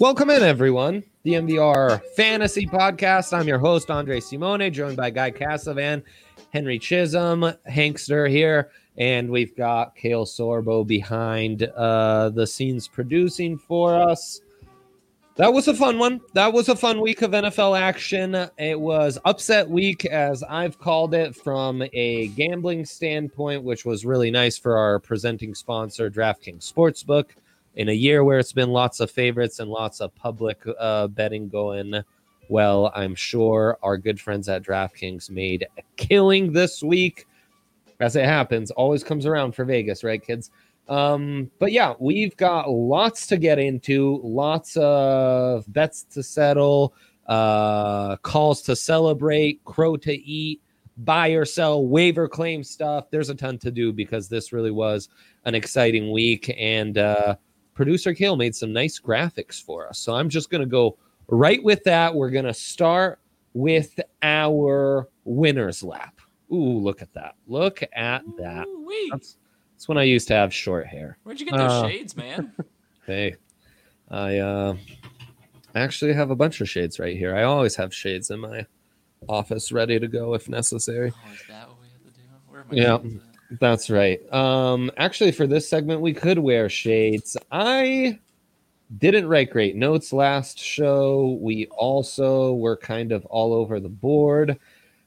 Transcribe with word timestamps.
Welcome 0.00 0.30
in, 0.30 0.42
everyone. 0.42 1.02
The 1.24 1.32
MVR 1.32 2.00
Fantasy 2.14 2.66
Podcast. 2.66 3.36
I'm 3.36 3.48
your 3.48 3.58
host, 3.58 3.90
Andre 3.90 4.20
Simone, 4.20 4.72
joined 4.72 4.96
by 4.96 5.10
Guy 5.10 5.32
Cassavan, 5.32 6.04
Henry 6.52 6.78
Chisholm, 6.78 7.52
Hankster 7.68 8.30
here, 8.30 8.70
and 8.96 9.28
we've 9.28 9.56
got 9.56 9.96
Kale 9.96 10.24
Sorbo 10.24 10.86
behind 10.86 11.64
uh, 11.64 12.28
the 12.28 12.46
scenes 12.46 12.86
producing 12.86 13.58
for 13.58 13.96
us. 13.96 14.40
That 15.34 15.52
was 15.52 15.66
a 15.66 15.74
fun 15.74 15.98
one. 15.98 16.20
That 16.32 16.52
was 16.52 16.68
a 16.68 16.76
fun 16.76 17.00
week 17.00 17.22
of 17.22 17.32
NFL 17.32 17.76
action. 17.76 18.36
It 18.56 18.78
was 18.78 19.18
upset 19.24 19.68
week, 19.68 20.04
as 20.04 20.44
I've 20.44 20.78
called 20.78 21.12
it, 21.12 21.34
from 21.34 21.82
a 21.92 22.28
gambling 22.28 22.84
standpoint, 22.84 23.64
which 23.64 23.84
was 23.84 24.06
really 24.06 24.30
nice 24.30 24.56
for 24.58 24.78
our 24.78 25.00
presenting 25.00 25.56
sponsor, 25.56 26.08
DraftKings 26.08 26.72
Sportsbook 26.72 27.30
in 27.78 27.88
a 27.88 27.92
year 27.92 28.22
where 28.22 28.38
it's 28.38 28.52
been 28.52 28.70
lots 28.70 29.00
of 29.00 29.10
favorites 29.10 29.58
and 29.58 29.70
lots 29.70 30.00
of 30.00 30.14
public 30.14 30.62
uh, 30.78 31.06
betting 31.08 31.48
going 31.48 32.04
well, 32.48 32.90
I'm 32.94 33.14
sure 33.14 33.78
our 33.82 33.96
good 33.96 34.20
friends 34.20 34.48
at 34.48 34.62
DraftKings 34.62 35.30
made 35.30 35.66
a 35.76 35.82
killing 35.96 36.52
this 36.52 36.82
week. 36.82 37.26
As 38.00 38.16
it 38.16 38.24
happens, 38.24 38.70
always 38.70 39.04
comes 39.04 39.26
around 39.26 39.54
for 39.54 39.64
Vegas, 39.64 40.04
right, 40.04 40.24
kids? 40.24 40.50
Um, 40.88 41.50
but 41.58 41.72
yeah, 41.72 41.94
we've 41.98 42.36
got 42.36 42.70
lots 42.70 43.26
to 43.26 43.36
get 43.36 43.58
into, 43.58 44.20
lots 44.22 44.76
of 44.76 45.70
bets 45.72 46.04
to 46.04 46.22
settle, 46.22 46.94
uh, 47.26 48.16
calls 48.18 48.62
to 48.62 48.76
celebrate, 48.76 49.62
crow 49.64 49.96
to 49.98 50.14
eat, 50.14 50.62
buy 50.98 51.28
or 51.30 51.44
sell, 51.44 51.86
waiver 51.86 52.28
claim 52.28 52.64
stuff. 52.64 53.10
There's 53.10 53.28
a 53.28 53.34
ton 53.34 53.58
to 53.58 53.70
do 53.70 53.92
because 53.92 54.28
this 54.28 54.52
really 54.52 54.70
was 54.70 55.08
an 55.44 55.54
exciting 55.54 56.10
week. 56.10 56.54
And 56.56 56.96
uh, 56.96 57.36
producer 57.78 58.12
Kale 58.12 58.34
made 58.34 58.56
some 58.56 58.72
nice 58.72 58.98
graphics 58.98 59.62
for 59.62 59.86
us. 59.86 60.00
So 60.00 60.12
I'm 60.12 60.28
just 60.28 60.50
going 60.50 60.62
to 60.62 60.66
go 60.66 60.98
right 61.28 61.62
with 61.62 61.84
that. 61.84 62.12
We're 62.12 62.28
going 62.28 62.44
to 62.44 62.52
start 62.52 63.20
with 63.54 64.00
our 64.20 65.08
winner's 65.24 65.84
lap. 65.84 66.20
Ooh, 66.52 66.80
look 66.80 67.02
at 67.02 67.14
that. 67.14 67.36
Look 67.46 67.84
at 67.92 68.22
that. 68.36 68.66
Ooh-wee. 68.66 69.10
That's, 69.12 69.36
that's 69.74 69.86
when 69.86 69.96
I 69.96 70.02
used 70.02 70.26
to 70.26 70.34
have 70.34 70.52
short 70.52 70.88
hair. 70.88 71.18
Where'd 71.22 71.38
you 71.38 71.46
get 71.46 71.56
those 71.56 71.70
Uh, 71.70 71.88
shades, 71.88 72.16
man? 72.16 72.52
Hey, 73.06 73.36
I 74.10 74.36
uh, 74.38 74.76
actually 75.74 76.12
have 76.12 76.30
a 76.30 76.36
bunch 76.36 76.60
of 76.60 76.68
shades 76.68 76.98
right 76.98 77.16
here. 77.16 77.34
I 77.34 77.44
always 77.44 77.74
have 77.76 77.94
shades 77.94 78.28
in 78.30 78.40
my 78.40 78.66
office 79.30 79.72
ready 79.72 79.98
to 79.98 80.08
go 80.08 80.34
if 80.34 80.46
necessary. 80.48 81.10
Oh, 81.14 81.32
is 81.32 81.40
that 81.48 81.68
what 81.68 81.78
we 81.80 81.86
have 81.88 82.02
to 82.02 82.20
do? 82.20 82.26
Where 82.48 82.60
am 82.60 82.66
I? 82.70 82.74
Yeah. 82.74 83.27
That's 83.52 83.88
right. 83.88 84.20
Um, 84.32 84.90
actually, 84.96 85.32
for 85.32 85.46
this 85.46 85.68
segment, 85.68 86.00
we 86.00 86.12
could 86.12 86.38
wear 86.38 86.68
shades. 86.68 87.36
I 87.50 88.18
didn't 88.98 89.28
write 89.28 89.50
great 89.50 89.76
notes 89.76 90.12
last 90.12 90.58
show. 90.58 91.38
We 91.40 91.66
also 91.66 92.54
were 92.54 92.76
kind 92.76 93.12
of 93.12 93.24
all 93.26 93.52
over 93.52 93.80
the 93.80 93.88
board. 93.88 94.58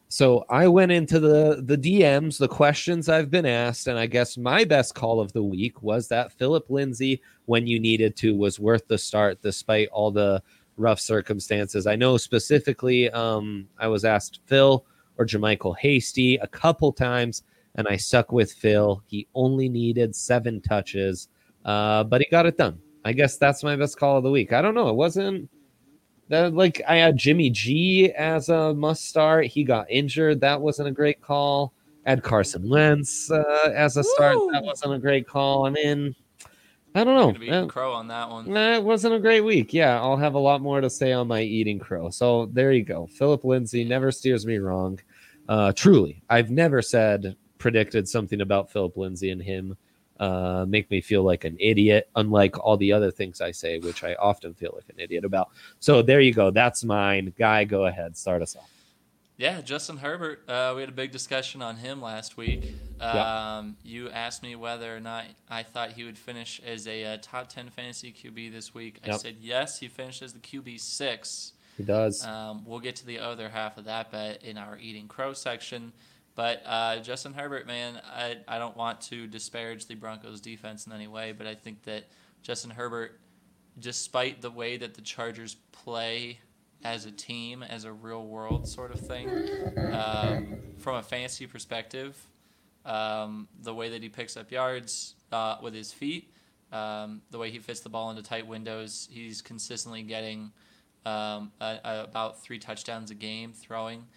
So 0.08 0.46
I 0.50 0.68
went 0.68 0.92
into 0.92 1.20
the 1.20 1.64
the 1.66 1.78
DMs, 1.78 2.38
the 2.38 2.48
questions 2.48 3.08
I've 3.08 3.32
been 3.32 3.46
asked, 3.46 3.88
and 3.88 3.98
I 3.98 4.08
guess 4.08 4.38
my 4.38 4.66
best 4.66 4.94
call 4.94 5.22
of 5.22 5.32
the 5.32 5.44
week 5.44 5.82
was 5.82 6.10
that 6.10 6.34
Philip 6.34 6.70
Lindsay, 6.70 7.22
when 7.46 7.66
you 7.66 7.80
needed 7.80 8.18
to, 8.18 8.36
was 8.36 8.60
worth 8.60 8.88
the 8.88 8.98
start 8.98 9.42
despite 9.42 9.88
all 9.90 10.12
the 10.12 10.44
rough 10.76 11.00
circumstances. 11.00 11.88
I 11.88 11.96
know 11.96 12.18
specifically, 12.18 13.10
um, 13.12 13.68
I 13.80 13.88
was 13.88 14.04
asked 14.04 14.42
Phil 14.48 14.86
or 15.18 15.26
JaMycal 15.26 15.78
Hasty 15.78 16.36
a 16.38 16.48
couple 16.48 16.92
times, 16.92 17.44
and 17.76 17.88
I 17.88 17.96
suck 17.98 18.32
with 18.32 18.52
Phil. 18.52 19.02
He 19.08 19.28
only 19.36 19.70
needed 19.70 20.16
seven 20.16 20.62
touches, 20.62 21.28
uh, 21.66 22.04
but 22.04 22.22
he 22.22 22.28
got 22.30 22.46
it 22.46 22.58
done. 22.58 22.80
I 23.04 23.14
guess 23.14 23.38
that's 23.38 23.64
my 23.64 23.76
best 23.76 23.98
call 23.98 24.18
of 24.18 24.24
the 24.24 24.30
week. 24.32 24.54
I 24.54 24.62
don't 24.62 24.76
know. 24.76 24.90
It 24.90 24.96
wasn't 24.96 25.50
that 26.30 26.54
like 26.54 26.82
I 26.88 26.98
had 26.98 27.18
Jimmy 27.18 27.50
G 27.50 28.12
as 28.14 28.50
a 28.50 28.74
must 28.74 29.08
start. 29.08 29.48
He 29.48 29.64
got 29.64 29.90
injured. 29.90 30.42
That 30.42 30.62
wasn't 30.62 30.88
a 30.88 30.92
great 30.92 31.22
call. 31.22 31.74
I 32.06 32.12
had 32.12 32.24
Carson 32.24 32.68
Wentz 32.70 33.30
uh, 33.32 33.72
as 33.76 33.98
a 33.98 34.04
start. 34.04 34.38
That 34.52 34.64
wasn't 34.64 34.94
a 34.94 35.00
great 35.00 35.28
call. 35.28 35.66
I 35.66 35.70
mean, 35.70 36.16
I 36.96 37.04
don't 37.04 37.16
Gonna 37.16 37.40
be 37.40 37.48
know. 37.48 37.54
eating 37.58 37.64
Uh, 37.66 37.68
crow 37.68 37.94
on 37.94 38.08
that 38.08 38.30
one. 38.30 38.52
Nah, 38.52 38.74
it 38.74 38.84
wasn't 38.84 39.14
a 39.14 39.20
great 39.20 39.42
week. 39.42 39.74
Yeah, 39.74 40.00
I'll 40.02 40.18
have 40.18 40.34
a 40.34 40.40
lot 40.40 40.62
more 40.62 40.82
to 40.82 40.90
say 40.90 41.12
on 41.12 41.28
my 41.28 41.42
eating 41.42 41.80
crow. 41.80 42.10
So 42.10 42.48
there 42.48 42.72
you 42.72 42.84
go. 42.84 43.08
Philip 43.08 43.44
Lindsay 43.44 43.84
never 43.84 44.12
steers 44.12 44.46
me 44.46 44.58
wrong. 44.58 45.00
Uh, 45.48 45.74
truly, 45.74 46.22
I've 46.30 46.50
never 46.50 46.82
said 46.82 47.36
predicted 47.62 48.10
something 48.10 48.42
about 48.42 48.72
Philip 48.72 48.98
Lindsay 48.98 49.30
and 49.30 49.42
him 49.42 49.78
uh, 50.20 50.66
make 50.68 50.90
me 50.92 51.00
feel 51.00 51.24
like 51.24 51.46
an 51.46 51.56
idiot, 51.60 52.10
unlike 52.16 52.60
all 52.60 52.76
the 52.76 52.92
other 52.92 53.12
things 53.12 53.40
I 53.40 53.52
say, 53.52 53.80
which 53.80 54.04
I 54.04 54.16
often 54.16 54.54
feel 54.54 54.72
like 54.76 54.90
an 54.90 55.00
idiot 55.00 55.24
about. 55.24 55.50
So 55.80 56.02
there 56.02 56.20
you 56.20 56.34
go. 56.34 56.52
That's 56.52 56.84
mine. 56.84 57.34
Guy, 57.38 57.64
go 57.64 57.86
ahead. 57.86 58.18
Start 58.18 58.42
us 58.42 58.56
off. 58.56 58.70
Yeah, 59.38 59.62
Justin 59.62 59.98
Herbert. 59.98 60.48
Uh, 60.48 60.74
we 60.76 60.82
had 60.82 60.90
a 60.90 60.94
big 60.94 61.12
discussion 61.12 61.64
on 61.64 61.76
him 61.78 62.02
last 62.02 62.38
week. 62.38 62.76
Um, 63.00 63.76
You 63.84 64.10
asked 64.10 64.44
me 64.44 64.56
whether 64.56 64.96
or 64.96 65.00
not 65.00 65.26
I 65.50 65.64
thought 65.64 65.94
he 65.94 66.04
would 66.04 66.18
finish 66.18 66.62
as 66.64 66.88
a 66.88 67.04
uh, 67.06 67.18
top 67.22 67.48
10 67.48 67.70
fantasy 67.70 68.12
QB 68.12 68.52
this 68.52 68.76
week. 68.76 69.00
I 69.04 69.18
said 69.18 69.38
yes, 69.40 69.80
he 69.80 69.88
finished 69.88 70.22
as 70.22 70.34
the 70.34 70.40
QB 70.40 70.80
six. 70.80 71.54
He 71.78 71.84
does. 71.84 72.24
Um, 72.24 72.64
we'll 72.66 72.80
get 72.80 72.96
to 72.98 73.06
the 73.08 73.18
other 73.18 73.50
half 73.50 73.80
of 73.80 73.86
that 73.86 74.12
bet 74.12 74.44
in 74.44 74.58
our 74.58 74.78
eating 74.78 75.08
crow 75.08 75.34
section. 75.34 75.94
But 76.42 76.64
uh, 76.66 76.98
Justin 77.02 77.36
Herbert, 77.36 77.68
man, 77.68 78.02
I, 78.04 78.38
I 78.48 78.58
don't 78.58 78.76
want 78.76 79.00
to 79.02 79.28
disparage 79.28 79.86
the 79.86 79.94
Broncos 79.94 80.42
defense 80.42 80.88
in 80.88 80.92
any 80.92 81.06
way, 81.06 81.34
but 81.34 81.46
I 81.46 81.54
think 81.54 81.84
that 81.84 82.06
Justin 82.42 82.72
Herbert, 82.72 83.20
despite 83.78 84.42
the 84.42 84.50
way 84.50 84.76
that 84.78 84.96
the 84.96 85.04
Chargers 85.04 85.58
play 85.72 86.40
as 86.84 87.06
a 87.06 87.12
team, 87.12 87.62
as 87.62 87.84
a 87.84 87.94
real 87.94 88.26
world 88.26 88.68
sort 88.68 88.92
of 88.92 89.00
thing, 89.02 89.30
um, 89.94 90.58
from 90.80 90.96
a 90.96 91.04
fantasy 91.04 91.46
perspective, 91.46 92.18
um, 92.88 93.48
the 93.62 93.76
way 93.76 93.90
that 93.90 94.02
he 94.02 94.10
picks 94.10 94.36
up 94.36 94.52
yards 94.52 95.14
uh, 95.32 95.58
with 95.62 95.76
his 95.76 95.94
feet, 95.94 96.34
um, 96.72 97.22
the 97.30 97.38
way 97.38 97.52
he 97.52 97.60
fits 97.60 97.82
the 97.82 97.90
ball 97.90 98.10
into 98.10 98.24
tight 98.24 98.48
windows, 98.48 99.08
he's 99.12 99.44
consistently 99.44 100.02
getting 100.02 100.52
um, 101.06 101.52
a, 101.62 101.78
a, 101.86 102.04
about 102.04 102.42
three 102.42 102.58
touchdowns 102.58 103.12
a 103.12 103.16
game 103.16 103.54
throwing. 103.54 104.08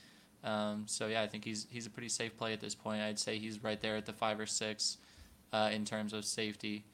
Um, 0.44 0.84
so 0.86 1.06
yeah, 1.06 1.22
I 1.22 1.26
think 1.26 1.44
he's 1.44 1.66
he's 1.70 1.86
a 1.86 1.90
pretty 1.90 2.08
safe 2.08 2.36
play 2.36 2.52
at 2.52 2.60
this 2.60 2.74
point. 2.74 3.00
I'd 3.00 3.18
say 3.18 3.38
he's 3.38 3.62
right 3.62 3.80
there 3.80 3.96
at 3.96 4.06
the 4.06 4.12
five 4.12 4.38
or 4.38 4.46
six 4.46 4.98
uh, 5.52 5.70
in 5.72 5.84
terms 5.84 6.12
of 6.12 6.24
safety, 6.24 6.84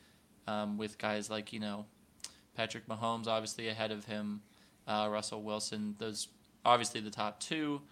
um, 0.47 0.79
with 0.79 0.99
guys 0.99 1.29
like 1.29 1.52
you 1.52 1.61
know 1.61 1.87
Patrick 2.55 2.87
Mahomes 2.87 3.26
obviously 3.26 3.69
ahead 3.69 3.91
of 3.91 4.05
him, 4.05 4.41
uh, 4.87 5.08
Russell 5.11 5.43
Wilson. 5.43 5.97
Those 5.99 6.29
obviously 6.64 7.00
the 7.00 7.11
top 7.11 7.41
two. 7.41 7.82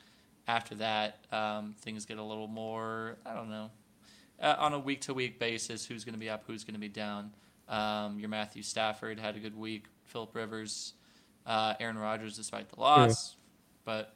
After 0.47 0.77
that, 0.77 1.27
um, 1.31 1.75
things 1.83 2.07
get 2.07 2.17
a 2.17 2.23
little 2.23 2.49
more. 2.49 3.19
I 3.27 3.35
don't 3.35 3.51
know. 3.51 3.71
Uh, 4.41 4.55
on 4.59 4.73
a 4.73 4.79
week 4.79 5.03
to 5.03 5.13
week 5.13 5.39
basis, 5.39 5.85
who's 5.85 6.05
going 6.05 6.15
to 6.15 6.19
be 6.19 6.31
up, 6.31 6.45
who's 6.47 6.65
going 6.65 6.75
to 6.75 6.81
be 6.81 6.89
down. 6.89 7.33
Um, 7.69 8.19
your 8.19 8.31
Matthew 8.31 8.63
Stafford 8.63 9.19
had 9.19 9.37
a 9.37 9.41
good 9.41 9.57
week. 9.57 9.87
Philip 10.07 10.35
Rivers 10.35 10.95
uh, 11.49 11.75
Aaron 11.81 11.99
Rodgers 11.99 12.37
despite 12.37 12.69
the 12.69 12.79
loss. 12.79 13.37
But 13.85 14.15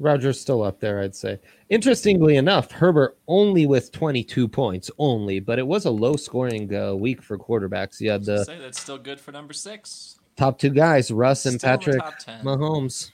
Rodgers 0.00 0.40
still 0.40 0.62
up 0.62 0.80
there, 0.80 1.00
I'd 1.00 1.14
say. 1.14 1.38
Interestingly 1.68 2.36
enough, 2.36 2.70
Herbert 2.72 3.16
only 3.28 3.66
with 3.66 3.92
22 3.92 4.48
points, 4.48 4.90
only, 4.98 5.38
but 5.40 5.58
it 5.58 5.66
was 5.66 5.84
a 5.84 5.90
low 5.90 6.16
scoring 6.16 6.74
uh, 6.74 6.94
week 6.94 7.22
for 7.22 7.38
quarterbacks. 7.38 8.00
You 8.00 8.10
had 8.10 8.24
the 8.24 8.44
say 8.44 8.58
that's 8.58 8.80
still 8.80 8.98
good 8.98 9.20
for 9.20 9.30
number 9.30 9.52
six. 9.52 10.18
top 10.36 10.58
two 10.58 10.70
guys, 10.70 11.10
Russ 11.10 11.46
and 11.46 11.60
Still 11.60 11.70
in 11.72 11.78
Patrick 11.78 12.02
top 12.02 12.18
10. 12.18 12.44
Mahomes. 12.44 13.12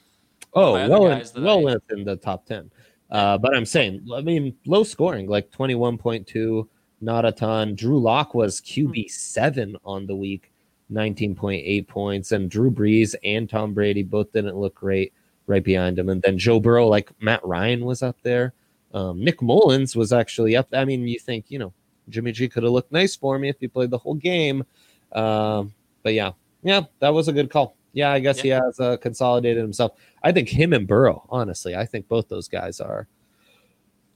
Oh, 0.55 0.75
of 0.75 0.75
my 0.75 0.82
other 0.85 0.91
well, 0.91 1.06
in, 1.12 1.43
well 1.44 1.69
I- 1.69 1.94
in 1.94 2.05
the 2.05 2.17
top 2.17 2.47
10. 2.47 2.71
Uh, 3.11 3.37
but 3.38 3.55
I'm 3.55 3.67
saying, 3.67 4.06
I 4.15 4.21
mean, 4.21 4.56
low 4.67 4.85
scoring, 4.85 5.29
like 5.29 5.50
21.2, 5.50 6.67
not 7.00 7.25
a 7.25 7.33
ton. 7.33 7.75
Drew 7.75 7.99
Lock 7.99 8.35
was 8.35 8.61
QB 8.61 9.11
seven 9.11 9.76
on 9.85 10.06
the 10.06 10.15
week, 10.15 10.53
19.8 10.93 11.87
points, 11.88 12.33
and 12.33 12.50
Drew 12.50 12.71
Brees 12.71 13.15
and 13.25 13.50
Tom 13.50 13.75
Brady 13.75 14.03
both 14.03 14.33
didn't 14.33 14.56
look 14.56 14.76
great 14.76 15.12
right 15.50 15.62
behind 15.62 15.99
him. 15.99 16.08
And 16.08 16.23
then 16.23 16.38
Joe 16.38 16.61
Burrow, 16.61 16.87
like 16.87 17.11
Matt 17.20 17.44
Ryan, 17.44 17.85
was 17.85 18.02
up 18.02 18.17
there. 18.23 18.55
Um, 18.94 19.23
Nick 19.23 19.43
Mullens 19.43 19.94
was 19.94 20.12
actually 20.12 20.56
up. 20.56 20.69
I 20.73 20.85
mean, 20.85 21.06
you 21.06 21.19
think, 21.19 21.47
you 21.49 21.58
know, 21.58 21.73
Jimmy 22.08 22.32
G 22.32 22.49
could 22.49 22.62
have 22.62 22.73
looked 22.73 22.93
nice 22.93 23.14
for 23.14 23.38
me 23.38 23.49
if 23.49 23.56
he 23.61 23.69
played 23.69 23.91
the 23.91 23.99
whole 23.99 24.14
game. 24.14 24.64
Um, 25.12 25.75
but 26.02 26.14
yeah, 26.14 26.32
yeah, 26.62 26.82
that 27.00 27.11
was 27.11 27.29
a 27.29 27.32
good 27.32 27.50
call. 27.50 27.76
Yeah, 27.93 28.12
I 28.12 28.20
guess 28.20 28.41
he 28.41 28.49
has 28.49 28.79
uh, 28.79 28.97
consolidated 28.99 29.62
himself. 29.62 29.93
I 30.23 30.31
think 30.32 30.49
him 30.49 30.73
and 30.73 30.87
Burrow, 30.87 31.26
honestly, 31.29 31.75
I 31.75 31.85
think 31.87 32.06
both 32.06 32.29
those 32.29 32.47
guys 32.47 32.81
are 32.81 33.08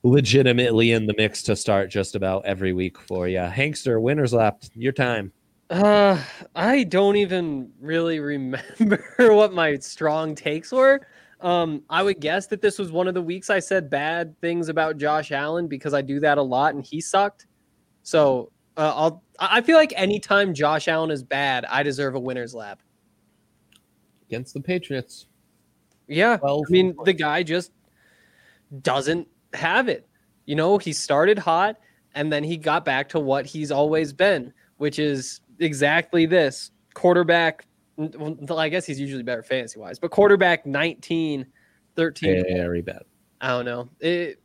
legitimately 0.05 0.93
in 0.93 1.07
the 1.07 1.15
mix 1.17 1.43
to 1.45 1.57
start 1.57 1.91
just 1.91 2.15
about 2.15 2.45
every 2.45 2.73
week 2.73 2.99
for 2.99 3.27
you. 3.27 3.39
Hankster, 3.39 4.01
winners 4.01 4.33
lap, 4.33 4.63
your 4.75 4.93
time. 4.93 5.33
Uh, 5.71 6.23
I 6.55 6.85
don't 6.85 7.17
even 7.17 7.73
really 7.81 8.21
remember 8.21 9.03
what 9.19 9.53
my 9.53 9.77
strong 9.79 10.35
takes 10.35 10.71
were. 10.71 11.07
Um, 11.45 11.83
I 11.91 12.03
would 12.03 12.21
guess 12.21 12.47
that 12.49 12.63
this 12.63 12.79
was 12.79 12.91
one 12.91 13.07
of 13.07 13.13
the 13.13 13.21
weeks 13.21 13.51
I 13.51 13.59
said 13.59 13.91
bad 13.91 14.35
things 14.41 14.71
about 14.71 14.97
Josh 14.97 15.31
Allen 15.31 15.69
because 15.69 15.93
I 15.93 16.01
do 16.01 16.19
that 16.21 16.39
a 16.39 16.43
lot 16.43 16.75
and 16.75 16.83
he 16.83 17.03
sucked. 17.03 17.47
So 18.03 18.51
uh, 18.79 18.93
I'll. 18.97 19.23
I 19.39 19.61
feel 19.61 19.77
like 19.77 19.93
anytime 19.95 20.55
Josh 20.55 20.89
Allen 20.89 21.11
is 21.11 21.23
bad, 21.23 21.67
I 21.67 21.83
deserve 21.83 22.15
a 22.15 22.21
winner's 22.21 22.55
lap. 22.55 22.81
Against 24.27 24.55
the 24.55 24.61
Patriots. 24.61 25.27
Yeah, 26.07 26.39
12 26.39 26.65
I 26.67 26.73
mean 26.73 26.97
the 27.05 27.13
guy 27.13 27.43
just 27.43 27.73
doesn't 28.81 29.29
have 29.53 29.89
it. 29.89 30.09
You 30.47 30.55
know, 30.55 30.79
he 30.79 30.95
started 30.95 31.39
hot 31.39 31.77
and 32.15 32.33
then 32.33 32.43
he 32.43 32.57
got 32.57 32.87
back 32.87 33.09
to 33.11 33.21
what 33.21 33.45
he's 33.45 33.71
always 33.71 34.13
been, 34.15 34.53
which 34.79 34.99
is 34.99 35.41
exactly 35.59 36.25
this 36.25 36.71
quarterback. 36.95 37.67
Well, 37.97 38.59
I 38.59 38.69
guess 38.69 38.85
he's 38.87 38.99
usually 38.99 39.23
better 39.23 39.43
fantasy 39.43 39.79
wise, 39.79 39.99
but 39.99 40.11
quarterback 40.11 40.67
19, 40.67 41.47
13. 41.97 42.45
Very 42.49 42.83
bad. 42.83 43.03
I 43.41 43.49
don't 43.49 43.65
know. 43.65 43.89
It, 44.01 44.41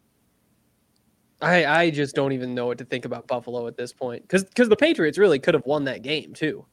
I 1.42 1.66
I 1.66 1.90
just 1.90 2.16
don't 2.16 2.34
even 2.34 2.54
know 2.54 2.68
what 2.68 2.78
to 2.80 2.86
think 2.86 3.06
about 3.06 3.28
Buffalo 3.28 3.66
at 3.68 3.78
this 3.78 3.94
point 3.94 4.22
because 4.24 4.44
because 4.44 4.70
the 4.70 4.76
Patriots 4.76 5.18
really 5.18 5.40
could 5.40 5.54
have 5.54 5.66
won 5.66 5.86
that 5.86 6.02
game 6.02 6.34
too. 6.34 6.66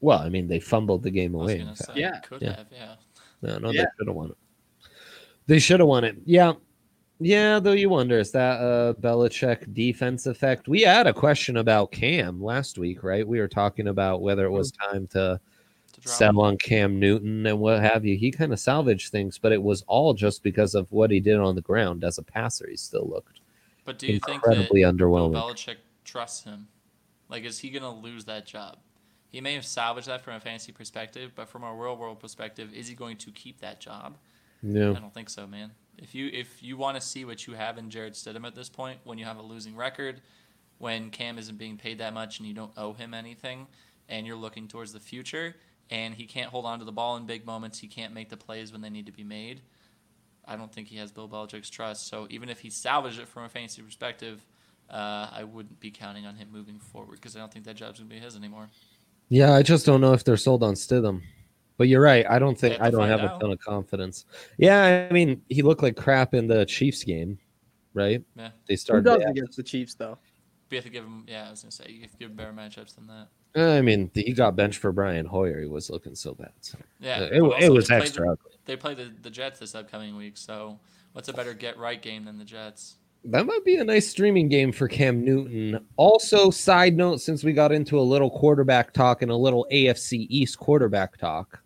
Well, 0.00 0.18
I 0.18 0.28
mean, 0.28 0.48
they 0.48 0.60
fumbled 0.60 1.02
the 1.02 1.10
game 1.10 1.36
I 1.36 1.38
was 1.38 1.52
away. 1.52 1.74
say. 1.74 1.92
Yeah. 1.94 2.18
could 2.20 2.42
Yeah. 2.42 2.56
have, 2.56 2.66
yeah. 2.72 2.94
No, 3.42 3.58
no, 3.58 3.70
Yeah. 3.70 3.82
they 3.82 3.88
should 3.98 4.08
have 4.08 4.16
won 4.16 4.30
it. 4.30 4.36
They 5.46 5.58
should 5.58 5.80
have 5.80 5.88
won 5.88 6.04
it. 6.04 6.16
Yeah. 6.24 6.54
Yeah, 7.20 7.60
though 7.60 7.72
you 7.72 7.88
wonder, 7.88 8.18
is 8.18 8.32
that 8.32 8.60
a 8.60 8.96
Belichick 9.00 9.72
defense 9.72 10.26
effect? 10.26 10.66
We 10.66 10.80
had 10.80 11.06
a 11.06 11.12
question 11.12 11.58
about 11.58 11.92
Cam 11.92 12.42
last 12.42 12.78
week, 12.78 13.04
right? 13.04 13.26
We 13.26 13.38
were 13.38 13.46
talking 13.46 13.86
about 13.86 14.22
whether 14.22 14.44
it 14.44 14.50
was 14.50 14.72
mm. 14.72 14.90
time 14.90 15.06
to 15.08 15.18
To 15.18 15.38
drop 15.38 15.40
sell 16.04 16.40
on 16.40 16.56
Cam 16.58 16.98
Newton 16.98 17.46
and 17.46 17.58
what 17.58 17.80
have 17.80 18.04
you. 18.04 18.16
He 18.16 18.30
kind 18.30 18.52
of 18.52 18.60
salvaged 18.60 19.10
things, 19.10 19.38
but 19.38 19.52
it 19.52 19.62
was 19.62 19.82
all 19.86 20.14
just 20.14 20.42
because 20.42 20.74
of 20.74 20.90
what 20.90 21.10
he 21.10 21.20
did 21.20 21.38
on 21.38 21.54
the 21.54 21.60
ground 21.60 22.04
as 22.04 22.18
a 22.18 22.22
passer. 22.22 22.68
He 22.68 22.76
still 22.76 23.08
looked 23.08 23.40
But 23.84 23.98
do 23.98 24.06
you 24.06 24.20
think 24.20 24.42
that 24.42 24.52
incredibly 24.52 24.82
Bill 24.82 24.92
underwhelming. 24.92 25.34
Belichick 25.34 25.76
trusts 26.04 26.44
him? 26.44 26.68
Like, 27.28 27.44
is 27.44 27.58
he 27.58 27.70
going 27.70 27.82
to 27.82 27.88
lose 27.88 28.24
that 28.26 28.46
job? 28.46 28.78
He 29.30 29.40
may 29.40 29.54
have 29.54 29.64
salvaged 29.64 30.08
that 30.08 30.20
from 30.20 30.34
a 30.34 30.40
fantasy 30.40 30.72
perspective, 30.72 31.32
but 31.34 31.48
from 31.48 31.64
a 31.64 31.74
real 31.74 31.96
world 31.96 32.20
perspective, 32.20 32.74
is 32.74 32.86
he 32.86 32.94
going 32.94 33.16
to 33.18 33.30
keep 33.30 33.60
that 33.60 33.80
job? 33.80 34.18
No, 34.62 34.94
I 34.94 34.98
don't 34.98 35.14
think 35.14 35.30
so, 35.30 35.46
man. 35.46 35.72
If 35.98 36.14
you 36.14 36.30
if 36.32 36.62
you 36.62 36.76
want 36.76 36.96
to 36.96 37.00
see 37.00 37.24
what 37.24 37.46
you 37.46 37.54
have 37.54 37.78
in 37.78 37.90
Jarrett 37.90 38.12
Stidham 38.14 38.46
at 38.46 38.54
this 38.54 38.68
point, 38.68 38.98
when 39.04 39.18
you 39.18 39.24
have 39.24 39.38
a 39.38 39.42
losing 39.42 39.74
record, 39.74 40.20
when 40.78 41.10
Cam 41.10 41.38
isn't 41.38 41.58
being 41.58 41.76
paid 41.76 41.98
that 41.98 42.12
much 42.12 42.38
and 42.38 42.46
you 42.46 42.54
don't 42.54 42.72
owe 42.76 42.92
him 42.92 43.14
anything, 43.14 43.66
and 44.08 44.26
you're 44.26 44.36
looking 44.36 44.68
towards 44.68 44.92
the 44.92 45.00
future, 45.00 45.56
and 45.92 46.14
he 46.14 46.24
can't 46.24 46.48
hold 46.48 46.64
on 46.64 46.78
to 46.78 46.86
the 46.86 46.90
ball 46.90 47.16
in 47.18 47.26
big 47.26 47.44
moments, 47.44 47.78
he 47.78 47.86
can't 47.86 48.14
make 48.14 48.30
the 48.30 48.36
plays 48.36 48.72
when 48.72 48.80
they 48.80 48.88
need 48.88 49.04
to 49.06 49.12
be 49.12 49.24
made. 49.24 49.60
I 50.46 50.56
don't 50.56 50.72
think 50.72 50.88
he 50.88 50.96
has 50.96 51.12
Bill 51.12 51.28
Belichick's 51.28 51.68
trust. 51.68 52.08
So 52.08 52.26
even 52.30 52.48
if 52.48 52.60
he 52.60 52.70
salvaged 52.70 53.20
it 53.20 53.28
from 53.28 53.44
a 53.44 53.48
fantasy 53.50 53.82
perspective, 53.82 54.44
uh, 54.90 55.28
I 55.30 55.44
wouldn't 55.44 55.78
be 55.80 55.90
counting 55.90 56.24
on 56.24 56.34
him 56.34 56.48
moving 56.50 56.78
forward 56.78 57.16
because 57.16 57.36
I 57.36 57.40
don't 57.40 57.52
think 57.52 57.66
that 57.66 57.76
job's 57.76 57.98
gonna 58.00 58.08
be 58.08 58.18
his 58.18 58.34
anymore. 58.36 58.68
Yeah, 59.28 59.52
I 59.52 59.62
just 59.62 59.84
don't 59.84 60.00
know 60.00 60.14
if 60.14 60.24
they're 60.24 60.36
sold 60.38 60.62
on 60.62 60.74
Stidham. 60.74 61.20
But 61.76 61.88
you're 61.88 62.02
right. 62.02 62.24
I 62.28 62.38
don't 62.38 62.58
think 62.58 62.80
I 62.80 62.90
don't 62.90 63.00
find 63.00 63.10
have 63.10 63.22
a 63.22 63.38
ton 63.38 63.50
of 63.50 63.58
confidence. 63.60 64.24
Yeah, 64.56 65.06
I 65.10 65.12
mean, 65.12 65.42
he 65.48 65.62
looked 65.62 65.82
like 65.82 65.96
crap 65.96 66.32
in 66.34 66.46
the 66.46 66.64
Chiefs 66.64 67.02
game, 67.04 67.38
right? 67.92 68.22
Yeah, 68.36 68.50
They 68.66 68.74
Who 68.74 68.76
started. 68.76 69.04
does 69.04 69.22
against 69.24 69.56
the 69.56 69.62
Chiefs 69.62 69.94
though? 69.94 70.18
we 70.70 70.76
have 70.76 70.84
to 70.84 70.90
give 70.90 71.04
him. 71.04 71.24
Yeah, 71.28 71.48
I 71.48 71.50
was 71.50 71.62
gonna 71.62 71.70
say 71.72 71.86
you 71.90 72.00
have 72.02 72.12
to 72.12 72.16
give 72.16 72.30
him 72.30 72.36
better 72.36 72.52
matchups 72.52 72.94
than 72.94 73.06
that. 73.08 73.28
I 73.54 73.80
mean, 73.82 74.10
he 74.14 74.32
got 74.32 74.56
benched 74.56 74.78
for 74.78 74.92
Brian 74.92 75.26
Hoyer. 75.26 75.60
He 75.60 75.66
was 75.66 75.90
looking 75.90 76.14
so 76.14 76.34
bad. 76.34 76.52
So. 76.60 76.78
Yeah, 77.00 77.20
Uh, 77.20 77.24
it, 77.56 77.64
it 77.64 77.70
was 77.70 77.90
extra 77.90 78.26
The, 78.26 78.32
ugly. 78.32 78.52
they 78.64 78.76
play 78.76 78.94
the, 78.94 79.12
the 79.22 79.30
Jets 79.30 79.58
this 79.58 79.74
upcoming 79.74 80.16
week, 80.16 80.36
so 80.38 80.78
what's 81.12 81.28
a 81.28 81.32
better 81.32 81.52
get 81.52 81.76
right 81.78 82.00
game 82.00 82.24
than 82.24 82.38
the 82.38 82.44
Jets? 82.44 82.96
That 83.24 83.46
might 83.46 83.64
be 83.64 83.76
a 83.76 83.84
nice 83.84 84.08
streaming 84.08 84.48
game 84.48 84.72
for 84.72 84.88
Cam 84.88 85.24
Newton. 85.24 85.84
Also, 85.96 86.50
side 86.50 86.96
note, 86.96 87.20
since 87.20 87.44
we 87.44 87.52
got 87.52 87.70
into 87.70 87.98
a 87.98 88.02
little 88.02 88.30
quarterback 88.30 88.92
talk 88.92 89.22
and 89.22 89.30
a 89.30 89.36
little 89.36 89.64
AFC 89.70 90.26
East 90.28 90.58
quarterback 90.58 91.18
talk, 91.18 91.62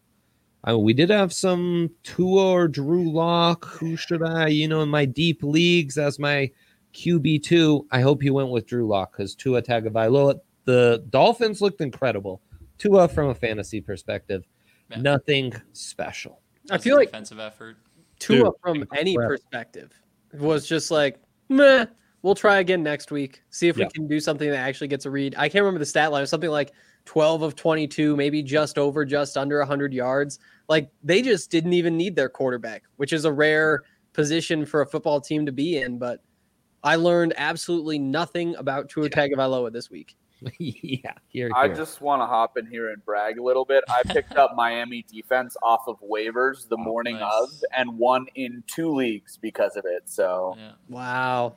I 0.64 0.72
mean, 0.72 0.82
we 0.82 0.92
did 0.92 1.08
have 1.08 1.32
some 1.32 1.90
Tua 2.02 2.50
or 2.50 2.68
Drew 2.68 3.10
Lock. 3.10 3.64
Who 3.66 3.96
should 3.96 4.22
I, 4.22 4.48
you 4.48 4.66
know, 4.68 4.82
in 4.82 4.88
my 4.90 5.04
deep 5.06 5.42
leagues 5.42 5.96
as 5.96 6.18
my 6.18 6.50
QB 6.92 7.44
two? 7.44 7.86
I 7.90 8.00
hope 8.00 8.22
you 8.22 8.34
went 8.34 8.50
with 8.50 8.66
Drew 8.66 8.86
Lock 8.86 9.12
because 9.12 9.34
Tua 9.34 9.62
Tagovailoa. 9.62 10.40
The 10.66 11.04
Dolphins 11.10 11.60
looked 11.62 11.80
incredible. 11.80 12.42
Tua, 12.78 13.08
from 13.08 13.30
a 13.30 13.34
fantasy 13.34 13.80
perspective, 13.80 14.44
Yeah. 14.90 15.00
nothing 15.00 15.52
special. 15.72 16.42
I 16.70 16.78
feel 16.78 16.96
a 16.96 16.98
like 16.98 17.08
defensive 17.08 17.38
effort. 17.38 17.76
Tua 18.18 18.44
Dude, 18.44 18.52
from 18.62 18.84
any 18.96 19.12
incredible. 19.12 19.36
perspective 19.38 19.92
was 20.34 20.66
just 20.66 20.90
like, 20.90 21.18
meh, 21.48 21.86
we'll 22.22 22.34
try 22.34 22.58
again 22.58 22.82
next 22.82 23.10
week. 23.10 23.42
See 23.50 23.68
if 23.68 23.76
Yeah. 23.78 23.86
we 23.86 23.90
can 23.92 24.06
do 24.08 24.20
something 24.20 24.50
that 24.50 24.58
actually 24.58 24.88
gets 24.88 25.06
a 25.06 25.10
read. 25.10 25.34
I 25.38 25.48
can't 25.48 25.62
remember 25.62 25.78
the 25.78 25.86
stat 25.86 26.12
line. 26.12 26.20
It 26.20 26.22
was 26.24 26.30
something 26.30 26.50
like 26.50 26.72
12 27.04 27.42
of 27.42 27.54
22, 27.56 28.16
maybe 28.16 28.42
just 28.42 28.78
over, 28.78 29.04
just 29.04 29.36
under 29.36 29.60
100 29.60 29.94
yards. 29.94 30.38
Like 30.68 30.90
they 31.02 31.22
just 31.22 31.50
didn't 31.50 31.72
even 31.72 31.96
need 31.96 32.16
their 32.16 32.28
quarterback, 32.28 32.82
which 32.96 33.12
is 33.12 33.24
a 33.24 33.32
rare 33.32 33.82
position 34.12 34.66
for 34.66 34.82
a 34.82 34.86
football 34.86 35.20
team 35.20 35.46
to 35.46 35.52
be 35.52 35.76
in. 35.78 35.98
But 35.98 36.20
I 36.82 36.96
learned 36.96 37.32
absolutely 37.36 37.98
nothing 37.98 38.56
about 38.56 38.88
Tua 38.88 39.08
Tagovailoa 39.08 39.72
this 39.72 39.90
week. 39.90 40.16
yeah, 40.58 41.12
here, 41.28 41.50
I 41.54 41.68
just 41.68 42.00
want 42.00 42.20
to 42.20 42.26
hop 42.26 42.58
in 42.58 42.66
here 42.66 42.90
and 42.90 43.04
brag 43.04 43.38
a 43.38 43.42
little 43.42 43.64
bit. 43.64 43.84
I 43.88 44.02
picked 44.02 44.36
up 44.36 44.52
Miami 44.56 45.04
defense 45.10 45.56
off 45.62 45.84
of 45.86 45.96
waivers 46.00 46.68
the 46.68 46.76
oh, 46.76 46.82
morning 46.82 47.18
nice. 47.18 47.32
of 47.42 47.50
and 47.76 47.98
won 47.98 48.26
in 48.34 48.62
two 48.66 48.94
leagues 48.94 49.38
because 49.38 49.76
of 49.76 49.84
it. 49.86 50.02
So 50.06 50.56
Yeah, 50.58 50.72
Wow. 50.88 51.56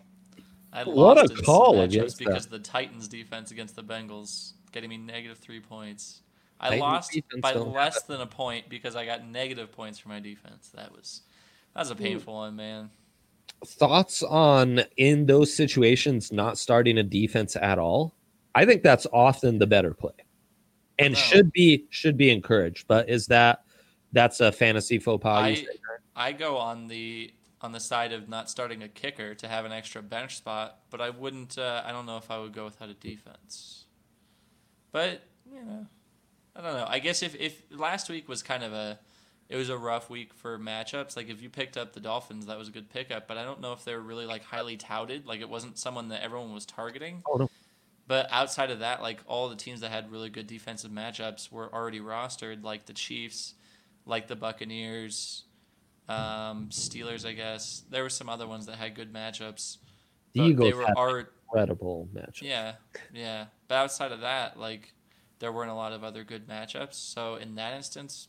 I 0.71 0.83
What 0.83 1.17
a 1.17 1.21
lost 1.21 1.31
in 1.31 1.37
some 1.37 1.45
call 1.45 1.81
against 1.81 2.19
because 2.19 2.45
the 2.45 2.59
Titans' 2.59 3.07
defense 3.07 3.51
against 3.51 3.75
the 3.75 3.83
Bengals 3.83 4.53
getting 4.71 4.89
me 4.89 4.97
negative 4.97 5.39
three 5.39 5.59
points. 5.59 6.21
I 6.59 6.69
Titans 6.69 6.81
lost 6.81 7.19
by 7.41 7.53
don't 7.53 7.73
less 7.73 8.03
than 8.03 8.21
a 8.21 8.27
point 8.27 8.69
because 8.69 8.95
I 8.95 9.05
got 9.05 9.25
negative 9.25 9.71
points 9.71 9.97
for 9.97 10.09
my 10.09 10.19
defense. 10.19 10.69
That 10.75 10.91
was 10.91 11.21
that 11.73 11.81
was 11.81 11.91
a 11.91 11.95
painful 11.95 12.35
one, 12.35 12.55
man. 12.55 12.91
thoughts 13.65 14.21
on 14.21 14.81
in 14.97 15.25
those 15.25 15.53
situations 15.53 16.31
not 16.31 16.57
starting 16.57 16.97
a 16.99 17.03
defense 17.03 17.55
at 17.55 17.79
all 17.79 18.13
i 18.59 18.65
think 18.65 18.83
that's 18.83 19.07
often 19.13 19.57
the 19.57 19.67
better 19.67 19.93
play 19.93 20.11
and 20.97 21.13
No. 21.13 21.19
should 21.19 21.51
be 21.51 21.85
should 21.89 22.17
be 22.17 22.29
encouraged 22.29 22.87
but 22.87 23.09
is 23.09 23.27
that 23.27 23.63
that's 24.11 24.39
a 24.39 24.51
fantasy 24.51 24.99
faux 24.99 25.21
pas 25.21 25.37
I? 25.39 25.65
I 26.15 26.31
go 26.33 26.57
on 26.57 26.87
the 26.87 27.33
on 27.61 27.71
the 27.71 27.79
side 27.79 28.11
of 28.13 28.29
not 28.29 28.49
starting 28.49 28.83
a 28.83 28.87
kicker 28.87 29.35
to 29.35 29.47
have 29.47 29.65
an 29.65 29.71
extra 29.71 30.01
bench 30.01 30.37
spot, 30.37 30.79
but 30.89 31.01
I 31.01 31.09
wouldn't. 31.09 31.57
Uh, 31.57 31.81
I 31.85 31.91
don't 31.91 32.05
know 32.05 32.17
if 32.17 32.31
I 32.31 32.39
would 32.39 32.53
go 32.53 32.65
without 32.65 32.89
a 32.89 32.93
defense. 32.93 33.85
But 34.91 35.23
you 35.45 35.63
know, 35.63 35.85
I 36.55 36.61
don't 36.61 36.73
know. 36.73 36.85
I 36.87 36.99
guess 36.99 37.21
if 37.21 37.35
if 37.35 37.61
last 37.69 38.09
week 38.09 38.27
was 38.27 38.41
kind 38.43 38.63
of 38.63 38.73
a 38.73 38.99
it 39.49 39.55
was 39.55 39.69
a 39.69 39.77
rough 39.77 40.09
week 40.09 40.33
for 40.33 40.57
matchups. 40.59 41.15
Like 41.17 41.29
if 41.29 41.41
you 41.41 41.49
picked 41.49 41.75
up 41.77 41.93
the 41.93 41.99
Dolphins, 41.99 42.45
that 42.45 42.57
was 42.57 42.67
a 42.67 42.71
good 42.71 42.89
pickup. 42.89 43.27
But 43.27 43.37
I 43.37 43.43
don't 43.43 43.61
know 43.61 43.73
if 43.73 43.83
they 43.83 43.93
were 43.93 44.01
really 44.01 44.25
like 44.25 44.43
highly 44.43 44.77
touted. 44.77 45.25
Like 45.25 45.41
it 45.41 45.49
wasn't 45.49 45.77
someone 45.77 46.09
that 46.09 46.23
everyone 46.23 46.53
was 46.53 46.65
targeting. 46.65 47.23
Oh, 47.29 47.37
no. 47.37 47.49
But 48.09 48.25
outside 48.31 48.71
of 48.71 48.79
that, 48.79 49.03
like 49.03 49.19
all 49.27 49.49
the 49.49 49.55
teams 49.55 49.81
that 49.81 49.91
had 49.91 50.11
really 50.11 50.31
good 50.31 50.47
defensive 50.47 50.89
matchups 50.89 51.51
were 51.51 51.71
already 51.71 51.99
rostered, 51.99 52.63
like 52.63 52.87
the 52.87 52.93
Chiefs, 52.93 53.53
like 54.07 54.27
the 54.27 54.35
Buccaneers, 54.35 55.43
um, 56.07 56.69
Steelers. 56.71 57.23
I 57.23 57.33
guess 57.33 57.83
there 57.91 58.01
were 58.01 58.09
some 58.09 58.27
other 58.27 58.47
ones 58.47 58.65
that 58.65 58.77
had 58.77 58.95
good 58.95 59.13
matchups. 59.13 59.77
The 60.33 60.41
Eagles 60.41 60.71
they 60.71 60.73
were 60.75 60.87
had 60.87 60.95
alre- 60.95 61.27
incredible 61.43 62.09
match. 62.11 62.41
yeah, 62.41 62.73
yeah. 63.13 63.45
But 63.67 63.75
outside 63.75 64.11
of 64.11 64.21
that, 64.21 64.59
like 64.59 64.91
there 65.37 65.51
weren't 65.51 65.69
a 65.69 65.75
lot 65.75 65.93
of 65.93 66.03
other 66.03 66.23
good 66.23 66.47
matchups. 66.47 66.95
So 66.95 67.35
in 67.35 67.53
that 67.55 67.75
instance, 67.75 68.27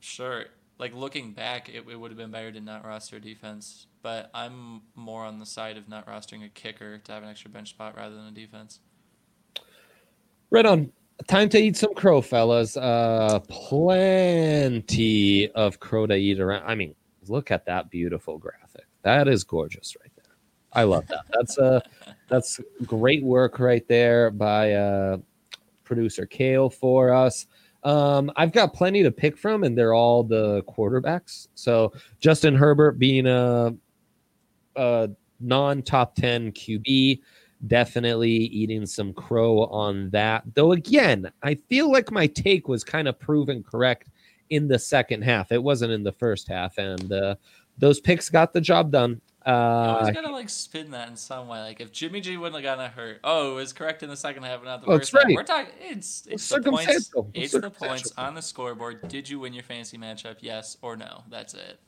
sure. 0.00 0.46
Like 0.80 0.96
looking 0.96 1.30
back, 1.30 1.68
it, 1.68 1.84
it 1.88 1.94
would 1.94 2.10
have 2.10 2.18
been 2.18 2.32
better 2.32 2.50
to 2.50 2.60
not 2.60 2.84
roster 2.84 3.20
defense. 3.20 3.86
But 4.02 4.32
I'm 4.34 4.82
more 4.96 5.24
on 5.24 5.38
the 5.38 5.46
side 5.46 5.76
of 5.76 5.88
not 5.88 6.08
rostering 6.08 6.44
a 6.44 6.48
kicker 6.48 6.98
to 6.98 7.12
have 7.12 7.22
an 7.22 7.28
extra 7.28 7.52
bench 7.52 7.70
spot 7.70 7.96
rather 7.96 8.16
than 8.16 8.26
a 8.26 8.32
defense. 8.32 8.80
Right 10.50 10.66
on. 10.66 10.92
Time 11.28 11.48
to 11.48 11.58
eat 11.58 11.76
some 11.76 11.94
crow, 11.94 12.20
fellas. 12.20 12.76
Uh, 12.76 13.40
plenty 13.48 14.80
of 15.52 15.80
crow 15.80 16.06
to 16.06 16.14
eat 16.14 16.38
around. 16.40 16.64
I 16.66 16.74
mean, 16.74 16.94
look 17.26 17.50
at 17.50 17.64
that 17.66 17.90
beautiful 17.90 18.36
graphic. 18.38 18.84
That 19.02 19.28
is 19.28 19.44
gorgeous 19.44 19.96
right 20.00 20.12
there. 20.16 20.34
I 20.72 20.82
love 20.82 21.06
that. 21.08 21.24
That's 21.32 21.58
uh 21.58 21.80
that's 22.28 22.60
great 22.84 23.22
work 23.24 23.58
right 23.58 23.86
there 23.88 24.30
by 24.30 24.72
uh 24.72 25.18
producer 25.84 26.26
Kale 26.26 26.68
for 26.68 27.14
us. 27.14 27.46
Um, 27.84 28.32
I've 28.36 28.52
got 28.52 28.74
plenty 28.74 29.04
to 29.04 29.12
pick 29.12 29.38
from, 29.38 29.62
and 29.62 29.78
they're 29.78 29.94
all 29.94 30.24
the 30.24 30.64
quarterbacks. 30.64 31.48
So 31.54 31.92
Justin 32.18 32.56
Herbert 32.56 32.98
being 32.98 33.26
a, 33.26 33.72
a 34.74 35.08
non-top 35.38 36.16
ten 36.16 36.50
QB, 36.50 37.20
definitely 37.66 38.30
eating 38.30 38.86
some 38.86 39.12
crow 39.12 39.64
on 39.66 40.10
that. 40.10 40.44
Though 40.54 40.72
again, 40.72 41.30
I 41.42 41.54
feel 41.54 41.90
like 41.90 42.10
my 42.10 42.26
take 42.26 42.68
was 42.68 42.84
kind 42.84 43.08
of 43.08 43.18
proven 43.18 43.62
correct 43.62 44.08
in 44.50 44.68
the 44.68 44.78
second 44.78 45.22
half. 45.22 45.52
It 45.52 45.62
wasn't 45.62 45.92
in 45.92 46.02
the 46.02 46.12
first 46.12 46.48
half, 46.48 46.78
and 46.78 47.12
uh, 47.12 47.34
those 47.78 48.00
picks 48.00 48.28
got 48.28 48.52
the 48.52 48.60
job 48.60 48.90
done. 48.92 49.20
Uh, 49.44 49.98
always 50.00 50.12
gotta 50.12 50.32
like 50.32 50.48
spin 50.48 50.90
that 50.90 51.08
in 51.08 51.16
some 51.16 51.46
way. 51.46 51.60
Like 51.60 51.80
if 51.80 51.92
Jimmy 51.92 52.20
G 52.20 52.36
wouldn't 52.36 52.56
have 52.56 52.64
gotten 52.64 52.90
hurt, 52.90 53.20
oh, 53.22 53.52
it 53.52 53.54
was 53.54 53.72
correct 53.72 54.02
in 54.02 54.08
the 54.08 54.16
second 54.16 54.42
half, 54.42 54.64
not 54.64 54.80
the 54.80 54.88
Oh, 54.90 54.98
first 54.98 55.14
right. 55.14 55.24
We're 55.28 55.44
talking. 55.44 55.72
It's 55.80 56.26
it's 56.28 56.48
the 56.48 56.60
points. 56.60 56.92
It's 56.92 57.12
It's 57.32 57.52
the 57.52 57.70
points 57.70 58.12
on 58.18 58.34
the 58.34 58.42
scoreboard. 58.42 59.06
Did 59.08 59.28
you 59.28 59.38
win 59.38 59.52
your 59.52 59.62
fantasy 59.62 59.98
matchup? 59.98 60.38
Yes 60.40 60.76
or 60.82 60.96
no? 60.96 61.22
That's 61.30 61.54
it. 61.54 61.78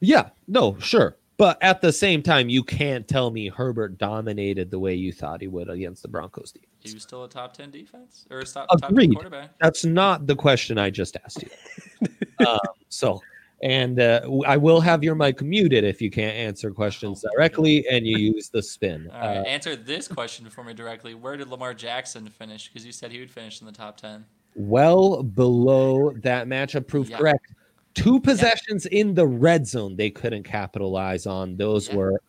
yeah, 0.00 0.30
no, 0.46 0.78
sure. 0.78 1.16
But 1.38 1.62
at 1.62 1.82
the 1.82 1.92
same 1.92 2.22
time, 2.22 2.48
you 2.48 2.62
can't 2.62 3.06
tell 3.06 3.30
me 3.30 3.48
Herbert 3.48 3.98
dominated 3.98 4.70
the 4.70 4.78
way 4.78 4.94
you 4.94 5.12
thought 5.12 5.42
he 5.42 5.48
would 5.48 5.68
against 5.68 6.02
the 6.02 6.08
Broncos 6.08 6.52
defense. 6.52 6.70
He 6.80 6.94
was 6.94 7.02
still 7.02 7.24
a 7.24 7.28
top 7.28 7.52
ten 7.52 7.70
defense 7.70 8.26
or 8.30 8.38
a 8.38 8.44
top, 8.44 8.68
top 8.68 8.94
ten 8.94 9.12
quarterback. 9.12 9.50
That's 9.60 9.84
not 9.84 10.26
the 10.26 10.34
question 10.34 10.78
I 10.78 10.88
just 10.88 11.16
asked 11.24 11.42
you. 11.42 12.08
um, 12.46 12.58
so, 12.88 13.20
and 13.62 14.00
uh, 14.00 14.20
I 14.46 14.56
will 14.56 14.80
have 14.80 15.04
your 15.04 15.14
mic 15.14 15.42
muted 15.42 15.84
if 15.84 16.00
you 16.00 16.10
can't 16.10 16.34
answer 16.36 16.70
questions 16.70 17.22
directly 17.34 17.86
and 17.90 18.06
you 18.06 18.16
use 18.16 18.48
the 18.48 18.62
spin. 18.62 19.10
Right, 19.12 19.38
Uh, 19.38 19.42
answer 19.42 19.76
this 19.76 20.08
question 20.08 20.48
for 20.48 20.64
me 20.64 20.72
directly. 20.72 21.14
Where 21.14 21.36
did 21.36 21.48
Lamar 21.48 21.74
Jackson 21.74 22.28
finish? 22.28 22.68
Because 22.68 22.86
you 22.86 22.92
said 22.92 23.12
he 23.12 23.20
would 23.20 23.30
finish 23.30 23.60
in 23.60 23.66
the 23.66 23.72
top 23.72 23.98
ten. 23.98 24.24
well 24.54 25.22
below 25.22 26.12
that 26.22 26.46
matchup 26.46 26.86
proved 26.86 27.10
Yeah. 27.10 27.18
correct. 27.18 27.52
Two 27.96 28.20
possessions 28.20 28.86
in 28.86 29.14
the 29.14 29.26
red 29.26 29.66
zone 29.66 29.96
they 29.96 30.10
couldn't 30.10 30.42
capitalize 30.44 31.26
on. 31.26 31.56
Those 31.56 31.88
Yeah. 31.88 31.96
were 31.96 32.20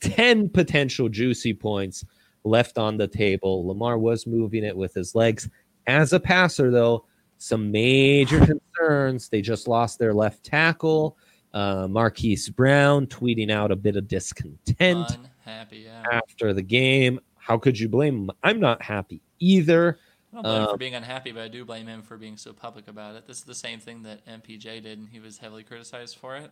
10 0.00 0.48
potential 0.48 1.08
juicy 1.08 1.52
points 1.54 2.04
left 2.44 2.78
on 2.78 2.96
the 2.96 3.06
table. 3.06 3.66
Lamar 3.66 3.98
was 3.98 4.26
moving 4.26 4.64
it 4.64 4.76
with 4.76 4.94
his 4.94 5.14
legs. 5.14 5.48
As 5.86 6.12
a 6.12 6.20
passer, 6.20 6.70
though, 6.70 7.04
some 7.38 7.70
major 7.70 8.44
concerns. 8.46 9.28
They 9.28 9.42
just 9.42 9.68
lost 9.68 9.98
their 9.98 10.14
left 10.14 10.44
tackle. 10.44 11.16
Uh, 11.52 11.86
Marquise 11.88 12.48
Brown 12.48 13.06
tweeting 13.06 13.50
out 13.50 13.70
a 13.70 13.76
bit 13.76 13.96
of 13.96 14.08
discontent 14.08 15.18
Unhappy, 15.44 15.78
yeah. 15.78 16.04
after 16.10 16.52
the 16.52 16.62
game. 16.62 17.20
How 17.36 17.56
could 17.58 17.78
you 17.78 17.88
blame 17.88 18.24
him? 18.24 18.30
I'm 18.42 18.60
not 18.60 18.82
happy 18.82 19.20
either. 19.38 19.98
I 20.36 20.42
don't 20.42 20.44
blame 20.44 20.56
him 20.56 20.68
Um, 20.68 20.74
for 20.74 20.78
being 20.78 20.94
unhappy, 20.94 21.32
but 21.32 21.42
I 21.42 21.48
do 21.48 21.64
blame 21.64 21.86
him 21.86 22.02
for 22.02 22.18
being 22.18 22.36
so 22.36 22.52
public 22.52 22.88
about 22.88 23.16
it. 23.16 23.26
This 23.26 23.38
is 23.38 23.44
the 23.44 23.54
same 23.54 23.80
thing 23.80 24.02
that 24.02 24.24
MPJ 24.26 24.82
did, 24.82 24.98
and 24.98 25.08
he 25.08 25.18
was 25.18 25.38
heavily 25.38 25.62
criticized 25.62 26.18
for 26.18 26.36
it. 26.36 26.50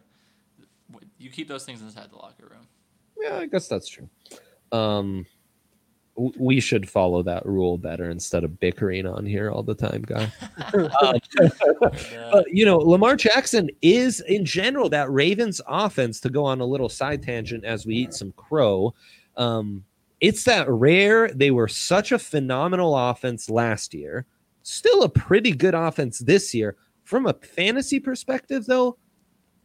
You 1.19 1.29
keep 1.31 1.49
those 1.49 1.65
things 1.67 1.83
inside 1.83 2.11
the 2.11 2.17
locker 2.17 2.49
room. 2.51 2.67
Yeah, 3.21 3.39
I 3.39 3.47
guess 3.47 3.69
that's 3.69 3.89
true. 3.89 4.09
Um, 4.73 5.27
we 6.17 6.61
should 6.61 6.89
follow 6.89 7.23
that 7.25 7.45
rule 7.45 7.77
better 7.77 8.09
instead 8.09 8.45
of 8.45 8.59
bickering 8.59 9.05
on 9.05 9.27
here 9.27 9.51
all 9.51 9.63
the 9.63 9.75
time, 9.75 10.03
guy. 10.03 10.33
Um, 11.03 11.19
but 12.33 12.47
you 12.51 12.65
know, 12.65 12.79
Lamar 12.79 13.17
Jackson 13.17 13.69
is 13.83 14.21
in 14.21 14.45
general 14.45 14.89
that 14.91 15.11
Ravens 15.11 15.61
offense. 15.67 16.21
To 16.21 16.31
go 16.31 16.45
on 16.45 16.61
a 16.61 16.65
little 16.65 16.89
side 16.89 17.23
tangent 17.23 17.65
as 17.65 17.85
we 17.85 17.97
eat 17.97 18.15
some 18.15 18.33
crow, 18.33 18.95
um, 19.37 19.85
it's 20.25 20.45
that 20.45 20.69
rare. 20.69 21.29
They 21.29 21.51
were 21.51 21.69
such 21.69 22.13
a 22.13 22.19
phenomenal 22.19 22.97
offense 22.97 23.51
last 23.51 23.93
year. 23.95 24.27
Still 24.63 25.03
a 25.03 25.09
pretty 25.09 25.53
good 25.53 25.75
offense 25.75 26.19
this 26.21 26.55
year. 26.55 26.77
From 27.05 27.27
a 27.27 27.35
fantasy 27.35 28.01
perspective, 28.01 28.65
though, 28.65 28.97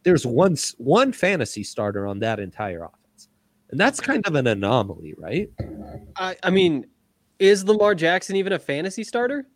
there's 0.02 0.26
one 0.26 0.56
one 0.78 1.12
fantasy 1.12 1.62
starter 1.64 2.06
on 2.06 2.18
that 2.20 2.38
entire 2.38 2.84
offense, 2.84 3.28
and 3.70 3.80
that's 3.80 4.00
kind 4.00 4.26
of 4.26 4.34
an 4.34 4.46
anomaly, 4.46 5.14
right? 5.16 5.48
I, 6.16 6.36
I 6.42 6.50
mean, 6.50 6.86
is 7.38 7.64
Lamar 7.64 7.94
Jackson 7.94 8.36
even 8.36 8.52
a 8.52 8.58
fantasy 8.58 9.04
starter? 9.04 9.46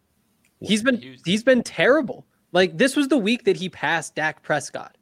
He's 0.60 0.82
been 0.82 0.98
He 1.00 1.10
was- 1.10 1.20
he's 1.26 1.42
been 1.42 1.62
terrible. 1.62 2.26
Like 2.52 2.78
this 2.78 2.96
was 2.96 3.08
the 3.08 3.18
week 3.18 3.44
that 3.44 3.56
he 3.56 3.68
passed 3.68 4.14
Dak 4.14 4.42
Prescott. 4.42 4.96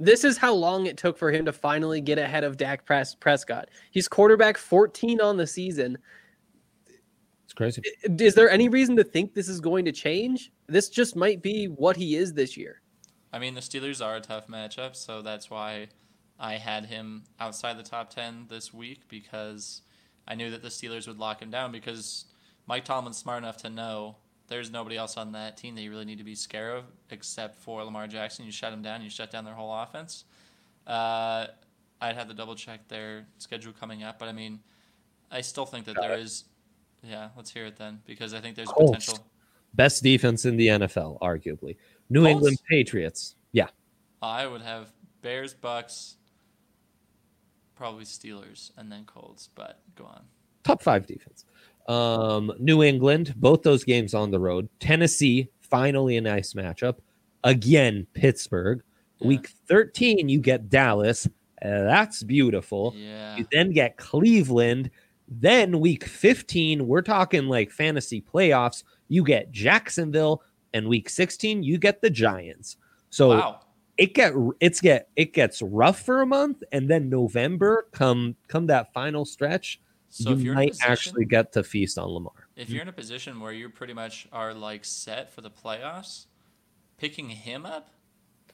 This 0.00 0.24
is 0.24 0.36
how 0.36 0.54
long 0.54 0.86
it 0.86 0.96
took 0.96 1.16
for 1.16 1.30
him 1.30 1.44
to 1.44 1.52
finally 1.52 2.00
get 2.00 2.18
ahead 2.18 2.44
of 2.44 2.56
Dak 2.56 2.84
Pres- 2.84 3.14
Prescott. 3.14 3.68
He's 3.90 4.08
quarterback 4.08 4.58
14 4.58 5.20
on 5.20 5.36
the 5.36 5.46
season. 5.46 5.98
It's 7.44 7.52
crazy. 7.52 7.82
Is 8.02 8.34
there 8.34 8.50
any 8.50 8.68
reason 8.68 8.96
to 8.96 9.04
think 9.04 9.34
this 9.34 9.48
is 9.48 9.60
going 9.60 9.84
to 9.84 9.92
change? 9.92 10.50
This 10.66 10.88
just 10.88 11.14
might 11.14 11.42
be 11.42 11.66
what 11.66 11.96
he 11.96 12.16
is 12.16 12.32
this 12.32 12.56
year. 12.56 12.80
I 13.32 13.38
mean, 13.38 13.54
the 13.54 13.60
Steelers 13.60 14.04
are 14.04 14.16
a 14.16 14.20
tough 14.20 14.48
matchup, 14.48 14.96
so 14.96 15.22
that's 15.22 15.50
why 15.50 15.88
I 16.38 16.54
had 16.54 16.86
him 16.86 17.24
outside 17.38 17.78
the 17.78 17.82
top 17.82 18.10
10 18.10 18.46
this 18.48 18.72
week 18.72 19.02
because 19.08 19.82
I 20.26 20.34
knew 20.34 20.50
that 20.50 20.62
the 20.62 20.68
Steelers 20.68 21.06
would 21.06 21.18
lock 21.18 21.42
him 21.42 21.50
down 21.50 21.70
because 21.70 22.26
Mike 22.66 22.84
Tomlin's 22.84 23.18
smart 23.18 23.42
enough 23.42 23.58
to 23.58 23.70
know 23.70 24.16
there's 24.54 24.70
nobody 24.70 24.96
else 24.96 25.16
on 25.16 25.32
that 25.32 25.56
team 25.56 25.74
that 25.74 25.82
you 25.82 25.90
really 25.90 26.04
need 26.04 26.18
to 26.18 26.24
be 26.24 26.36
scared 26.36 26.78
of 26.78 26.84
except 27.10 27.56
for 27.56 27.82
Lamar 27.82 28.06
Jackson. 28.06 28.46
You 28.46 28.52
shut 28.52 28.72
him 28.72 28.82
down, 28.82 29.02
you 29.02 29.10
shut 29.10 29.32
down 29.32 29.44
their 29.44 29.54
whole 29.54 29.74
offense. 29.74 30.26
Uh, 30.86 31.46
I'd 32.00 32.14
have 32.14 32.28
to 32.28 32.34
double 32.34 32.54
check 32.54 32.86
their 32.86 33.26
schedule 33.38 33.72
coming 33.72 34.04
up, 34.04 34.20
but 34.20 34.28
I 34.28 34.32
mean, 34.32 34.60
I 35.28 35.40
still 35.40 35.66
think 35.66 35.86
that 35.86 35.96
there 36.00 36.16
is. 36.16 36.44
Yeah, 37.02 37.30
let's 37.36 37.50
hear 37.50 37.66
it 37.66 37.76
then 37.76 38.00
because 38.06 38.32
I 38.32 38.40
think 38.40 38.54
there's 38.54 38.68
Colts. 38.68 39.06
potential. 39.06 39.26
Best 39.74 40.04
defense 40.04 40.44
in 40.44 40.56
the 40.56 40.68
NFL, 40.68 41.18
arguably. 41.18 41.76
New 42.08 42.20
Colts? 42.20 42.30
England 42.30 42.58
Patriots. 42.70 43.34
Yeah. 43.50 43.66
I 44.22 44.46
would 44.46 44.62
have 44.62 44.92
Bears, 45.20 45.52
Bucks, 45.52 46.14
probably 47.74 48.04
Steelers, 48.04 48.70
and 48.78 48.90
then 48.90 49.04
Colts. 49.04 49.50
But 49.52 49.80
go 49.96 50.04
on. 50.04 50.22
top 50.62 50.80
five 50.80 51.06
defense. 51.06 51.44
Um, 51.86 52.52
New 52.58 52.82
England, 52.82 53.34
both 53.36 53.62
those 53.62 53.84
games 53.84 54.14
on 54.14 54.30
the 54.30 54.38
road. 54.40 54.68
Tennessee, 54.80 55.48
finally 55.60 56.16
a 56.16 56.20
nice 56.20 56.54
matchup. 56.54 56.96
Again, 57.44 58.06
Pittsburgh. 58.14 58.82
Yeah. 59.20 59.28
Week 59.28 59.48
13, 59.68 60.28
you 60.28 60.40
get 60.40 60.70
Dallas. 60.70 61.26
Uh, 61.26 61.84
that's 61.84 62.22
beautiful. 62.22 62.94
Yeah. 62.96 63.36
You 63.36 63.46
then 63.52 63.70
get 63.72 63.96
Cleveland. 63.96 64.90
Then 65.28 65.80
week 65.80 66.04
15, 66.04 66.86
we're 66.86 67.02
talking 67.02 67.46
like 67.46 67.70
fantasy 67.70 68.20
playoffs. 68.22 68.82
You 69.08 69.24
get 69.24 69.50
Jacksonville, 69.52 70.42
and 70.72 70.88
week 70.88 71.08
16, 71.08 71.62
you 71.62 71.78
get 71.78 72.00
the 72.02 72.10
Giants. 72.10 72.76
So 73.10 73.28
Wow. 73.30 73.60
it 73.96 74.12
get 74.14 74.32
it's 74.60 74.80
get 74.80 75.08
it 75.16 75.32
gets 75.32 75.62
rough 75.62 76.00
for 76.00 76.20
a 76.22 76.26
month, 76.26 76.62
and 76.72 76.88
then 76.90 77.08
November 77.08 77.86
come 77.92 78.36
come 78.48 78.66
that 78.66 78.92
final 78.92 79.24
stretch, 79.24 79.80
So 80.16 80.32
if 80.32 80.38
you 80.38 80.44
you're 80.46 80.54
might 80.54 80.76
position, 80.78 80.90
actually 80.92 81.24
get 81.24 81.52
to 81.52 81.64
feast 81.64 81.98
on 81.98 82.08
Lamar. 82.08 82.48
if 82.56 82.70
you're 82.70 82.82
in 82.82 82.88
a 82.88 82.92
position 82.92 83.40
where 83.40 83.52
you 83.52 83.68
pretty 83.68 83.94
much 83.94 84.28
are 84.32 84.54
like 84.54 84.84
set 84.84 85.32
for 85.32 85.40
the 85.40 85.50
playoffs, 85.50 86.26
picking 86.98 87.28
him 87.30 87.66
up 87.66 87.90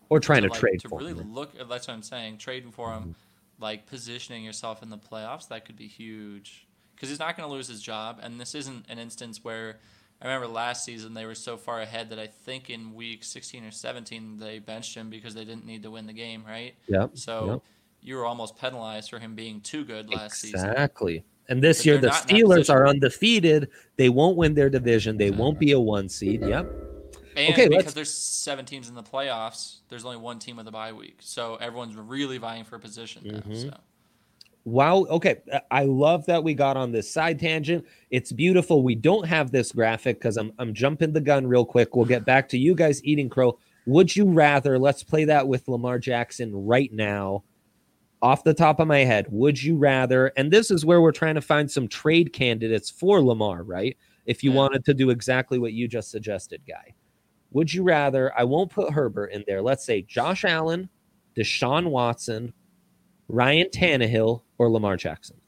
Or 0.08 0.20
trying 0.20 0.42
to, 0.42 0.48
like, 0.48 0.58
trade 0.58 0.80
to 0.80 0.88
for 0.88 0.98
really 0.98 1.14
him. 1.14 1.34
look. 1.34 1.52
That's 1.68 1.86
what 1.88 1.94
I'm 1.94 2.02
saying. 2.02 2.38
Trading 2.38 2.70
for 2.72 2.88
Mm-hmm. 2.88 3.10
him, 3.10 3.14
like 3.58 3.86
positioning 3.86 4.42
yourself 4.42 4.82
in 4.82 4.88
the 4.90 4.98
playoffs, 4.98 5.48
that 5.48 5.64
could 5.66 5.76
be 5.76 5.86
huge. 5.86 6.66
Because 6.94 7.08
he's 7.10 7.18
not 7.18 7.36
going 7.36 7.48
to 7.48 7.54
lose 7.54 7.68
his 7.68 7.80
job, 7.82 8.20
and 8.22 8.40
this 8.40 8.54
isn't 8.54 8.86
an 8.88 8.98
instance 8.98 9.44
where 9.44 9.78
I 10.20 10.26
remember 10.26 10.46
last 10.48 10.84
season 10.84 11.14
they 11.14 11.24
were 11.26 11.34
so 11.34 11.56
far 11.56 11.80
ahead 11.80 12.10
that 12.10 12.18
I 12.18 12.26
think 12.26 12.68
in 12.70 12.94
week 12.94 13.24
16 13.24 13.64
or 13.64 13.70
17 13.70 14.38
they 14.38 14.58
benched 14.58 14.94
him 14.94 15.08
because 15.10 15.34
they 15.34 15.44
didn't 15.44 15.64
need 15.66 15.82
to 15.84 15.90
win 15.90 16.06
the 16.06 16.12
game, 16.12 16.42
right? 16.46 16.74
Yep. 16.88 17.10
So 17.16 17.46
yep. 17.52 17.60
you 18.02 18.16
were 18.16 18.26
almost 18.26 18.56
penalized 18.58 19.08
for 19.10 19.18
him 19.18 19.34
being 19.34 19.60
too 19.62 19.84
good 19.84 20.10
last 20.10 20.40
season. 20.40 20.70
Exactly. 20.70 21.24
And 21.50 21.62
this 21.62 21.84
year, 21.84 21.98
the 21.98 22.06
not 22.08 22.30
in 22.30 22.36
that 22.38 22.44
Steelers 22.44 22.70
are 22.72 22.86
undefeated. 22.86 23.68
They 23.96 24.08
won't 24.08 24.36
win 24.36 24.54
their 24.54 24.70
division. 24.70 25.18
They 25.18 25.30
won't 25.30 25.58
be 25.58 25.72
a 25.72 25.80
one 25.80 26.08
seed. 26.08 26.40
Yep. 26.42 26.72
And 27.36 27.52
Okay, 27.52 27.68
because 27.68 27.84
let's- 27.84 27.94
there's 27.94 28.14
seven 28.14 28.64
teams 28.64 28.88
in 28.88 28.94
the 28.94 29.02
playoffs, 29.02 29.80
there's 29.88 30.04
only 30.04 30.16
one 30.16 30.38
team 30.38 30.56
with 30.56 30.66
a 30.68 30.70
bye 30.72 30.92
week, 30.92 31.18
so 31.20 31.56
everyone's 31.56 31.94
really 31.96 32.38
vying 32.38 32.64
for 32.64 32.76
a 32.76 32.80
position 32.80 33.22
now. 33.24 33.38
Mhm. 33.40 33.62
So 33.62 33.76
Wow. 34.64 35.06
Okay. 35.08 35.36
uh, 35.52 35.60
I 35.70 35.84
love 35.84 36.26
that 36.26 36.44
we 36.44 36.54
got 36.54 36.76
on 36.76 36.92
this 36.92 37.10
side 37.10 37.38
tangent. 37.40 37.84
It's 38.10 38.30
beautiful. 38.30 38.82
We 38.82 38.94
don't 38.94 39.26
have 39.26 39.50
this 39.52 39.72
graphic 39.72 40.18
because 40.18 40.36
I'm 40.36 40.52
I'm 40.58 40.74
jumping 40.74 41.12
the 41.12 41.20
gun 41.20 41.46
real 41.46 41.64
quick. 41.64 41.96
We'll 41.96 42.04
get 42.04 42.24
back 42.24 42.48
to 42.50 42.58
you 42.58 42.74
guys 42.74 43.02
eating 43.04 43.28
crow. 43.28 43.58
Would 43.86 44.14
you 44.14 44.26
rather? 44.26 44.78
Let's 44.78 45.02
play 45.02 45.24
that 45.24 45.48
with 45.48 45.66
Lamar 45.66 45.98
Jackson 45.98 46.52
right 46.66 46.92
now. 46.92 47.42
Off 48.22 48.44
the 48.44 48.52
top 48.54 48.80
of 48.80 48.86
my 48.86 48.98
head, 48.98 49.26
would 49.30 49.62
you 49.62 49.76
rather? 49.76 50.28
And 50.36 50.50
this 50.50 50.70
is 50.70 50.84
where 50.84 51.00
we're 51.00 51.12
trying 51.12 51.36
to 51.36 51.40
find 51.40 51.70
some 51.70 51.88
trade 51.88 52.32
candidates 52.32 52.90
for 52.90 53.22
Lamar, 53.22 53.62
right? 53.62 53.96
If 54.26 54.44
you 54.44 54.50
Yeah. 54.50 54.56
wanted 54.58 54.84
to 54.84 54.94
do 54.94 55.10
exactly 55.10 55.58
what 55.58 55.72
you 55.72 55.88
just 55.88 56.10
suggested, 56.10 56.60
guy. 56.66 56.94
Would 57.52 57.72
you 57.72 57.82
rather? 57.82 58.36
I 58.38 58.44
won't 58.44 58.70
put 58.70 58.92
Herbert 58.92 59.28
in 59.28 59.42
there. 59.46 59.62
Let's 59.62 59.84
say 59.84 60.02
Josh 60.02 60.44
Allen, 60.44 60.88
Deshaun 61.34 61.90
Watson, 61.90 62.52
Ryan 63.28 63.68
Tannehill, 63.68 64.42
or 64.58 64.70
Lamar 64.70 64.96
Jackson. 64.96 65.40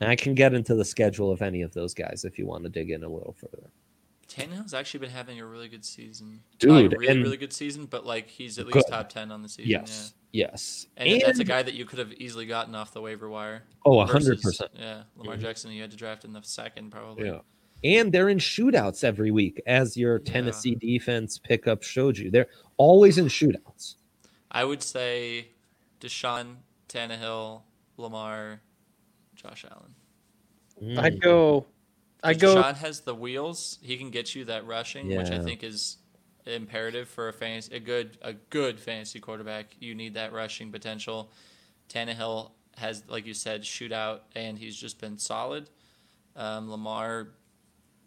And 0.00 0.10
I 0.10 0.16
can 0.16 0.34
get 0.34 0.54
into 0.54 0.74
the 0.74 0.84
schedule 0.84 1.30
of 1.30 1.42
any 1.42 1.62
of 1.62 1.72
those 1.74 1.94
guys 1.94 2.24
if 2.24 2.38
you 2.38 2.46
want 2.46 2.64
to 2.64 2.70
dig 2.70 2.90
in 2.90 3.04
a 3.04 3.08
little 3.08 3.34
further. 3.38 3.70
Tannehill's 4.28 4.74
actually 4.74 5.00
been 5.00 5.10
having 5.10 5.40
a 5.40 5.46
really 5.46 5.68
good 5.68 5.84
season, 5.84 6.40
Dude, 6.58 6.70
Not 6.70 6.94
a 6.94 6.98
really 6.98 7.22
really 7.22 7.36
good 7.36 7.52
season, 7.52 7.86
but 7.86 8.04
like 8.04 8.28
he's 8.28 8.58
at 8.58 8.66
Good. 8.66 8.74
least 8.76 8.88
top 8.88 9.08
ten 9.08 9.30
on 9.30 9.42
the 9.42 9.48
season. 9.48 9.70
Yes. 9.70 10.14
Yes. 10.32 10.86
Yeah. 10.96 11.04
And, 11.04 11.22
that's 11.22 11.38
a 11.38 11.44
guy 11.44 11.62
that 11.62 11.74
you 11.74 11.84
could 11.84 11.98
have 11.98 12.12
easily 12.14 12.44
gotten 12.46 12.74
off 12.74 12.92
the 12.92 13.00
waiver 13.00 13.28
wire. 13.30 13.62
Oh, 13.86 14.04
versus- 14.04 14.42
100%. 14.44 14.68
Yeah, 14.74 15.02
Lamar 15.16 15.36
Mhm. 15.36 15.40
Jackson, 15.40 15.70
you 15.72 15.80
had 15.80 15.90
to 15.92 15.96
draft 15.96 16.24
in 16.24 16.32
the 16.32 16.42
second 16.42 16.90
probably. 16.90 17.26
Yeah. 17.26 17.40
And 17.84 18.12
they're 18.12 18.28
in 18.28 18.38
shootouts 18.38 19.04
every 19.04 19.30
week, 19.30 19.62
as 19.66 19.96
your 19.96 20.18
Yeah. 20.24 20.32
Tennessee 20.32 20.74
defense 20.74 21.38
pickup 21.38 21.82
showed 21.82 22.18
you. 22.18 22.30
They're 22.30 22.48
always 22.76 23.18
in 23.18 23.26
shootouts. 23.26 23.96
I 24.50 24.64
would 24.64 24.82
say 24.82 25.48
Deshaun, 26.00 26.56
Tannehill, 26.88 27.62
Lamar, 27.96 28.60
Josh 29.36 29.64
Allen. 29.70 29.94
Mm. 30.82 30.98
I'd 30.98 31.20
go. 31.20 31.66
I 32.22 32.32
If 32.32 32.38
go. 32.40 32.56
Deshaun 32.56 32.74
has 32.76 33.00
the 33.00 33.14
wheels. 33.14 33.78
He 33.82 33.96
can 33.96 34.10
get 34.10 34.34
you 34.34 34.44
that 34.46 34.66
rushing, 34.66 35.08
which 35.08 35.30
I 35.30 35.38
think 35.38 35.62
is 35.62 35.98
imperative 36.46 37.08
for 37.08 37.28
a 37.28 37.32
fantasy, 37.32 37.74
a 37.76 37.80
good 37.80 38.18
a 38.22 38.32
good 38.32 38.80
fantasy 38.80 39.20
quarterback. 39.20 39.76
You 39.80 39.94
need 39.94 40.14
that 40.14 40.32
rushing 40.32 40.72
potential. 40.72 41.30
Tannehill 41.88 42.50
has, 42.76 43.02
like 43.08 43.26
you 43.26 43.34
said, 43.34 43.62
shootout, 43.62 44.20
and 44.34 44.58
he's 44.58 44.76
just 44.76 45.00
been 45.00 45.18
solid. 45.18 45.68
Um, 46.34 46.70
Lamar 46.70 47.28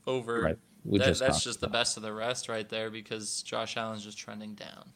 over. 0.06 0.42
Right. 0.42 0.58
We 0.86 0.98
that- 1.00 1.06
just 1.08 1.20
that's 1.20 1.36
talked 1.38 1.44
just 1.44 1.62
the 1.62 1.68
best 1.68 1.98
of 1.98 2.04
the 2.04 2.14
rest 2.14 2.50
right 2.50 2.68
there 2.68 2.90
because 2.90 3.42
Josh 3.44 3.78
Allen's 3.78 4.04
just 4.04 4.18
trending 4.18 4.54
down. 4.56 4.92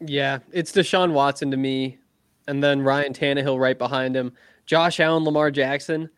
Yeah, 0.00 0.40
it's 0.52 0.72
Deshaun 0.72 1.12
Watson 1.12 1.50
to 1.50 1.56
me, 1.56 1.98
and 2.46 2.62
then 2.62 2.82
Ryan 2.82 3.12
Tannehill 3.12 3.58
right 3.58 3.78
behind 3.78 4.14
him. 4.16 4.32
Josh 4.66 5.00
Allen, 5.00 5.24
Lamar 5.24 5.50
Jackson. 5.50 6.10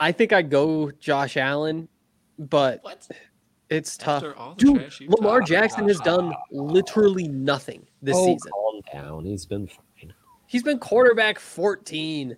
I 0.00 0.12
think 0.12 0.32
I'd 0.32 0.50
go 0.50 0.90
Josh 0.92 1.36
Allen, 1.36 1.88
but 2.38 2.82
What? 2.82 3.06
it's 3.68 3.96
tough. 3.98 4.24
After 4.24 4.36
all 4.36 4.54
Dude, 4.54 4.92
Lamar 5.08 5.42
Jackson 5.42 5.86
has 5.88 6.00
done 6.00 6.32
literally 6.50 7.28
nothing 7.28 7.86
this 8.00 8.16
oh, 8.16 8.24
season. 8.26 8.50
calm 8.50 8.80
down. 8.92 9.24
He's 9.26 9.44
been 9.44 9.66
fine. 9.66 10.14
He's 10.46 10.62
been 10.64 10.78
quarterback 10.78 11.38
14. 11.38 12.36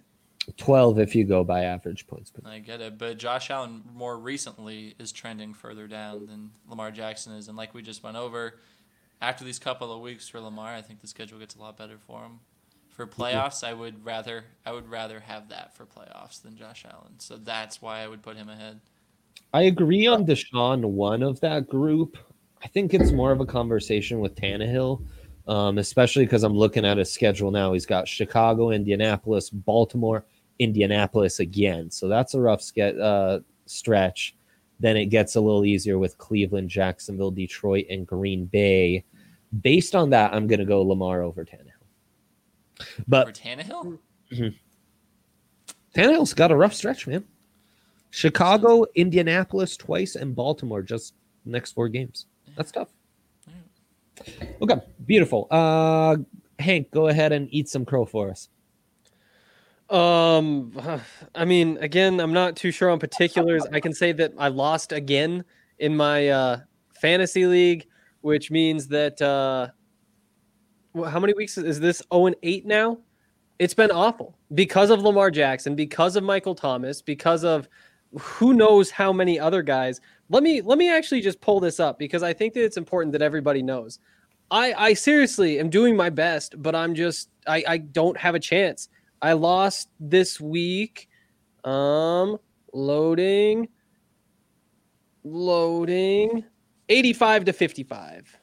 12 0.56 0.98
if 0.98 1.14
you 1.14 1.24
go 1.24 1.44
by 1.44 1.62
average 1.62 2.06
points. 2.06 2.32
I 2.44 2.58
get 2.58 2.80
it, 2.80 2.98
but 2.98 3.16
Josh 3.16 3.48
Allen 3.48 3.82
more 3.94 4.18
recently 4.18 4.94
is 4.98 5.12
trending 5.12 5.54
further 5.54 5.86
down 5.86 6.26
than 6.26 6.50
Lamar 6.68 6.90
Jackson 6.90 7.34
is, 7.34 7.46
and 7.46 7.56
like 7.56 7.74
we 7.74 7.80
just 7.80 8.02
went 8.02 8.16
over, 8.16 8.58
after 9.20 9.44
these 9.44 9.60
couple 9.60 9.92
of 9.92 10.00
weeks 10.00 10.28
for 10.28 10.40
Lamar, 10.40 10.74
I 10.74 10.82
think 10.82 11.00
the 11.00 11.06
schedule 11.06 11.38
gets 11.38 11.54
a 11.54 11.60
lot 11.60 11.76
better 11.78 11.96
for 11.96 12.24
him. 12.24 12.40
For 12.92 13.06
playoffs, 13.06 13.64
I 13.64 13.72
would 13.72 14.04
rather 14.04 14.44
I 14.66 14.72
would 14.72 14.88
rather 14.88 15.18
have 15.20 15.48
that 15.48 15.74
for 15.74 15.86
playoffs 15.86 16.42
than 16.42 16.56
Josh 16.56 16.84
Allen, 16.84 17.18
so 17.18 17.38
that's 17.38 17.80
why 17.80 18.00
I 18.00 18.08
would 18.08 18.22
put 18.22 18.36
him 18.36 18.50
ahead. 18.50 18.80
I 19.54 19.62
agree 19.62 20.06
on 20.06 20.26
Deshaun, 20.26 20.84
one 20.84 21.22
of 21.22 21.40
that 21.40 21.68
group. 21.68 22.18
I 22.62 22.68
think 22.68 22.94
it's 22.94 23.10
more 23.10 23.32
of 23.32 23.40
a 23.40 23.46
conversation 23.46 24.20
with 24.20 24.34
Tannehill, 24.34 25.04
um, 25.48 25.78
especially 25.78 26.24
because 26.24 26.42
I'm 26.42 26.54
looking 26.54 26.84
at 26.84 26.98
his 26.98 27.12
schedule 27.12 27.50
now. 27.50 27.72
He's 27.72 27.86
got 27.86 28.06
Chicago, 28.06 28.70
Indianapolis, 28.70 29.50
Baltimore, 29.50 30.24
Indianapolis 30.58 31.40
again. 31.40 31.90
So 31.90 32.08
that's 32.08 32.34
a 32.34 32.40
rough 32.40 32.62
ske- 32.62 32.98
uh, 33.00 33.40
stretch. 33.66 34.36
Then 34.80 34.96
it 34.96 35.06
gets 35.06 35.36
a 35.36 35.40
little 35.40 35.64
easier 35.64 35.98
with 35.98 36.18
Cleveland, 36.18 36.68
Jacksonville, 36.68 37.30
Detroit, 37.30 37.86
and 37.90 38.06
Green 38.06 38.46
Bay. 38.46 39.04
Based 39.60 39.94
on 39.94 40.10
that, 40.10 40.32
I'm 40.34 40.46
going 40.46 40.60
to 40.60 40.64
go 40.66 40.82
Lamar 40.82 41.22
over 41.22 41.44
Tannehill. 41.44 41.71
But 43.06 43.26
For 43.28 43.32
Tannehill, 43.32 43.98
Tannehill's 45.94 46.34
got 46.34 46.50
a 46.50 46.56
rough 46.56 46.74
stretch, 46.74 47.06
man. 47.06 47.24
Chicago, 48.10 48.84
Indianapolis 48.94 49.76
twice, 49.76 50.16
and 50.16 50.34
Baltimore 50.34 50.82
just 50.82 51.14
next 51.44 51.72
four 51.72 51.88
games. 51.88 52.26
That's 52.56 52.70
tough. 52.70 52.88
Okay, 54.60 54.80
beautiful. 55.06 55.46
Uh 55.50 56.16
Hank, 56.58 56.90
go 56.90 57.08
ahead 57.08 57.32
and 57.32 57.48
eat 57.50 57.68
some 57.68 57.84
crow 57.84 58.04
for 58.04 58.30
us. 58.30 58.48
Um, 59.90 60.72
I 61.34 61.44
mean, 61.44 61.76
again, 61.78 62.18
I'm 62.20 62.32
not 62.32 62.56
too 62.56 62.70
sure 62.70 62.88
on 62.88 62.98
particulars. 62.98 63.66
I 63.72 63.80
can 63.80 63.92
say 63.92 64.12
that 64.12 64.32
I 64.38 64.48
lost 64.48 64.92
again 64.92 65.44
in 65.78 65.94
my 65.94 66.28
uh, 66.28 66.60
fantasy 66.94 67.46
league, 67.46 67.86
which 68.22 68.50
means 68.50 68.88
that 68.88 69.20
uh, 69.20 69.68
wh- 69.68 69.81
how 70.94 71.18
many 71.20 71.34
weeks 71.34 71.56
is 71.58 71.80
this? 71.80 72.02
0 72.12 72.26
and 72.26 72.36
8 72.42 72.66
now. 72.66 72.98
It's 73.58 73.74
been 73.74 73.90
awful 73.90 74.36
because 74.54 74.90
of 74.90 75.00
Lamar 75.02 75.30
Jackson, 75.30 75.74
because 75.74 76.16
of 76.16 76.24
Michael 76.24 76.54
Thomas, 76.54 77.00
because 77.00 77.44
of 77.44 77.68
who 78.18 78.52
knows 78.54 78.90
how 78.90 79.12
many 79.12 79.38
other 79.38 79.62
guys. 79.62 80.00
Let 80.28 80.42
me 80.42 80.60
let 80.62 80.78
me 80.78 80.90
actually 80.90 81.20
just 81.20 81.40
pull 81.40 81.60
this 81.60 81.78
up 81.78 81.98
because 81.98 82.22
I 82.22 82.32
think 82.32 82.54
that 82.54 82.64
it's 82.64 82.76
important 82.76 83.12
that 83.12 83.22
everybody 83.22 83.62
knows. 83.62 83.98
I 84.50 84.72
I 84.72 84.94
seriously 84.94 85.58
am 85.60 85.70
doing 85.70 85.96
my 85.96 86.10
best, 86.10 86.60
but 86.60 86.74
I'm 86.74 86.94
just 86.94 87.28
I 87.46 87.62
I 87.68 87.78
don't 87.78 88.16
have 88.16 88.34
a 88.34 88.40
chance. 88.40 88.88
I 89.20 89.34
lost 89.34 89.90
this 90.00 90.40
week. 90.40 91.08
Um, 91.64 92.38
loading, 92.72 93.68
loading, 95.24 96.44
85 96.88 97.44
to 97.46 97.52
55. 97.52 98.38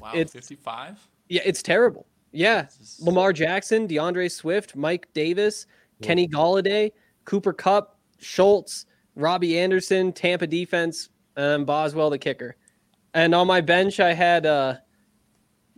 wow, 0.00 0.10
It's- 0.14 0.32
fifty-five. 0.32 0.98
Yeah, 1.28 1.42
it's 1.44 1.62
terrible. 1.62 2.06
Yeah, 2.32 2.66
Lamar 3.00 3.32
Jackson, 3.32 3.86
D'Andre 3.86 4.28
Swift, 4.28 4.74
Mike 4.74 5.08
Davis, 5.14 5.66
Kenny 6.02 6.26
Golladay, 6.26 6.90
Cooper 7.24 7.52
Kupp, 7.52 7.98
Schultz, 8.18 8.86
Robbie 9.14 9.58
Anderson, 9.58 10.12
Tampa 10.12 10.46
defense, 10.46 11.10
and 11.36 11.64
Boswell 11.64 12.10
the 12.10 12.18
kicker. 12.18 12.56
And 13.14 13.34
on 13.34 13.46
my 13.46 13.60
bench, 13.60 14.00
I 14.00 14.12
had 14.12 14.46
uh, 14.46 14.74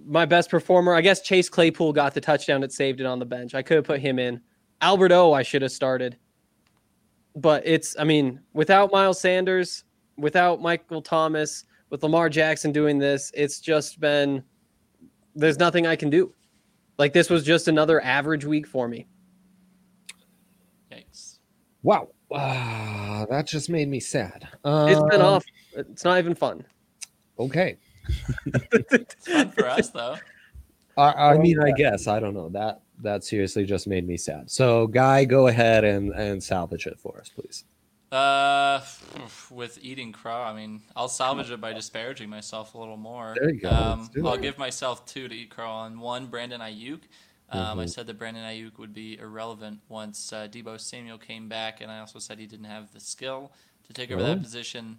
my 0.06 0.24
best 0.24 0.50
performer. 0.50 0.94
I 0.94 1.02
guess 1.02 1.20
Chase 1.20 1.50
Claypool 1.50 1.92
got 1.92 2.14
the 2.14 2.20
touchdown 2.20 2.62
that 2.62 2.72
saved 2.72 3.00
it 3.00 3.06
on 3.06 3.18
the 3.18 3.26
bench. 3.26 3.54
I 3.54 3.60
could 3.60 3.76
have 3.76 3.84
put 3.84 4.00
him 4.00 4.18
in. 4.18 4.40
Albert 4.80 5.12
O, 5.12 5.32
I 5.32 5.42
should 5.42 5.62
have 5.62 5.72
started. 5.72 6.16
But 7.34 7.66
it's, 7.66 7.94
I 7.98 8.04
mean, 8.04 8.40
without 8.54 8.90
Miles 8.90 9.20
Sanders, 9.20 9.84
without 10.16 10.62
Michael 10.62 11.02
Thomas, 11.02 11.64
with 11.90 12.02
Lamar 12.02 12.30
Jackson 12.30 12.72
doing 12.72 12.98
this, 12.98 13.30
it's 13.34 13.60
just 13.60 14.00
been, 14.00 14.42
there's 15.36 15.58
nothing 15.58 15.86
I 15.86 15.94
can 15.96 16.10
do. 16.10 16.34
Like 16.98 17.12
this 17.12 17.30
was 17.30 17.44
just 17.44 17.68
another 17.68 18.02
average 18.02 18.44
week 18.44 18.66
for 18.66 18.88
me. 18.88 19.06
Yikes. 20.90 21.38
Wow. 21.82 22.08
Ah, 22.32 23.26
that 23.30 23.46
just 23.46 23.68
made 23.70 23.88
me 23.88 24.00
sad. 24.00 24.48
It's 24.64 25.00
been 25.10 25.20
Um, 25.20 25.26
off. 25.26 25.44
It's 25.74 26.04
not 26.04 26.18
even 26.18 26.34
fun. 26.34 26.64
Okay. 27.38 27.76
It's 28.92 29.28
fun 29.28 29.50
for 29.50 29.68
us 29.68 29.90
though. 29.90 30.16
I, 30.96 31.32
I 31.32 31.38
mean, 31.38 31.60
I 31.60 31.72
guess 31.72 32.06
I 32.06 32.18
don't 32.20 32.34
know 32.34 32.48
that. 32.50 32.80
That 33.02 33.24
seriously 33.24 33.66
just 33.66 33.86
made 33.86 34.06
me 34.06 34.16
sad. 34.16 34.50
So, 34.50 34.86
guy, 34.86 35.24
go 35.26 35.48
ahead 35.48 35.84
and 35.84 36.12
and 36.14 36.42
salvage 36.42 36.86
it 36.86 36.98
for 36.98 37.18
us, 37.20 37.28
please. 37.28 37.64
Uh, 38.12 38.80
with 39.50 39.78
eating 39.82 40.12
crow, 40.12 40.40
I 40.42 40.54
mean, 40.54 40.80
I'll 40.94 41.08
salvage 41.08 41.50
it 41.50 41.60
by 41.60 41.72
disparaging 41.72 42.30
myself 42.30 42.74
a 42.74 42.78
little 42.78 42.96
more. 42.96 43.34
There 43.38 43.50
you 43.50 43.60
go. 43.60 43.70
Um, 43.70 44.08
I'll 44.24 44.36
give 44.36 44.58
myself 44.58 45.04
two 45.06 45.26
to 45.28 45.34
eat 45.34 45.50
crow 45.50 45.68
on. 45.68 45.98
One, 45.98 46.26
Brandon 46.26 46.60
Aiyuk. 46.60 47.00
Um, 47.50 47.78
I 47.78 47.86
said 47.86 48.06
that 48.08 48.18
Brandon 48.18 48.42
Aiyuk 48.44 48.78
would 48.78 48.92
be 48.94 49.18
irrelevant 49.18 49.78
once 49.88 50.32
uh, 50.32 50.48
Deebo 50.50 50.80
Samuel 50.80 51.18
came 51.18 51.48
back, 51.48 51.80
and 51.80 51.90
I 51.90 52.00
also 52.00 52.18
said 52.18 52.38
he 52.38 52.46
didn't 52.46 52.66
have 52.66 52.92
the 52.92 53.00
skill 53.00 53.52
to 53.86 53.92
take 53.92 54.10
over 54.10 54.22
Oh. 54.22 54.26
that 54.26 54.42
position. 54.42 54.98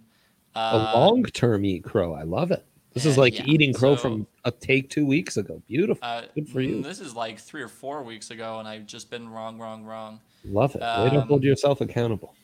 A 0.54 0.58
Uh, 0.58 0.92
long 0.94 1.24
term 1.24 1.64
eat 1.64 1.84
crow. 1.84 2.14
I 2.14 2.22
love 2.22 2.50
it. 2.50 2.64
This 2.94 3.04
is 3.04 3.18
like 3.18 3.38
yeah. 3.38 3.44
eating 3.46 3.72
crow 3.74 3.96
So- 3.96 4.02
from 4.02 4.26
a 4.44 4.50
take 4.50 4.88
two 4.90 5.04
weeks 5.06 5.36
ago. 5.36 5.62
Beautiful. 5.68 6.02
uh, 6.06 6.22
Good 6.34 6.48
for 6.48 6.60
you. 6.62 6.76
mm, 6.76 6.82
This 6.82 7.00
is 7.00 7.14
like 7.14 7.38
three 7.38 7.62
or 7.62 7.68
four 7.68 8.02
weeks 8.02 8.30
ago, 8.30 8.58
and 8.58 8.66
I've 8.66 8.86
just 8.86 9.10
been 9.10 9.28
wrong, 9.28 9.58
wrong, 9.58 9.84
wrong. 9.84 10.20
Love 10.44 10.74
it. 10.74 10.80
Way 10.80 11.10
to 11.10 11.20
um, 11.22 11.28
hold 11.28 11.44
yourself 11.44 11.80
accountable. 11.80 12.34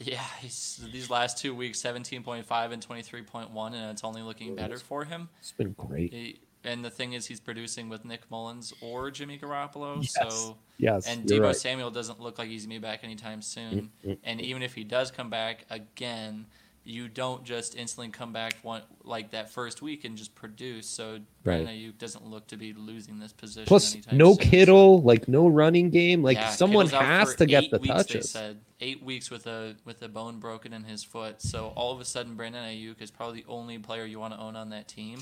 Yeah, 0.00 0.24
he's 0.40 0.80
these 0.92 1.10
last 1.10 1.38
two 1.38 1.54
weeks, 1.54 1.78
seventeen 1.78 2.22
point 2.22 2.46
five 2.46 2.72
and 2.72 2.82
twenty 2.82 3.02
three 3.02 3.22
point 3.22 3.50
one, 3.50 3.74
and 3.74 3.90
it's 3.90 4.02
only 4.02 4.22
looking 4.22 4.56
better 4.56 4.78
for 4.78 5.04
him. 5.04 5.28
It's 5.40 5.52
been 5.52 5.74
great. 5.76 6.12
He, 6.12 6.40
and 6.64 6.84
the 6.84 6.90
thing 6.90 7.12
is, 7.12 7.26
he's 7.26 7.40
producing 7.40 7.88
with 7.88 8.04
Nick 8.04 8.30
Mullens 8.30 8.72
or 8.80 9.10
Jimmy 9.10 9.38
Garoppolo. 9.38 10.02
Yes. 10.02 10.12
So 10.12 10.56
Yes, 10.80 11.06
and 11.06 11.26
Deebo 11.26 11.42
right. 11.42 11.56
Samuel 11.56 11.90
doesn't 11.90 12.20
look 12.20 12.38
like 12.38 12.48
he's 12.48 12.64
gonna 12.64 12.76
be 12.76 12.78
back 12.78 13.04
anytime 13.04 13.42
soon. 13.42 13.90
Mm, 14.04 14.10
mm, 14.10 14.18
And 14.24 14.40
even 14.40 14.62
if 14.62 14.74
he 14.74 14.82
does 14.82 15.10
come 15.10 15.28
back 15.28 15.66
again, 15.68 16.46
you 16.82 17.08
don't 17.08 17.44
just 17.44 17.76
instantly 17.76 18.08
come 18.10 18.32
back 18.32 18.54
one 18.62 18.82
like 19.04 19.30
that 19.32 19.50
first 19.50 19.82
week 19.82 20.04
and 20.04 20.16
just 20.16 20.34
produce. 20.34 20.86
So 20.86 21.18
Brandon 21.44 21.68
Aiyuk 21.68 21.98
doesn't 21.98 22.24
look 22.26 22.46
to 22.48 22.56
be 22.56 22.72
losing 22.72 23.18
this 23.18 23.32
position. 23.32 23.66
Plus, 23.66 23.96
no 24.10 24.32
soon. 24.34 24.38
Kittle, 24.48 25.02
like 25.02 25.28
no 25.28 25.46
running 25.46 25.90
game. 25.90 26.22
Like 26.22 26.38
Yeah, 26.38 26.48
someone 26.50 26.86
Kittle's 26.86 27.04
has 27.04 27.34
to 27.36 27.46
get 27.46 27.70
the 27.70 27.78
weeks, 27.78 27.88
They 27.94 28.02
touches. 28.02 28.30
said 28.30 28.60
eight 28.80 29.02
weeks 29.02 29.30
with 29.30 29.46
a 29.46 29.76
with 29.84 30.00
a 30.02 30.08
bone 30.08 30.38
broken 30.40 30.72
in 30.72 30.84
his 30.84 31.04
foot. 31.04 31.42
So 31.42 31.68
all 31.76 31.92
of 31.92 32.00
a 32.00 32.04
sudden, 32.04 32.34
Brandon 32.34 32.64
Aiyuk 32.64 33.02
is 33.02 33.10
probably 33.10 33.42
the 33.42 33.48
only 33.48 33.78
player 33.78 34.04
you 34.06 34.18
want 34.18 34.32
to 34.34 34.40
own 34.40 34.56
on 34.56 34.70
that 34.70 34.88
team. 34.88 35.20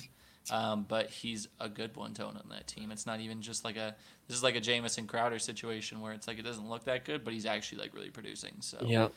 Um, 0.50 0.86
but 0.88 1.10
he's 1.10 1.46
a 1.60 1.68
good 1.68 1.94
one 1.94 2.14
to 2.14 2.24
own 2.24 2.36
on 2.36 2.46
that 2.50 2.66
team. 2.66 2.90
It's 2.90 3.04
not 3.04 3.20
even 3.20 3.42
just 3.42 3.64
like 3.64 3.76
a 3.76 3.94
this 4.28 4.36
is 4.36 4.42
like 4.42 4.54
a 4.56 4.60
Jamison 4.60 5.06
Crowder 5.06 5.38
situation 5.38 6.00
where 6.00 6.12
it's 6.12 6.26
like 6.28 6.38
it 6.38 6.42
doesn't 6.44 6.68
look 6.70 6.84
that 6.84 7.04
good, 7.04 7.24
but 7.24 7.34
he's 7.34 7.44
actually 7.44 7.82
like 7.82 7.92
really 7.94 8.08
producing. 8.10 8.54
So 8.60 8.78
Yeah. 8.86 9.08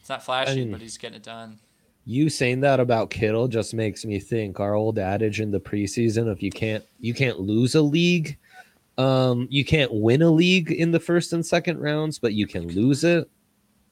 it's 0.00 0.08
not 0.08 0.24
flashy, 0.24 0.56
mean- 0.56 0.72
but 0.72 0.80
he's 0.80 0.96
getting 0.98 1.16
it 1.16 1.22
done. 1.22 1.58
You 2.06 2.28
saying 2.30 2.60
that 2.60 2.80
about 2.80 3.10
Kittle 3.10 3.46
just 3.46 3.74
makes 3.74 4.04
me 4.04 4.18
think 4.18 4.58
our 4.58 4.74
old 4.74 4.98
adage 4.98 5.40
in 5.40 5.50
the 5.50 5.60
preseason 5.60 6.32
if 6.32 6.42
you 6.42 6.50
can't 6.50 6.84
you 6.98 7.14
can't 7.14 7.38
lose 7.40 7.74
a 7.74 7.82
league, 7.82 8.38
um, 8.98 9.46
you 9.50 9.64
can't 9.64 9.92
win 9.92 10.22
a 10.22 10.30
league 10.30 10.70
in 10.72 10.90
the 10.90 11.00
first 11.00 11.32
and 11.32 11.44
second 11.44 11.78
rounds, 11.78 12.18
but 12.18 12.32
you 12.32 12.46
can 12.46 12.66
lose 12.68 13.04
it. 13.04 13.28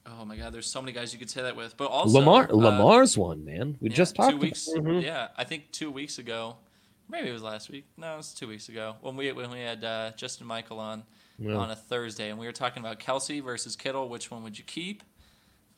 Oh 0.07 0.25
my 0.25 0.35
God, 0.35 0.51
there's 0.53 0.65
so 0.67 0.81
many 0.81 0.91
guys 0.91 1.13
you 1.13 1.19
could 1.19 1.29
say 1.29 1.43
that 1.43 1.55
with. 1.55 1.77
But 1.77 1.85
also 1.91 2.17
Lamar 2.19 2.49
uh, 2.49 2.55
Lamar's 2.55 3.17
one, 3.17 3.45
man. 3.45 3.77
We 3.79 3.89
Yeah, 3.89 3.95
just 3.95 4.15
talked 4.15 4.31
two 4.31 4.35
about- 4.37 4.43
weeks. 4.43 4.67
Mhm. 4.75 5.01
Yeah, 5.03 5.27
I 5.37 5.43
think 5.43 5.71
two 5.71 5.91
weeks 5.91 6.17
ago, 6.17 6.57
maybe 7.09 7.29
it 7.29 7.33
was 7.33 7.43
last 7.43 7.69
week. 7.69 7.85
No, 7.95 8.15
it 8.15 8.17
was 8.17 8.33
two 8.33 8.47
weeks 8.47 8.69
ago 8.69 8.95
when 9.01 9.15
we 9.15 9.31
when 9.31 9.51
we 9.51 9.59
had 9.59 9.83
uh, 9.83 10.11
Justin 10.17 10.47
Michael 10.47 10.79
on 10.79 11.03
Yeah. 11.37 11.55
on 11.55 11.69
a 11.71 11.75
Thursday, 11.75 12.31
and 12.31 12.39
we 12.39 12.47
were 12.47 12.51
talking 12.51 12.81
about 12.81 12.99
Kelce 12.99 13.41
versus 13.41 13.75
Kittle. 13.75 14.09
Which 14.09 14.29
one 14.31 14.43
would 14.43 14.57
you 14.57 14.63
keep? 14.65 15.03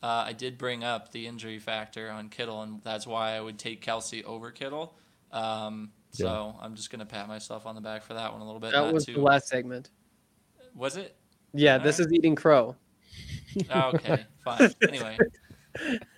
Uh, 0.04 0.24
I 0.28 0.34
did 0.34 0.58
bring 0.58 0.84
up 0.84 1.12
the 1.12 1.28
injury 1.28 1.60
factor 1.60 2.10
on 2.10 2.30
Kittle, 2.30 2.64
and 2.64 2.82
that's 2.84 3.06
why 3.06 3.34
I 3.34 3.42
would 3.42 3.60
take 3.60 3.86
Kelce 3.86 4.24
over 4.24 4.52
Kittle. 4.52 4.96
Um, 5.32 5.92
so 6.12 6.56
I'm 6.62 6.76
just 6.76 6.92
gonna 6.92 7.06
pat 7.06 7.28
myself 7.28 7.66
on 7.66 7.76
the 7.76 7.82
back 7.82 8.04
for 8.04 8.16
that 8.16 8.32
one 8.32 8.42
a 8.42 8.46
little 8.46 8.60
bit. 8.60 8.74
That 8.74 8.94
was 8.94 9.06
too, 9.06 9.14
the 9.14 9.22
last 9.22 9.48
segment. 9.48 9.90
Was 10.76 10.98
it? 10.98 11.16
Yeah, 11.54 11.78
this 11.78 12.00
Alright. 12.00 12.12
is 12.12 12.18
eating 12.18 12.36
crow. 12.36 12.76
Oh, 13.70 13.92
okay, 13.94 14.26
fine. 14.44 14.74
Anyway, 14.88 15.18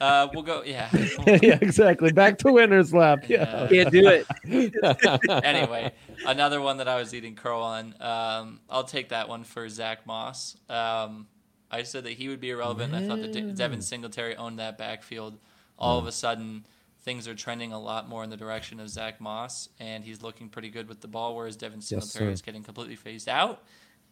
uh, 0.02 0.28
we'll 0.34 0.44
go. 0.44 0.64
Yeah. 0.64 0.90
yeah, 1.42 1.60
exactly. 1.62 2.12
Back 2.12 2.38
to 2.40 2.52
winner's 2.52 2.94
lap. 2.94 3.26
Yeah. 3.28 3.68
Can't 3.70 3.92
do 3.92 4.08
it. 4.08 4.26
anyway, 5.44 5.92
another 6.26 6.62
one 6.62 6.78
that 6.78 6.88
I 6.88 6.98
was 6.98 7.14
eating 7.14 7.36
crow 7.36 7.62
on. 7.62 7.96
Um, 8.00 8.62
I'll 8.70 8.84
take 8.84 9.10
that 9.10 9.30
one 9.30 9.44
for 9.44 9.68
Zach 9.70 10.06
Moss. 10.06 10.58
Um, 10.70 11.28
I 11.74 11.84
said 11.84 12.04
that 12.06 12.14
he 12.14 12.30
would 12.30 12.40
be 12.40 12.52
irrelevant. 12.52 12.94
and 12.94 13.04
I 13.04 13.08
thought 13.08 13.22
that 13.22 13.32
De- 13.32 13.52
Devin 13.54 13.82
Singletary 13.82 14.36
owned 14.36 14.60
that 14.60 14.78
backfield. 14.78 15.38
All 15.78 15.98
of 16.00 16.08
a 16.08 16.12
sudden, 16.12 16.66
things 17.02 17.28
are 17.28 17.36
trending 17.36 17.74
a 17.74 17.80
lot 17.80 18.08
more 18.08 18.24
in 18.24 18.30
the 18.30 18.38
direction 18.38 18.80
of 18.80 18.90
Zach 18.90 19.20
Moss, 19.20 19.70
and 19.80 20.04
he's 20.04 20.22
looking 20.22 20.50
pretty 20.50 20.70
good 20.70 20.88
with 20.88 21.02
the 21.02 21.08
ball. 21.08 21.36
Whereas 21.36 21.56
Devin 21.58 21.82
Singletary 21.82 22.28
sir. 22.28 22.32
is 22.32 22.42
getting 22.42 22.64
completely 22.64 22.96
phased 22.96 23.28
out, 23.28 23.64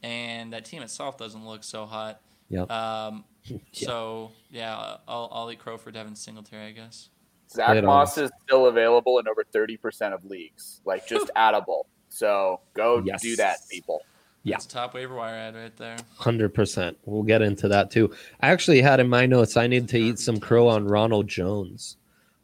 and 0.03 0.51
that 0.53 0.65
team 0.65 0.81
itself 0.81 1.17
doesn't 1.17 1.45
look 1.45 1.63
so 1.63 1.85
hot. 1.85 2.19
Yep. 2.49 2.69
Um, 2.71 3.23
So 3.71 4.31
yeah, 4.51 4.97
I'll, 5.07 5.29
I'll 5.31 5.51
eat 5.51 5.59
crow 5.59 5.77
for 5.77 5.91
Devin 5.91 6.15
Singletary, 6.15 6.65
I 6.67 6.71
guess. 6.71 7.09
Zach 7.49 7.69
Right. 7.69 7.83
Moss 7.83 8.17
is 8.17 8.29
still 8.45 8.67
available 8.67 9.19
in 9.19 9.27
over 9.27 9.43
30% 9.43 10.13
of 10.13 10.23
leagues, 10.25 10.81
like 10.85 11.07
just 11.07 11.29
addable. 11.35 11.83
So 12.09 12.59
go 12.73 13.01
Yes. 13.05 13.21
do 13.21 13.35
that, 13.37 13.57
people. 13.69 14.01
Yeah. 14.43 14.55
That's 14.55 14.65
top 14.65 14.93
waiver 14.95 15.15
wire 15.15 15.35
ad 15.35 15.55
right 15.55 15.75
there. 15.77 15.97
Hundred 16.17 16.53
percent. 16.53 16.97
We'll 17.05 17.21
get 17.23 17.41
into 17.43 17.67
that 17.67 17.91
too. 17.91 18.11
I 18.41 18.49
actually 18.49 18.81
had 18.81 18.99
in 18.99 19.07
my 19.07 19.25
notes 19.27 19.55
I 19.55 19.67
need 19.67 19.87
to 19.89 19.99
eat 19.99 20.17
some 20.19 20.39
crow 20.39 20.67
on 20.67 20.85
Ronald 20.87 21.27
Jones. 21.27 21.97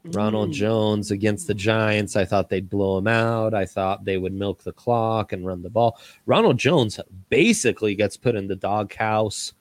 Ronald 0.05 0.53
Jones 0.53 1.11
against 1.11 1.47
the 1.47 1.53
Giants. 1.53 2.15
I 2.15 2.23
thought 2.23 2.49
they'd 2.49 2.69
blow 2.69 2.97
him 2.97 3.07
out. 3.07 3.53
I 3.53 3.65
thought 3.65 4.05
they 4.05 4.17
would 4.17 4.31
milk 4.31 4.63
the 4.63 4.71
clock 4.71 5.33
and 5.33 5.45
run 5.45 5.63
the 5.63 5.69
ball. 5.69 5.99
Ronald 6.25 6.57
Jones 6.57 6.99
basically 7.29 7.93
gets 7.95 8.15
put 8.15 8.35
in 8.35 8.47
the 8.47 8.55
doghouse 8.55 9.53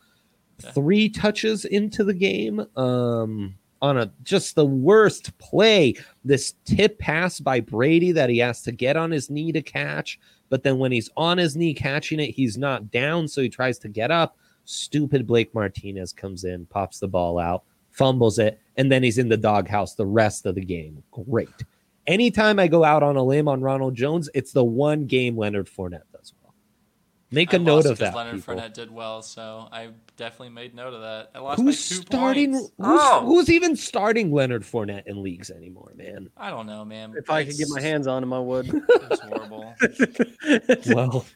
Yeah. 0.62 0.70
three 0.72 1.08
touches 1.08 1.64
into 1.64 2.04
the 2.04 2.14
game. 2.14 2.66
Um 2.76 3.56
on 3.86 3.98
a 3.98 4.12
just 4.22 4.54
the 4.54 4.66
worst 4.66 5.36
play. 5.38 5.94
This 6.24 6.54
tip 6.64 6.98
pass 6.98 7.40
by 7.40 7.60
Brady 7.60 8.12
that 8.12 8.28
he 8.28 8.38
has 8.38 8.62
to 8.62 8.72
get 8.72 8.96
on 8.96 9.10
his 9.10 9.30
knee 9.30 9.52
to 9.52 9.62
catch. 9.62 10.18
But 10.48 10.62
then 10.62 10.78
when 10.78 10.92
he's 10.92 11.10
on 11.16 11.38
his 11.38 11.56
knee 11.56 11.74
catching 11.74 12.20
it, 12.20 12.30
he's 12.30 12.58
not 12.58 12.90
down. 12.90 13.28
So 13.28 13.40
he 13.40 13.48
tries 13.48 13.78
to 13.80 13.88
get 13.88 14.10
up. 14.10 14.36
Stupid 14.64 15.26
Blake 15.26 15.54
Martinez 15.54 16.12
comes 16.12 16.44
in, 16.44 16.66
pops 16.66 16.98
the 16.98 17.08
ball 17.08 17.38
out, 17.38 17.62
fumbles 17.90 18.38
it, 18.38 18.60
and 18.76 18.90
then 18.90 19.02
he's 19.02 19.18
in 19.18 19.28
the 19.28 19.36
doghouse 19.36 19.94
the 19.94 20.06
rest 20.06 20.44
of 20.44 20.56
the 20.56 20.64
game. 20.64 21.02
Great. 21.12 21.48
Anytime 22.06 22.58
I 22.58 22.68
go 22.68 22.84
out 22.84 23.02
on 23.02 23.16
a 23.16 23.22
limb 23.22 23.48
on 23.48 23.60
Ronald 23.60 23.94
Jones, 23.94 24.28
it's 24.34 24.52
the 24.52 24.64
one 24.64 25.06
game 25.06 25.36
Leonard 25.36 25.68
Fournette. 25.68 26.02
Make 27.32 27.52
a 27.52 27.56
I 27.56 27.58
note 27.58 27.74
lost 27.76 27.86
of 27.88 27.98
that. 27.98 28.14
Leonard 28.14 28.36
people. 28.36 28.54
Fournette 28.54 28.72
did 28.72 28.90
well, 28.90 29.20
so 29.20 29.68
I 29.72 29.88
definitely 30.16 30.50
made 30.50 30.74
note 30.74 30.94
of 30.94 31.00
that. 31.00 31.30
I 31.34 31.40
lost 31.40 31.60
Who's 31.60 31.90
by 31.90 31.94
two 31.96 32.02
starting? 32.06 32.52
points. 32.52 32.70
Who's, 32.78 33.00
Oh! 33.02 33.26
who's 33.26 33.50
even 33.50 33.74
starting 33.74 34.30
Leonard 34.32 34.62
Fournette 34.62 35.06
in 35.06 35.22
leagues 35.22 35.50
anymore, 35.50 35.92
man? 35.96 36.30
I 36.36 36.50
don't 36.50 36.66
know, 36.66 36.84
man. 36.84 37.14
If 37.16 37.28
I 37.28 37.44
could 37.44 37.56
get 37.56 37.66
my 37.68 37.80
hands 37.80 38.06
on 38.06 38.22
him, 38.22 38.32
I 38.32 38.38
would. 38.38 38.66
It's 39.08 39.20
horrible. 39.20 39.74
well, 40.94 41.26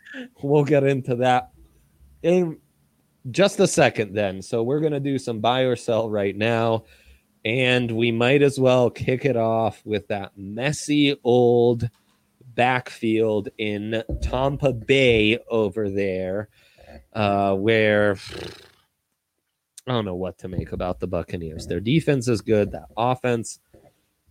we'll 0.42 0.64
get 0.64 0.84
into 0.84 1.16
that 1.16 1.50
in 2.22 2.58
just 3.30 3.58
a 3.60 3.66
second 3.66 4.14
then. 4.14 4.42
So 4.42 4.62
we're 4.62 4.80
going 4.80 4.92
to 4.92 5.00
do 5.00 5.18
some 5.18 5.40
buy 5.40 5.62
or 5.62 5.76
sell 5.76 6.08
right 6.08 6.36
now. 6.36 6.84
And 7.44 7.90
we 7.92 8.12
might 8.12 8.42
as 8.42 8.60
well 8.60 8.90
kick 8.90 9.24
it 9.24 9.36
off 9.36 9.80
with 9.84 10.08
that 10.08 10.32
messy 10.36 11.16
old 11.24 11.88
backfield 12.54 13.48
in 13.58 14.02
Tampa 14.20 14.72
Bay 14.72 15.38
over 15.48 15.90
there, 15.90 16.48
uh, 17.12 17.54
where 17.54 18.16
I 19.86 19.92
don't 19.92 20.04
know 20.04 20.14
what 20.14 20.38
to 20.38 20.48
make 20.48 20.72
about 20.72 21.00
the 21.00 21.06
Buccaneers. 21.06 21.66
Their 21.66 21.80
defense 21.80 22.28
is 22.28 22.40
good, 22.40 22.72
that 22.72 22.88
offense 22.96 23.60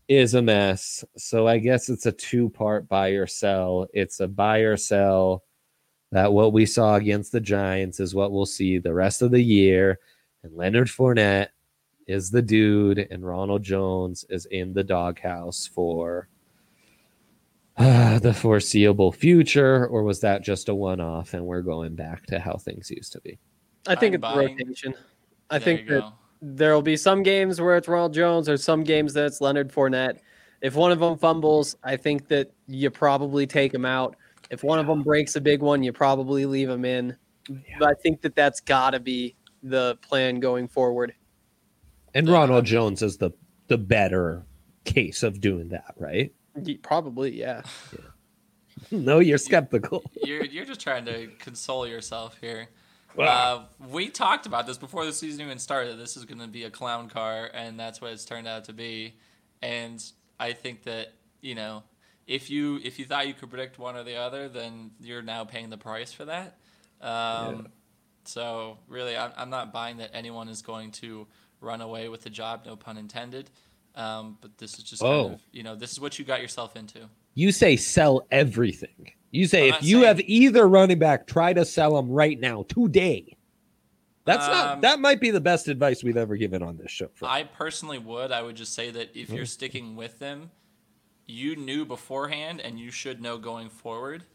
is 0.08 0.34
a 0.34 0.42
mess. 0.42 1.04
So 1.18 1.48
I 1.48 1.60
guess 1.60 1.90
it's 1.90 2.06
a 2.06 2.12
two 2.12 2.50
part 2.50 2.88
buy 2.88 3.10
or 3.10 3.28
sell. 3.28 3.88
It's 3.94 4.20
a 4.20 4.28
buy 4.28 4.60
or 4.60 4.76
sell 4.76 5.44
that 6.12 6.34
what 6.34 6.54
we 6.54 6.66
saw 6.66 6.96
against 6.96 7.32
the 7.32 7.40
Giants 7.40 8.00
is 8.00 8.16
what 8.16 8.32
we'll 8.32 8.48
see 8.48 8.80
the 8.80 8.94
rest 8.94 9.22
of 9.22 9.32
the 9.32 9.42
year. 9.42 10.00
And 10.44 10.56
Leonard 10.56 10.88
Fournette 10.88 11.50
is 12.08 12.32
the 12.32 12.42
dude, 12.42 13.08
and 13.12 13.24
Ronald 13.24 13.62
Jones 13.62 14.26
is 14.30 14.48
in 14.48 14.74
the 14.74 14.84
doghouse 14.84 15.68
for 15.68 16.28
uh, 17.80 18.20
the 18.20 18.34
foreseeable 18.34 19.12
future. 19.12 19.88
Or 19.88 20.04
was 20.04 20.20
that 20.22 20.44
just 20.44 20.70
a 20.70 20.76
one 20.76 21.00
off 21.02 21.34
and 21.34 21.46
we're 21.46 21.62
going 21.62 21.96
back 21.96 22.26
to 22.28 22.40
how 22.40 22.58
things 22.58 22.92
used 22.92 23.14
to 23.14 23.22
be? 23.22 23.40
I 23.88 23.96
think 23.96 24.14
I'm 24.16 24.24
it's 24.24 24.34
buying- 24.36 24.58
rotation. 24.58 24.94
I 25.50 25.58
There 25.58 25.66
think 25.78 25.90
that 25.90 26.14
there 26.42 26.74
will 26.74 26.82
be 26.84 26.96
some 26.98 27.24
games 27.24 27.60
where 27.60 27.76
it's 27.78 27.88
Ronald 27.88 28.14
Jones 28.14 28.48
or 28.48 28.56
some 28.58 28.84
games 28.84 29.14
that 29.14 29.26
it's 29.26 29.42
Leonard 29.42 29.72
Fournette. 29.72 30.20
If 30.62 30.76
one 30.76 30.92
of 30.92 31.00
them 31.00 31.18
fumbles, 31.18 31.76
I 31.84 31.96
think 31.98 32.28
that 32.28 32.52
you 32.68 32.90
probably 32.92 33.48
take 33.48 33.74
him 33.74 33.86
out. 33.86 34.16
If 34.52 34.64
one 34.64 34.78
of 34.80 34.88
them 34.88 35.02
breaks 35.04 35.36
a 35.36 35.42
big 35.42 35.62
one, 35.62 35.82
you 35.84 35.92
probably 35.94 36.46
leave 36.46 36.70
him 36.70 36.86
in. 36.86 37.16
But 37.80 37.90
I 37.90 37.94
think 37.94 38.22
that 38.22 38.36
that's 38.36 38.60
got 38.60 38.92
to 38.92 39.00
be 39.00 39.36
the 39.64 39.98
plan 40.02 40.40
going 40.40 40.68
forward. 40.68 41.14
And 42.14 42.28
Yeah. 42.28 42.34
Ronald 42.34 42.66
Jones 42.66 43.02
is 43.02 43.18
the 43.18 43.32
the 43.68 43.78
better 43.78 44.46
case 44.84 45.22
of 45.24 45.40
doing 45.42 45.70
that, 45.70 45.94
right? 45.98 46.34
Ye- 46.64 46.78
Probably, 46.78 47.32
yeah. 47.38 47.62
No, 48.92 49.20
you're 49.20 49.38
skeptical. 49.38 50.04
You're 50.24 50.46
you're 50.46 50.64
just 50.66 50.80
trying 50.80 51.04
to 51.06 51.28
console 51.40 51.86
yourself 51.86 52.38
here. 52.40 52.70
Uh, 53.18 53.66
we 53.90 54.08
talked 54.10 54.46
about 54.46 54.66
this 54.68 54.78
before 54.78 55.06
the 55.06 55.12
season 55.12 55.42
even 55.42 55.60
started. 55.60 56.00
This 56.00 56.16
is 56.16 56.24
going 56.24 56.40
to 56.40 56.48
be 56.48 56.64
a 56.64 56.70
clown 56.70 57.10
car, 57.10 57.50
and 57.54 57.78
that's 57.78 58.00
what 58.00 58.14
it's 58.14 58.24
turned 58.24 58.48
out 58.48 58.64
to 58.66 58.74
be. 58.74 59.16
And 59.62 60.02
I 60.40 60.54
think 60.54 60.84
that 60.84 61.14
you 61.42 61.56
know, 61.56 61.84
if 62.26 62.50
you 62.50 62.80
if 62.82 62.98
you 63.00 63.06
thought 63.06 63.28
you 63.28 63.34
could 63.34 63.50
predict 63.50 63.78
one 63.80 63.98
or 63.98 64.04
the 64.04 64.16
other, 64.16 64.48
then 64.48 64.92
you're 65.02 65.22
now 65.22 65.44
paying 65.44 65.70
the 65.70 65.78
price 65.78 66.14
for 66.14 66.24
that. 66.26 66.58
Um, 67.02 67.68
So 68.24 68.78
really, 68.88 69.18
I'm, 69.18 69.32
I'm 69.36 69.50
not 69.50 69.74
buying 69.74 69.98
that 69.98 70.12
anyone 70.14 70.48
is 70.48 70.62
going 70.62 70.92
to 70.94 71.28
run 71.60 71.82
away 71.82 72.08
with 72.08 72.22
the 72.22 72.30
job. 72.30 72.62
No 72.66 72.76
pun 72.78 72.98
intended. 72.98 73.50
Um, 73.96 74.38
but 74.42 74.58
this 74.58 74.78
is 74.78 74.84
just 74.84 75.04
Oh. 75.04 75.24
kind 75.24 75.34
of 75.36 75.42
you 75.52 75.64
know 75.64 75.76
this 75.76 75.92
is 75.92 76.00
what 76.00 76.18
you 76.20 76.26
got 76.26 76.42
yourself 76.42 76.76
into. 76.76 77.10
You 77.36 77.52
say 77.52 77.76
sell 77.76 78.26
everything. 78.32 79.12
You 79.32 79.46
say 79.48 79.70
I'm 79.70 79.76
if 79.76 79.84
you 79.84 79.98
saying- 80.02 80.06
have 80.06 80.20
either 80.22 80.68
running 80.68 81.00
back, 81.00 81.28
try 81.28 81.54
to 81.54 81.64
sell 81.66 81.96
them 81.96 82.10
right 82.10 82.40
now, 82.40 82.64
today. 82.68 83.36
That's 84.26 84.48
not 84.48 84.68
Um, 84.76 84.82
that 84.82 85.00
might 85.00 85.20
be 85.20 85.32
the 85.32 85.42
best 85.42 85.68
advice 85.68 86.04
we've 86.04 86.18
ever 86.18 86.36
given 86.38 86.62
on 86.62 86.78
this 86.78 86.92
show. 86.92 87.10
I 87.22 87.44
personally 87.44 87.98
would. 87.98 88.32
I 88.32 88.42
would 88.44 88.56
just 88.56 88.74
say 88.74 88.92
that 88.92 89.10
if 89.16 89.30
Mm. 89.30 89.36
you're 89.38 89.46
sticking 89.46 89.96
with 89.96 90.20
them, 90.20 90.52
you 91.26 91.56
knew 91.56 91.86
beforehand, 91.86 92.60
and 92.62 92.80
you 92.80 92.92
should 92.92 93.22
know 93.22 93.38
going 93.38 93.70
forward 93.70 94.26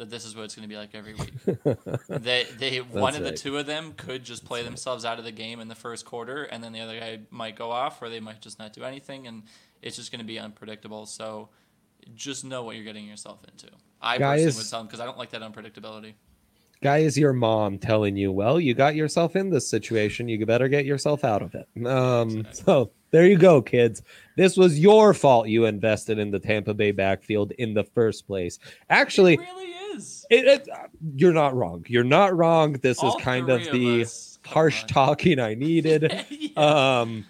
that 0.00 0.08
this 0.08 0.24
is 0.24 0.34
what 0.34 0.44
it's 0.44 0.56
going 0.56 0.66
to 0.66 0.68
be 0.68 0.78
like 0.78 0.94
every 0.94 1.12
week. 1.14 1.30
they, 2.08 2.46
they, 2.58 2.78
one 2.78 3.14
of 3.14 3.22
the 3.22 3.32
two 3.32 3.58
of 3.58 3.66
them 3.66 3.92
could 3.98 4.24
just 4.24 4.46
play 4.46 4.62
themselves 4.62 5.04
out 5.04 5.18
of 5.18 5.24
the 5.26 5.32
game 5.32 5.60
in 5.60 5.68
the 5.68 5.74
first 5.74 6.06
quarter, 6.06 6.44
and 6.44 6.64
then 6.64 6.72
the 6.72 6.80
other 6.80 6.98
guy 6.98 7.20
might 7.30 7.54
go 7.54 7.70
off, 7.70 8.00
or 8.00 8.08
they 8.08 8.18
might 8.18 8.40
just 8.40 8.58
not 8.58 8.72
do 8.72 8.82
anything, 8.82 9.26
and 9.26 9.42
it's 9.82 9.96
just 9.96 10.10
going 10.10 10.20
to 10.20 10.26
be 10.26 10.38
unpredictable. 10.38 11.04
So, 11.04 11.50
just 12.14 12.46
know 12.46 12.64
what 12.64 12.76
you're 12.76 12.84
getting 12.84 13.06
yourself 13.06 13.42
into. 13.44 13.68
I 14.00 14.16
Guys- 14.16 14.44
personally 14.44 14.62
would 14.62 14.70
tell 14.70 14.80
them 14.80 14.86
because 14.86 15.00
I 15.00 15.04
don't 15.04 15.18
like 15.18 15.30
that 15.30 15.42
unpredictability. 15.42 16.14
Guy 16.82 16.98
is 16.98 17.18
your 17.18 17.34
mom 17.34 17.78
telling 17.78 18.16
you, 18.16 18.32
well, 18.32 18.58
you 18.58 18.72
got 18.72 18.94
yourself 18.94 19.36
in 19.36 19.50
this 19.50 19.68
situation. 19.68 20.30
You 20.30 20.46
better 20.46 20.66
get 20.66 20.86
yourself 20.86 21.24
out 21.24 21.42
of 21.42 21.54
it. 21.54 21.68
Um, 21.86 22.46
so 22.52 22.90
there 23.10 23.26
you 23.26 23.36
go, 23.36 23.60
kids. 23.62 24.02
This 24.36 24.56
was 24.56 24.78
your 24.78 25.12
fault. 25.14 25.48
You 25.48 25.66
invested 25.66 26.18
in 26.18 26.30
the 26.30 26.38
Tampa 26.38 26.74
Bay 26.74 26.92
backfield 26.92 27.52
in 27.52 27.74
the 27.74 27.84
first 27.84 28.26
place. 28.26 28.58
Actually, 28.88 29.34
It 29.34 29.40
really 29.40 29.66
is. 29.96 30.24
it, 30.30 30.46
it, 30.46 30.68
you're 31.16 31.32
not 31.32 31.54
wrong. 31.54 31.84
You're 31.88 32.04
not 32.04 32.36
wrong. 32.36 32.72
This 32.74 32.98
All 33.00 33.16
is 33.16 33.22
kind 33.22 33.50
of 33.50 33.62
the 33.72 34.02
us. 34.02 34.38
Harsh 34.46 34.82
on. 34.82 34.88
talking 34.88 35.38
I 35.38 35.54
needed. 35.54 36.24
Yeah. 36.30 37.00
Um, 37.00 37.26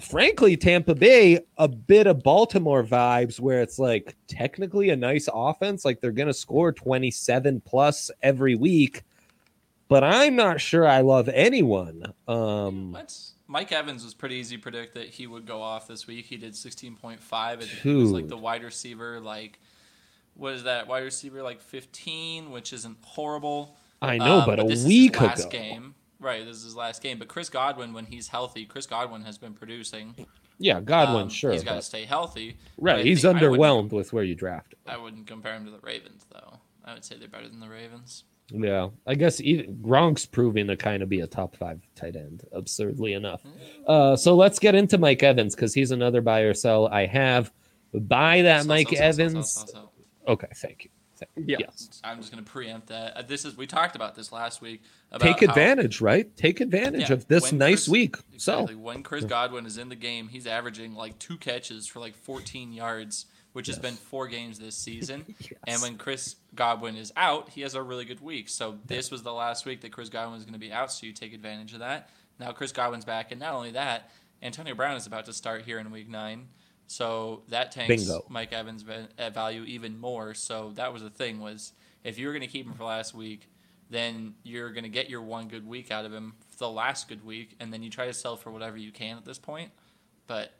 frankly, 0.00 0.56
Tampa 0.56 0.94
Bay, 0.94 1.40
a 1.58 1.68
bit 1.68 2.06
of 2.06 2.22
Baltimore 2.22 2.82
vibes 2.82 3.38
where 3.40 3.62
it's 3.62 3.78
like 3.78 4.16
technically 4.26 4.90
a 4.90 4.96
nice 4.96 5.28
offense. 5.32 5.84
Like 5.84 6.00
they're 6.00 6.12
going 6.12 6.28
to 6.28 6.34
score 6.34 6.72
27 6.72 7.60
plus 7.64 8.10
every 8.22 8.54
week, 8.54 9.02
but 9.88 10.02
I'm 10.04 10.36
not 10.36 10.60
sure 10.60 10.86
I 10.86 11.00
love 11.02 11.28
anyone. 11.28 12.12
Um, 12.26 12.92
What's 12.92 13.31
Mike 13.52 13.70
Evans 13.70 14.02
was 14.02 14.14
pretty 14.14 14.36
easy 14.36 14.56
to 14.56 14.62
predict 14.62 14.94
that 14.94 15.08
he 15.08 15.26
would 15.26 15.44
go 15.46 15.60
off 15.60 15.86
this 15.86 16.06
week. 16.06 16.24
He 16.24 16.38
did 16.38 16.54
16.5. 16.54 17.18
I 17.32 17.56
he 17.56 17.94
was 17.94 18.10
like 18.10 18.26
the 18.28 18.36
wide 18.38 18.64
receiver, 18.64 19.20
like 19.20 19.58
what 20.34 20.54
is 20.54 20.62
that 20.62 20.88
wide 20.88 21.04
receiver 21.04 21.42
like 21.42 21.60
15, 21.60 22.50
which 22.50 22.72
isn't 22.72 22.96
horrible. 23.02 23.76
I 24.00 24.16
know, 24.16 24.38
Um, 24.40 24.46
but, 24.46 24.58
a 24.58 24.62
this 24.64 24.78
is 24.78 24.84
his 24.84 24.88
week 24.88 25.20
last 25.20 25.40
ago. 25.40 25.50
game, 25.50 25.94
right? 26.18 26.44
This 26.46 26.56
is 26.56 26.64
his 26.64 26.74
last 26.76 27.02
game. 27.02 27.18
But 27.18 27.28
Chris 27.28 27.50
Godwin, 27.50 27.92
when 27.92 28.06
he's 28.06 28.28
healthy, 28.28 28.64
Chris 28.64 28.86
Godwin 28.86 29.22
has 29.22 29.36
been 29.36 29.52
producing. 29.52 30.14
Yeah, 30.58 30.80
Godwin, 30.80 31.24
Um, 31.24 31.28
sure. 31.28 31.52
he's 31.52 31.62
got 31.62 31.74
to 31.74 31.82
stay 31.82 32.04
healthy. 32.06 32.56
right. 32.78 33.04
He's 33.04 33.20
think 33.22 33.36
I 33.36 33.46
wouldn't- 33.48 33.60
underwhelmed 33.60 33.92
with 33.92 34.14
where 34.14 34.24
you 34.24 34.34
drafted. 34.34 34.78
I 34.86 34.96
wouldn't 34.96 35.26
compare 35.26 35.54
him 35.54 35.66
to 35.66 35.70
the 35.70 35.78
Ravens, 35.80 36.24
though. 36.32 36.58
I 36.84 36.94
would 36.94 37.04
say 37.04 37.16
they're 37.18 37.28
better 37.28 37.48
than 37.48 37.60
the 37.60 37.68
Ravens. 37.68 38.24
Yeah, 38.54 38.88
I 39.06 39.14
guess 39.14 39.40
even 39.40 39.76
Gronk's 39.78 40.26
proving 40.26 40.66
to 40.66 40.76
kind 40.76 41.02
of 41.02 41.08
be 41.08 41.20
a 41.20 41.26
top 41.26 41.56
five 41.56 41.80
tight 41.94 42.16
end, 42.16 42.44
absurdly 42.52 43.14
enough. 43.14 43.42
Uh, 43.86 44.14
so 44.16 44.34
let's 44.34 44.58
get 44.58 44.74
into 44.74 44.98
Mike 44.98 45.22
Evans 45.22 45.54
because 45.54 45.72
he's 45.72 45.90
another 45.90 46.20
buy 46.20 46.40
or 46.40 46.52
sell 46.54 46.86
I 46.88 47.06
have. 47.06 47.50
Buy 47.94 48.42
that 48.42 48.60
Sell, 48.62 48.68
Mike 48.68 48.88
sell, 48.90 49.02
Evans. 49.02 49.50
sell. 49.70 49.92
Okay, 50.28 50.48
thank 50.56 50.84
you. 50.84 50.90
Thank 51.16 51.30
you. 51.36 51.44
Yeah. 51.48 51.56
Yes. 51.60 52.00
I'm 52.04 52.18
just 52.18 52.32
going 52.32 52.44
to 52.44 52.50
preempt 52.50 52.88
that. 52.88 53.16
Uh, 53.16 53.22
This 53.22 53.44
is 53.44 53.56
we 53.56 53.66
talked 53.66 53.96
about 53.96 54.14
this 54.14 54.32
last 54.32 54.60
week. 54.60 54.82
About 55.10 55.24
Take 55.26 55.40
how- 55.46 55.52
advantage, 55.52 56.00
right? 56.00 56.34
Take 56.36 56.60
advantage 56.60 57.08
Yeah, 57.10 57.14
of 57.14 57.28
this 57.28 57.50
when 57.52 57.58
nice 57.58 57.84
Chris- 57.84 57.88
week. 57.88 58.16
Exactly. 58.34 58.74
So 58.74 58.80
when 58.80 59.02
Chris 59.02 59.24
Godwin 59.24 59.64
is 59.66 59.78
in 59.78 59.88
the 59.88 59.94
game, 59.96 60.28
he's 60.28 60.46
averaging 60.46 60.94
like 60.94 61.18
two 61.18 61.36
catches 61.38 61.86
for 61.86 62.00
like 62.00 62.16
14 62.16 62.72
yards, 62.72 63.26
which 63.52 63.66
has 63.66 63.78
been 63.78 63.94
four 63.94 64.28
games 64.28 64.58
this 64.58 64.76
season. 64.76 65.24
And 65.66 65.80
when 65.80 65.96
Chris 65.96 66.36
Godwin 66.54 66.96
is 66.96 67.12
out, 67.16 67.50
he 67.50 67.60
has 67.60 67.74
a 67.74 67.82
really 67.82 68.04
good 68.04 68.20
week. 68.20 68.48
So 68.48 68.78
this 68.86 69.10
was 69.10 69.22
the 69.22 69.32
last 69.32 69.64
week 69.64 69.80
that 69.82 69.92
Chris 69.92 70.08
Godwin 70.08 70.34
was 70.34 70.44
going 70.44 70.54
to 70.54 70.58
be 70.58 70.72
out, 70.72 70.92
so 70.92 71.06
you 71.06 71.12
take 71.12 71.32
advantage 71.32 71.72
of 71.72 71.78
that. 71.80 72.10
Now 72.40 72.52
Chris 72.52 72.72
Godwin's 72.72 73.04
back, 73.04 73.30
and 73.30 73.40
not 73.40 73.54
only 73.54 73.72
that, 73.72 74.10
Antonio 74.42 74.74
Brown 74.74 74.96
is 74.96 75.06
about 75.06 75.26
to 75.26 75.32
start 75.32 75.62
here 75.62 75.78
in 75.78 75.90
Week 75.90 76.08
Nine. 76.08 76.48
So 76.88 77.42
that 77.48 77.72
tanks 77.72 78.04
Bingo. 78.04 78.24
Mike 78.28 78.52
Evans' 78.52 78.84
at 79.18 79.34
value 79.34 79.62
even 79.64 79.98
more. 79.98 80.34
So 80.34 80.72
that 80.74 80.92
was 80.92 81.02
the 81.02 81.10
thing 81.10 81.40
was 81.40 81.72
if 82.04 82.18
you 82.18 82.26
were 82.26 82.32
going 82.32 82.42
to 82.42 82.48
keep 82.48 82.66
him 82.66 82.74
for 82.74 82.84
last 82.84 83.14
week, 83.14 83.48
then 83.88 84.34
you're 84.42 84.72
going 84.72 84.84
to 84.84 84.90
get 84.90 85.08
your 85.08 85.22
one 85.22 85.48
good 85.48 85.66
week 85.66 85.90
out 85.90 86.04
of 86.04 86.12
him, 86.12 86.34
the 86.58 86.68
last 86.68 87.08
good 87.08 87.24
week, 87.24 87.56
and 87.60 87.72
then 87.72 87.82
you 87.82 87.90
try 87.90 88.06
to 88.06 88.12
sell 88.12 88.36
for 88.36 88.50
whatever 88.50 88.76
you 88.76 88.90
can 88.90 89.16
at 89.16 89.24
this 89.24 89.38
point. 89.38 89.70
But 90.26 90.52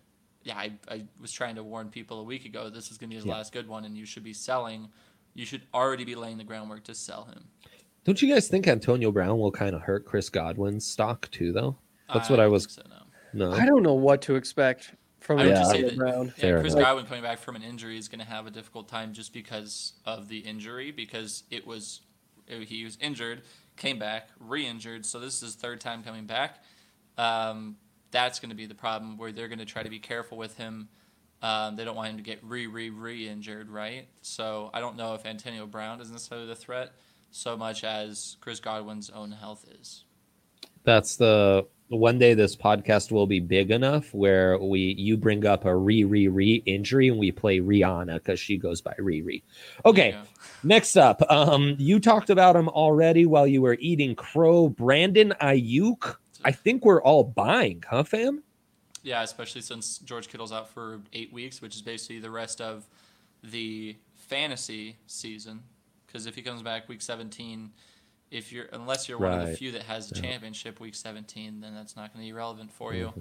yeah, 0.44 0.57
I, 0.57 0.72
I 0.88 1.05
was 1.20 1.33
trying 1.33 1.55
to 1.57 1.62
warn 1.62 1.88
people 1.88 2.20
a 2.20 2.24
week 2.24 2.44
ago 2.44 2.68
this 2.70 2.90
is 2.90 2.98
going 2.98 3.11
to 3.11 3.14
be 3.14 3.16
his 3.16 3.24
Yeah. 3.26 3.35
last 3.35 3.52
good 3.52 3.68
one, 3.68 3.85
and 3.85 3.96
you 3.96 4.05
should 4.05 4.24
be 4.24 4.33
selling. 4.33 4.88
You 5.35 5.46
should 5.46 5.62
already 5.72 6.05
be 6.05 6.14
laying 6.14 6.38
the 6.38 6.44
groundwork 6.44 6.85
to 6.85 6.94
sell 6.94 7.24
him. 7.24 7.44
don't 8.05 8.20
you 8.20 8.33
guys 8.33 8.48
think 8.48 8.66
Antonio 8.66 9.12
Brown 9.12 9.38
will 9.38 9.52
kind 9.52 9.74
of 9.74 9.83
hurt 9.83 10.05
Chris 10.05 10.28
Godwin's 10.28 10.85
stock 10.85 11.31
too, 11.31 11.52
though? 11.52 11.76
That's 12.12 12.28
what 12.28 12.40
I 12.40 12.44
I 12.44 12.48
was. 12.48 12.64
So, 12.70 12.83
no. 13.33 13.48
No. 13.50 13.57
I 13.57 13.64
don't 13.64 13.83
know 13.83 13.94
what 13.94 14.20
to 14.22 14.35
expect 14.35 14.94
from 15.20 15.38
I 15.38 15.44
would 15.44 15.50
Yeah. 15.50 15.55
just 15.61 15.70
say 15.70 15.76
Antonio 15.85 15.88
that 15.90 15.96
Brown. 15.98 16.35
yeah, 16.37 16.61
Chris 16.61 16.72
enough. 16.74 16.85
Godwin 16.85 17.07
coming 17.07 17.22
back 17.22 17.38
from 17.38 17.57
an 17.57 17.62
injury 17.62 17.96
is 17.96 18.09
going 18.09 18.18
to 18.18 18.26
have 18.26 18.46
a 18.46 18.50
difficult 18.50 18.88
time 18.88 19.12
just 19.14 19.33
because 19.33 19.94
of 20.05 20.28
the 20.28 20.38
injury. 20.38 20.90
Because 20.90 21.44
it 21.50 21.66
was 21.66 22.00
he 22.46 22.85
was 22.85 22.98
injured, 23.00 23.42
came 23.76 23.98
back, 23.98 24.28
re-injured. 24.38 25.07
So 25.07 25.18
this 25.20 25.37
is 25.37 25.40
his 25.40 25.55
third 25.55 25.81
time 25.81 26.02
coming 26.02 26.26
back. 26.26 26.62
Um, 27.16 27.76
that's 28.12 28.38
going 28.38 28.51
to 28.51 28.57
be 28.57 28.66
the 28.66 28.75
problem 28.75 29.16
where 29.16 29.33
they're 29.33 29.48
going 29.48 29.59
to 29.59 29.64
try 29.64 29.83
to 29.83 29.90
be 29.90 29.98
careful 29.98 30.38
with 30.38 30.57
him. 30.57 30.88
Um, 31.42 31.75
they 31.75 31.85
don't 31.85 31.96
want 31.96 32.11
him 32.11 32.18
to 32.18 32.22
get 32.22 32.38
re 32.44 32.68
re 32.68 32.90
re 32.90 33.29
injured, 33.29 33.68
right? 33.68 34.07
So 34.20 34.70
I 34.72 34.81
don't 34.81 34.96
know 34.96 35.14
if 35.14 35.27
Antonio 35.27 35.66
Brown 35.66 36.01
is 36.01 36.11
necessarily 36.11 36.46
the 36.46 36.55
threat 36.55 36.92
so 37.33 37.57
much 37.57 37.83
as 37.83 38.37
Chris 38.40 38.61
Godwin's 38.61 39.11
own 39.11 39.33
health 39.33 39.66
is. 39.81 40.05
That's 40.85 41.16
the 41.16 41.66
one 41.88 42.18
day 42.18 42.35
this 42.35 42.57
podcast 42.57 43.12
will 43.12 43.27
be 43.27 43.40
big 43.40 43.70
enough 43.70 44.14
where 44.14 44.59
we 44.59 44.94
you 44.98 45.16
bring 45.16 45.44
up 45.44 45.64
a 45.64 45.77
re 45.77 46.05
re 46.05 46.29
re 46.29 46.62
injury 46.64 47.09
and 47.09 47.18
we 47.18 47.33
play 47.33 47.61
Rihanna 47.61 48.14
because 48.14 48.40
she 48.40 48.57
goes 48.57 48.81
by 48.81 48.94
Riri. 48.98 49.42
Okay, 49.85 50.11
Yeah. 50.11 50.22
next 50.62 50.96
up, 50.96 51.22
um, 51.31 51.77
you 51.79 52.01
talked 52.01 52.31
about 52.31 52.57
him 52.57 52.68
already 52.68 53.27
while 53.27 53.46
you 53.46 53.62
were 53.62 53.77
eating 53.81 54.14
crow. 54.14 54.68
Brandon 54.68 55.35
Aiyuk. 55.40 56.16
I 56.44 56.52
think 56.52 56.85
we're 56.85 57.02
all 57.02 57.24
buying, 57.24 57.85
huh, 57.88 58.05
fam? 58.05 58.42
Yeah, 59.02 59.22
especially 59.22 59.62
since 59.62 59.98
George 59.98 60.28
Kittle's 60.28 60.52
out 60.52 60.68
for 60.68 61.00
eight 61.12 61.33
weeks, 61.33 61.61
which 61.61 61.74
is 61.74 61.83
basically 61.83 62.20
the 62.20 62.31
rest 62.31 62.61
of 62.61 62.87
the 63.42 63.96
fantasy 64.14 64.96
season. 65.07 65.62
Because 66.07 66.26
if 66.26 66.35
he 66.35 66.42
comes 66.42 66.62
back 66.62 66.88
week 66.88 67.02
17, 67.02 67.70
if 68.31 68.52
you're 68.52 68.66
unless 68.72 69.09
you're 69.09 69.18
one 69.18 69.40
of 69.40 69.46
the 69.46 69.57
few 69.57 69.72
that 69.72 69.83
has 69.83 70.11
a 70.11 70.14
championship 70.14 70.81
week 70.81 70.94
17, 70.94 71.61
then 71.61 71.74
that's 71.74 71.96
not 71.96 72.12
going 72.12 72.24
to 72.24 72.28
be 72.28 72.33
relevant 72.33 72.72
for 72.72 72.94
you. 72.94 73.12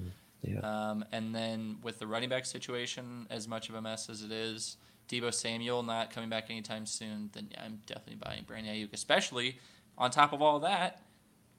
Yeah. 0.42 0.60
Um, 0.60 1.06
and 1.12 1.36
then 1.36 1.78
with 1.84 2.00
the 2.00 2.08
running 2.08 2.30
back 2.30 2.46
situation, 2.46 3.28
as 3.30 3.48
much 3.48 3.70
of 3.70 3.76
a 3.76 3.82
mess 3.82 4.10
as 4.10 4.24
it 4.24 4.32
is, 4.32 4.78
Deebo 5.08 5.34
Samuel 5.34 5.84
not 5.84 6.12
coming 6.12 6.30
back 6.30 6.50
anytime 6.50 6.86
soon, 6.86 7.30
then 7.34 7.50
yeah, 7.52 7.64
I'm 7.66 7.82
definitely 7.86 8.16
buying 8.16 8.44
Brandon 8.48 8.74
Aiyuk. 8.74 8.94
Especially 8.94 9.60
on 9.98 10.12
top 10.12 10.34
of 10.34 10.42
all 10.42 10.60
that, 10.62 11.02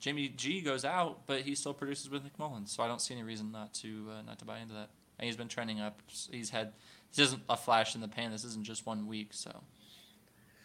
Jimmy 0.02 0.28
G 0.30 0.60
goes 0.60 0.84
out, 0.84 1.28
but 1.28 1.42
he 1.42 1.54
still 1.54 1.72
produces 1.72 2.10
with 2.10 2.24
Nick 2.24 2.36
Mullens, 2.36 2.72
so 2.72 2.82
I 2.82 2.88
don't 2.88 3.00
see 3.00 3.14
any 3.14 3.22
reason 3.22 3.52
not 3.52 3.72
to 3.74 4.08
uh, 4.10 4.22
not 4.22 4.36
to 4.40 4.44
buy 4.44 4.58
into 4.58 4.74
that. 4.74 4.90
And 5.20 5.26
he's 5.26 5.36
been 5.36 5.46
trending 5.46 5.80
up. 5.80 6.02
He's 6.08 6.50
had 6.50 6.72
this 7.14 7.28
isn't 7.28 7.42
a 7.48 7.56
flash 7.56 7.94
in 7.94 8.00
the 8.00 8.08
pan. 8.08 8.32
This 8.32 8.44
isn't 8.44 8.64
just 8.64 8.84
one 8.84 9.06
week. 9.06 9.28
So 9.30 9.62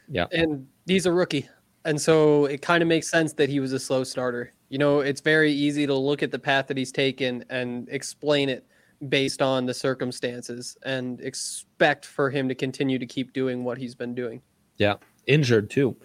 Yeah. 0.10 0.26
and 0.32 0.66
he's 0.88 1.06
a 1.06 1.12
rookie. 1.12 1.48
And 1.86 2.02
so 2.02 2.46
it 2.46 2.64
kind 2.64 2.82
of 2.82 2.90
makes 2.90 3.12
sense 3.12 3.34
that 3.34 3.48
he 3.48 3.60
was 3.60 3.74
a 3.74 3.80
slow 3.80 4.04
starter. 4.04 4.54
You 4.70 4.80
know, 4.80 5.02
it's 5.02 5.22
very 5.22 5.52
easy 5.54 5.86
to 5.86 5.94
look 5.94 6.24
at 6.24 6.32
the 6.32 6.40
path 6.40 6.66
that 6.68 6.76
he's 6.78 6.92
taken 6.92 7.46
and 7.52 7.88
explain 7.90 8.50
it 8.50 8.66
based 9.08 9.44
on 9.44 9.68
the 9.68 9.74
circumstances 9.74 10.76
and 10.84 11.22
expect 11.22 12.06
for 12.06 12.32
him 12.32 12.50
to 12.50 12.56
continue 12.56 12.98
to 12.98 13.06
keep 13.06 13.34
doing 13.34 13.64
what 13.64 13.78
he's 13.78 13.94
been 13.94 14.16
doing. 14.16 14.42
Yeah, 14.78 14.96
injured 15.28 15.70
too. 15.70 15.96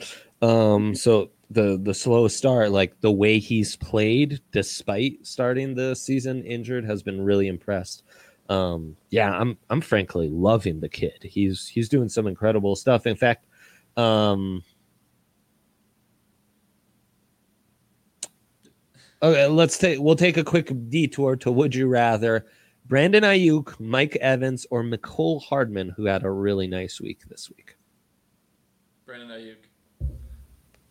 Um, 0.42 0.94
so 0.94 1.30
the 1.52 1.78
the 1.82 1.94
slow 1.94 2.28
start, 2.28 2.70
like 2.70 3.00
the 3.00 3.12
way 3.12 3.38
he's 3.38 3.76
played 3.76 4.40
despite 4.52 5.26
starting 5.26 5.74
the 5.74 5.94
season 5.94 6.42
injured, 6.44 6.84
has 6.84 7.02
been 7.02 7.20
really 7.22 7.48
impressed. 7.48 8.04
Um, 8.48 8.96
yeah, 9.10 9.30
I'm 9.32 9.56
I'm 9.70 9.80
frankly 9.80 10.28
loving 10.28 10.80
the 10.80 10.88
kid. 10.88 11.18
He's 11.22 11.68
he's 11.68 11.88
doing 11.88 12.08
some 12.08 12.26
incredible 12.26 12.76
stuff. 12.76 13.06
In 13.06 13.16
fact, 13.16 13.46
um, 13.96 14.62
okay, 19.22 19.46
let's 19.46 19.78
take 19.78 20.00
we'll 20.00 20.16
take 20.16 20.36
a 20.36 20.44
quick 20.44 20.72
detour 20.88 21.36
to 21.36 21.52
Would 21.52 21.74
You 21.74 21.88
Rather. 21.88 22.46
Brandon 22.86 23.22
Aiyuk, 23.22 23.78
Mike 23.78 24.16
Evans, 24.16 24.66
or 24.70 24.82
Mecole 24.82 25.40
Hardman, 25.42 25.90
who 25.90 26.06
had 26.06 26.24
a 26.24 26.30
really 26.30 26.66
nice 26.66 27.00
week 27.00 27.20
this 27.28 27.48
week. 27.48 27.76
Brandon 29.06 29.28
Aiyuk. 29.28 29.71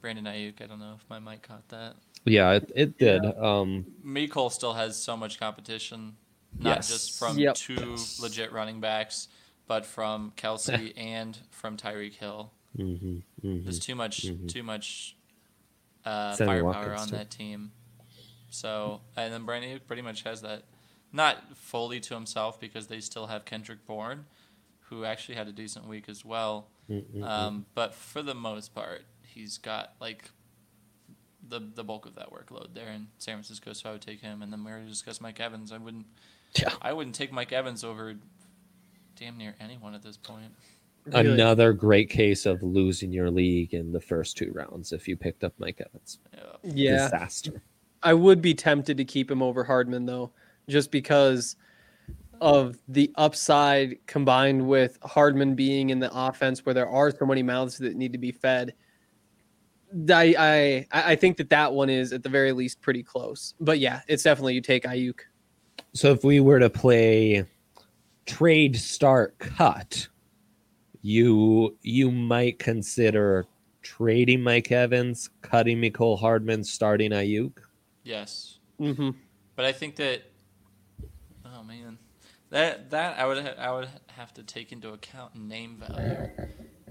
Brandon 0.02 0.26
Aiyuk. 0.26 0.62
I 0.62 0.68
don't 0.68 0.80
know 0.80 0.96
if 0.98 1.06
my 1.10 1.20
mic 1.20 1.44
caught 1.44 1.68
that. 1.70 1.96
Yeah, 2.26 2.52
it, 2.54 2.72
it 2.76 2.98
did. 2.98 3.24
Um, 3.38 3.86
Mecole 4.06 4.52
still 4.52 4.74
has 4.74 5.02
so 5.02 5.16
much 5.18 5.40
competition, 5.40 6.16
not 6.60 6.78
Yes. 6.78 6.90
just 6.90 7.20
from 7.20 7.38
Yep. 7.38 7.56
two 7.56 7.98
legit 8.20 8.52
running 8.52 8.80
backs, 8.80 9.28
but 9.68 9.86
from 9.86 10.34
Kelce 10.38 10.94
and 10.98 11.38
from 11.50 11.78
Tyreek 11.78 12.14
Hill. 12.16 12.52
mhm, 12.78 13.22
mhm. 13.44 13.64
There's 13.64 13.80
too 13.80 13.96
much, 13.96 14.26
too 14.48 14.64
much 14.64 15.16
uh, 16.06 16.36
firepower 16.36 16.64
Watkins, 16.64 17.02
on 17.02 17.08
too. 17.10 17.16
that 17.16 17.30
team. 17.32 17.72
So 18.50 19.02
and 19.16 19.32
then 19.34 19.46
Brandon 19.46 19.72
Aiyuk 19.78 19.88
pretty 19.88 20.02
much 20.02 20.24
has 20.24 20.42
that, 20.42 20.64
not 21.14 21.38
fully 21.58 22.00
to 22.02 22.14
himself 22.14 22.60
because 22.60 22.88
they 22.88 23.00
still 23.00 23.28
have 23.28 23.46
Kendrick 23.46 23.86
Bourne, 23.86 24.26
who 24.90 25.06
actually 25.06 25.36
had 25.36 25.48
a 25.48 25.52
decent 25.54 25.88
week 25.88 26.10
as 26.10 26.24
well. 26.26 26.68
Um, 27.24 27.66
but 27.74 27.94
for 27.94 28.22
the 28.22 28.34
most 28.36 28.76
part, 28.76 29.04
he's 29.34 29.58
got 29.58 29.94
like 30.00 30.30
the 31.48 31.62
the 31.76 31.84
bulk 31.84 32.06
of 32.06 32.16
that 32.16 32.32
workload 32.32 32.74
there 32.74 32.90
in 32.90 33.08
San 33.18 33.36
Francisco. 33.36 33.74
So 33.74 33.90
I 33.90 33.92
would 33.94 34.02
take 34.02 34.22
him. 34.22 34.42
And 34.42 34.52
then 34.52 34.64
we 34.64 34.72
already 34.72 34.88
discussed 34.88 35.22
Mike 35.22 35.40
Evans. 35.40 35.72
I 35.72 35.78
wouldn't. 35.78 36.06
Yeah. 36.60 36.74
I 36.82 36.94
wouldn't 36.94 37.16
take 37.16 37.32
Mike 37.32 37.54
Evans 37.54 37.84
over 37.84 38.16
damn 39.16 39.38
near 39.38 39.56
anyone 39.60 39.94
at 39.94 40.04
this 40.04 40.18
point. 40.18 40.54
Really. 41.06 41.32
Another 41.32 41.74
great 41.74 42.10
case 42.10 42.46
of 42.46 42.62
losing 42.62 43.12
your 43.12 43.32
league 43.32 43.74
in 43.74 43.92
the 43.92 44.02
first 44.02 44.38
two 44.38 44.52
rounds 44.54 44.92
if 44.92 45.08
you 45.08 45.18
picked 45.18 45.44
up 45.44 45.54
Mike 45.58 45.82
Evans. 45.82 46.20
Yeah. 46.34 46.42
Yeah. 46.64 47.04
Disaster. 47.04 47.64
I 48.04 48.14
would 48.14 48.42
be 48.42 48.54
tempted 48.54 48.98
to 48.98 49.06
keep 49.06 49.30
him 49.30 49.42
over 49.42 49.64
Hardman 49.64 50.06
though, 50.06 50.32
just 50.68 50.92
because 50.92 51.56
of 52.40 52.78
the 52.88 53.12
upside 53.16 53.96
combined 54.08 54.68
with 54.68 54.98
Hardman 55.04 55.54
being 55.54 55.92
in 55.92 56.00
the 56.00 56.12
offense 56.12 56.66
where 56.66 56.74
there 56.74 56.90
are 56.90 57.12
so 57.12 57.26
many 57.26 57.44
mouths 57.44 57.78
that 57.78 57.96
need 57.96 58.12
to 58.12 58.18
be 58.18 58.32
fed. 58.32 58.74
I 60.10 60.36
I 60.40 60.88
I 60.92 61.16
think 61.16 61.38
that 61.38 61.50
that 61.50 61.74
one 61.74 61.90
is 61.90 62.14
at 62.14 62.24
the 62.24 62.30
very 62.30 62.52
least 62.52 62.82
pretty 62.82 63.04
close. 63.04 63.54
But 63.60 63.80
yeah, 63.80 64.02
it's 64.08 64.24
definitely 64.24 64.56
you 64.56 64.62
take 64.62 64.84
Aiyuk. 64.84 65.20
So 65.94 66.12
if 66.12 66.24
we 66.24 66.40
were 66.40 66.60
to 66.60 66.70
play 66.70 67.46
trade 68.26 68.78
start 68.78 69.38
cut, 69.40 70.08
you 71.02 71.78
you 71.82 72.12
might 72.12 72.60
consider 72.60 73.46
trading 73.82 74.42
Mike 74.42 74.72
Evans, 74.72 75.30
cutting 75.42 75.82
Mecole 75.82 76.20
Hardman, 76.20 76.64
starting 76.64 77.12
Aiyuk. 77.12 77.54
Yes. 78.04 78.60
Mm-hmm. 78.80 79.12
But 79.56 79.66
I 79.66 79.72
think 79.74 79.96
that 79.98 80.24
oh 81.46 81.64
man, 81.64 81.98
that 82.50 82.90
that 82.92 83.20
I 83.20 83.26
would 83.26 83.44
ha- 83.44 83.56
I 83.58 83.72
would 83.72 83.90
have 84.16 84.34
to 84.36 84.44
take 84.44 84.72
into 84.72 84.90
account 84.90 85.36
name 85.36 85.78
value. 85.80 86.30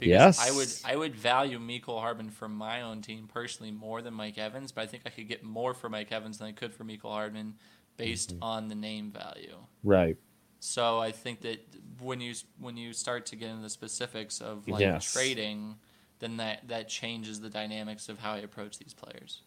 Because 0.01 0.39
I 0.39 0.51
would 0.51 0.69
Yes. 0.69 0.83
I 0.85 0.97
would 0.97 1.15
value 1.15 1.59
Mecole 1.59 2.01
Hardman 2.01 2.31
for 2.31 2.49
my 2.49 2.83
own 2.83 3.03
team 3.03 3.29
personally 3.33 3.71
more 3.73 4.03
than 4.03 4.15
Mike 4.15 4.39
Evans, 4.39 4.73
but 4.73 4.83
I 4.83 4.87
think 4.87 5.05
I 5.07 5.11
could 5.11 5.29
get 5.29 5.45
more 5.45 5.75
for 5.75 5.89
Mike 5.89 6.11
Evans 6.13 6.39
than 6.39 6.49
I 6.49 6.53
could 6.53 6.75
for 6.75 6.85
Mecole 6.85 7.13
Hardman 7.13 7.55
based 7.97 8.31
Mm-hmm. 8.31 8.43
on 8.43 8.69
the 8.69 8.75
name 8.75 9.13
value. 9.13 9.57
Right. 9.85 10.17
So 10.59 10.99
I 10.99 11.13
think 11.13 11.41
that 11.43 11.61
when 12.01 12.21
you 12.21 12.35
when 12.59 12.77
you 12.77 12.93
start 12.93 13.27
to 13.27 13.37
get 13.37 13.51
into 13.51 13.63
the 13.63 13.71
specifics 13.71 14.41
of 14.41 14.67
like 14.69 14.81
Yes. 14.81 15.13
trading, 15.13 15.77
then 16.19 16.37
that 16.39 16.67
that 16.69 16.89
changes 16.89 17.41
the 17.41 17.49
dynamics 17.51 18.09
of 18.09 18.19
how 18.19 18.33
I 18.33 18.39
approach 18.39 18.79
these 18.79 18.95
players. 18.95 19.43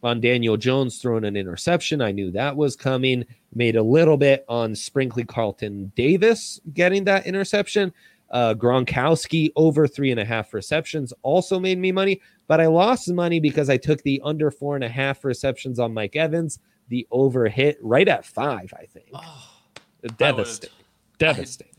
on 0.04 0.22
Daniel 0.22 0.58
Jones 0.58 0.98
throwing 0.98 1.26
an 1.26 1.36
interception. 1.36 2.02
I 2.02 2.12
knew 2.12 2.32
that 2.32 2.56
was 2.56 2.76
coming. 2.76 3.26
Made 3.54 3.76
a 3.76 3.84
little 3.84 4.18
bit 4.18 4.46
on 4.48 4.76
Sprinkly 4.76 5.24
Carlton 5.24 5.92
Davis 5.96 6.60
getting 6.74 7.04
that 7.06 7.26
interception. 7.26 7.94
Uh, 8.32 8.54
Gronkowski 8.54 9.52
over 9.58 9.88
three 9.88 10.10
and 10.12 10.20
a 10.20 10.26
half 10.26 10.54
receptions 10.54 11.12
also 11.22 11.60
made 11.60 11.78
me 11.78 11.92
money, 11.92 12.22
but 12.48 12.62
I 12.62 12.68
lost 12.68 13.12
money 13.12 13.42
because 13.42 13.70
I 13.70 13.76
took 13.76 14.02
the 14.04 14.22
under 14.24 14.50
four 14.50 14.76
and 14.76 14.86
a 14.86 14.90
half 14.90 15.26
receptions 15.26 15.80
on 15.80 15.94
Mike 15.94 16.16
Evans. 16.16 16.60
The 16.88 17.06
over 17.12 17.48
hit 17.50 17.78
right 17.82 18.08
at 18.08 18.26
five, 18.26 18.74
I 18.78 18.86
think. 18.86 19.08
Oh, 19.14 19.52
Devastating. 20.18 20.76
Devastating. 21.18 21.71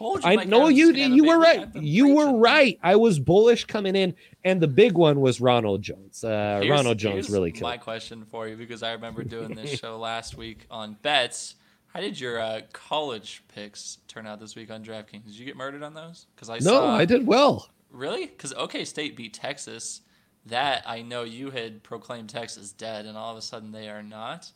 Told 0.00 0.24
you. 0.24 0.30
I 0.30 0.44
know 0.44 0.68
you 0.68 0.88
was 0.88 0.96
gonna 0.96 1.02
have 1.02 1.12
a 1.12 1.16
you 1.16 1.24
were 1.24 1.38
right. 1.38 1.74
You 1.76 2.14
were 2.14 2.36
right. 2.38 2.78
I 2.82 2.96
was 2.96 3.18
bullish 3.18 3.66
coming 3.66 3.94
in, 3.94 4.14
and 4.44 4.60
the 4.60 4.68
big 4.68 4.94
one 4.94 5.20
was 5.20 5.40
Ronald 5.40 5.82
Jones. 5.82 6.24
Uh, 6.24 6.64
Ronald 6.68 6.98
Jones 6.98 7.28
really 7.30 7.52
killed. 7.52 7.62
My 7.70 7.76
question 7.76 8.24
for 8.24 8.48
you, 8.48 8.56
because 8.56 8.82
I 8.82 8.92
remember 8.92 9.22
doing 9.22 9.54
this 9.54 9.78
show 9.80 9.98
last 9.98 10.36
week 10.36 10.66
on 10.70 10.96
bets. 11.02 11.56
How 11.88 12.00
did 12.00 12.18
your 12.18 12.40
uh, 12.40 12.60
college 12.72 13.42
picks 13.52 13.98
turn 14.06 14.26
out 14.26 14.38
this 14.40 14.54
week 14.54 14.70
on 14.70 14.84
DraftKings? 14.84 15.24
Did 15.24 15.38
you 15.38 15.44
get 15.44 15.56
murdered 15.56 15.82
on 15.82 15.92
those? 15.92 16.26
Because 16.34 16.48
I 16.48 16.54
No, 16.58 16.60
saw, 16.60 16.96
I 16.96 17.04
did 17.04 17.26
well. 17.26 17.68
Really? 17.90 18.26
Because 18.26 18.52
OK 18.54 18.84
State 18.84 19.16
beat 19.16 19.34
Texas. 19.34 20.00
That 20.46 20.82
I 20.86 21.02
know 21.02 21.24
you 21.24 21.50
had 21.50 21.82
proclaimed 21.82 22.30
Texas 22.30 22.72
dead, 22.72 23.04
and 23.04 23.18
all 23.18 23.30
of 23.30 23.36
a 23.36 23.42
sudden 23.42 23.72
they 23.72 23.88
are 23.90 24.02
not. 24.02 24.50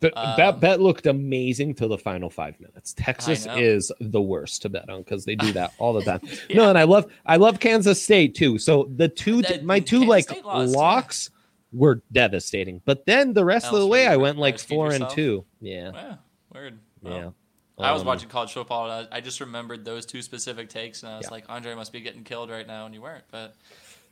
But 0.00 0.12
Um, 0.16 0.34
that 0.36 0.60
bet 0.60 0.80
looked 0.80 1.06
amazing 1.06 1.74
till 1.74 1.88
the 1.88 1.98
final 1.98 2.30
five 2.30 2.58
minutes. 2.60 2.94
Texas 2.96 3.46
is 3.56 3.90
the 4.00 4.20
worst 4.22 4.62
to 4.62 4.68
bet 4.68 4.88
on 4.88 5.02
because 5.02 5.24
they 5.24 5.34
do 5.34 5.50
that 5.52 5.72
all 5.78 5.92
the 5.92 6.02
time. 6.02 6.20
No, 6.54 6.68
and 6.68 6.78
I 6.78 6.84
love 6.84 7.06
I 7.26 7.36
love 7.36 7.58
Kansas 7.60 8.00
State 8.02 8.34
too. 8.34 8.58
So 8.58 8.88
the 8.94 9.08
two 9.08 9.42
That- 9.42 9.64
my 9.64 9.80
two 9.80 10.00
Kansas 10.06 10.08
like 10.30 10.42
yeah. 10.44 10.52
locks 10.52 11.30
were 11.72 12.02
devastating. 12.12 12.80
But 12.84 13.06
then 13.06 13.32
the 13.34 13.44
rest 13.44 13.66
of 13.66 13.78
the 13.78 13.86
way 13.86 14.06
I 14.06 14.16
went 14.16 14.38
like 14.38 14.58
four 14.58 14.92
and 14.92 15.08
two. 15.10 15.44
Yeah. 15.60 15.90
Yeah, 15.92 16.14
weird. 16.54 16.78
Well, 17.02 17.14
Yeah. 17.16 17.30
I 17.80 17.92
was 17.92 18.02
Um, 18.02 18.06
watching 18.08 18.28
college 18.28 18.52
football. 18.52 18.90
And 18.90 19.08
I, 19.12 19.18
I 19.18 19.20
just 19.20 19.40
remembered 19.40 19.84
those 19.84 20.06
two 20.06 20.22
specific 20.22 20.68
takes, 20.68 21.02
and 21.02 21.12
I 21.12 21.16
was 21.18 21.26
Yeah. 21.26 21.30
like, 21.30 21.44
Andre 21.48 21.74
must 21.74 21.92
be 21.92 22.00
getting 22.00 22.24
killed 22.24 22.50
right 22.50 22.66
now, 22.66 22.86
and 22.86 22.94
you 22.94 23.00
weren't. 23.02 23.24
But 23.30 23.54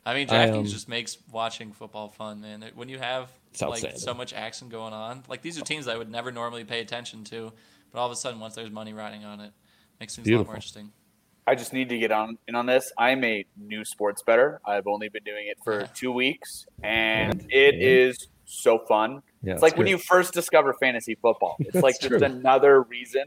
I 0.05 0.13
mean, 0.13 0.29
I, 0.29 0.47
DraftKings 0.47 0.57
um, 0.57 0.65
just 0.65 0.87
makes 0.87 1.17
watching 1.31 1.73
football 1.73 2.09
fun, 2.09 2.41
man. 2.41 2.63
When 2.75 2.89
you 2.89 2.99
have 2.99 3.29
like 3.61 3.97
so 3.97 4.13
much 4.13 4.33
action 4.33 4.69
going 4.69 4.93
on, 4.93 5.23
like 5.27 5.41
these 5.41 5.59
are 5.59 5.63
teams 5.63 5.85
that 5.85 5.95
I 5.95 5.97
would 5.97 6.09
never 6.09 6.31
normally 6.31 6.63
pay 6.63 6.79
attention 6.79 7.23
to, 7.25 7.51
but 7.91 7.99
all 7.99 8.05
of 8.05 8.11
a 8.11 8.15
sudden, 8.15 8.39
once 8.39 8.55
there's 8.55 8.71
money 8.71 8.93
riding 8.93 9.25
on 9.25 9.39
it, 9.41 9.51
makes 9.99 10.15
things 10.15 10.27
a 10.29 10.35
lot 10.35 10.45
more 10.45 10.55
interesting. 10.55 10.91
I 11.45 11.55
just 11.55 11.71
need 11.71 11.87
to 11.89 11.97
get 11.97 12.11
on 12.11 12.37
in 12.47 12.55
on 12.55 12.65
this. 12.65 12.91
I'm 12.97 13.23
a 13.23 13.45
new 13.57 13.85
sports 13.85 14.21
better. 14.21 14.59
I've 14.65 14.85
only 14.85 15.07
been 15.07 15.23
doing 15.23 15.47
it 15.47 15.57
for 15.63 15.87
two 15.93 16.11
weeks, 16.11 16.65
and 16.83 17.45
it 17.49 17.75
is 17.75 18.27
so 18.45 18.79
fun. 18.79 19.21
Yeah, 19.41 19.53
it's 19.53 19.61
like 19.61 19.77
when 19.77 19.87
you 19.87 19.97
first 19.97 20.33
discover 20.33 20.73
fantasy 20.73 21.15
football. 21.15 21.57
It's 21.59 21.75
like 21.75 21.99
just 21.99 22.07
true. 22.07 22.23
another 22.23 22.81
reason 22.83 23.23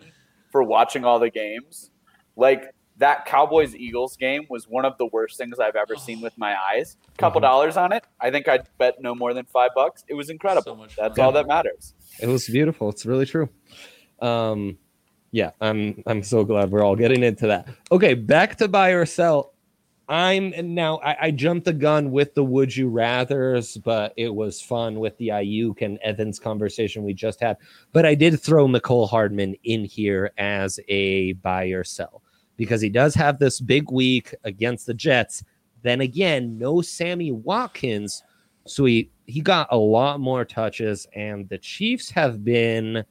for 0.50 0.62
watching 0.62 1.04
all 1.04 1.18
the 1.18 1.30
games. 1.30 1.90
Like 2.36 2.74
that 3.00 3.24
Cowboys 3.26 3.74
Eagles 3.74 4.16
game 4.16 4.46
was 4.48 4.68
one 4.68 4.84
of 4.84 4.96
the 4.98 5.06
worst 5.06 5.36
things 5.36 5.58
I've 5.58 5.74
ever 5.76 5.96
seen 5.96 6.20
with 6.20 6.36
my 6.38 6.54
eyes. 6.72 6.96
Couple 7.18 7.40
Mhm. 7.40 7.44
dollars 7.44 7.76
on 7.76 7.92
it. 7.92 8.04
I 8.20 8.30
think 8.30 8.46
I'd 8.46 8.66
bet 8.78 9.00
no 9.02 9.14
more 9.14 9.34
than 9.34 9.44
five 9.46 9.70
bucks. 9.74 10.04
It 10.08 10.14
was 10.14 10.30
incredible. 10.30 10.76
So 10.88 11.02
That's 11.02 11.16
fun. 11.16 11.24
all 11.26 11.32
that 11.32 11.46
matters. 11.46 11.94
It 12.20 12.28
was 12.28 12.46
beautiful. 12.46 12.88
It's 12.90 13.04
really 13.04 13.26
true. 13.26 13.48
Um, 14.20 14.78
yeah, 15.32 15.50
I'm 15.60 16.02
I'm 16.06 16.22
so 16.22 16.44
glad 16.44 16.70
we're 16.70 16.84
all 16.84 16.96
getting 16.96 17.22
into 17.22 17.46
that. 17.48 17.68
Okay, 17.90 18.14
back 18.14 18.56
to 18.56 18.68
buy 18.68 18.90
or 18.90 19.06
sell. 19.06 19.54
I'm 20.08 20.52
now 20.74 20.98
I, 21.04 21.16
I 21.26 21.30
jumped 21.30 21.66
the 21.66 21.72
gun 21.72 22.10
with 22.10 22.34
the 22.34 22.42
would 22.44 22.76
you 22.76 22.88
rather's, 22.88 23.76
but 23.76 24.12
it 24.16 24.34
was 24.34 24.60
fun 24.60 24.98
with 24.98 25.16
the 25.18 25.28
Aiyuk 25.28 25.82
and 25.82 25.98
Evans 26.02 26.40
conversation 26.40 27.04
we 27.04 27.14
just 27.14 27.40
had. 27.40 27.56
But 27.92 28.04
I 28.04 28.16
did 28.16 28.40
throw 28.40 28.66
Mecole 28.66 29.08
Hardman 29.08 29.54
in 29.62 29.84
here 29.84 30.32
as 30.36 30.80
a 30.88 31.32
buy 31.34 31.66
or 31.68 31.84
sell 31.84 32.22
because 32.60 32.82
he 32.82 32.90
does 32.90 33.14
have 33.14 33.38
this 33.38 33.58
big 33.58 33.90
week 33.90 34.34
against 34.44 34.84
the 34.84 34.92
Jets. 34.92 35.42
Then 35.80 36.02
again, 36.02 36.58
no 36.58 36.82
Sammy 36.82 37.32
Watkins. 37.32 38.22
So 38.66 38.84
he, 38.84 39.10
he 39.24 39.40
got 39.40 39.66
a 39.70 39.78
lot 39.78 40.20
more 40.20 40.44
touches, 40.44 41.06
and 41.14 41.48
the 41.48 41.56
Chiefs 41.56 42.10
have 42.10 42.44
been 42.44 43.02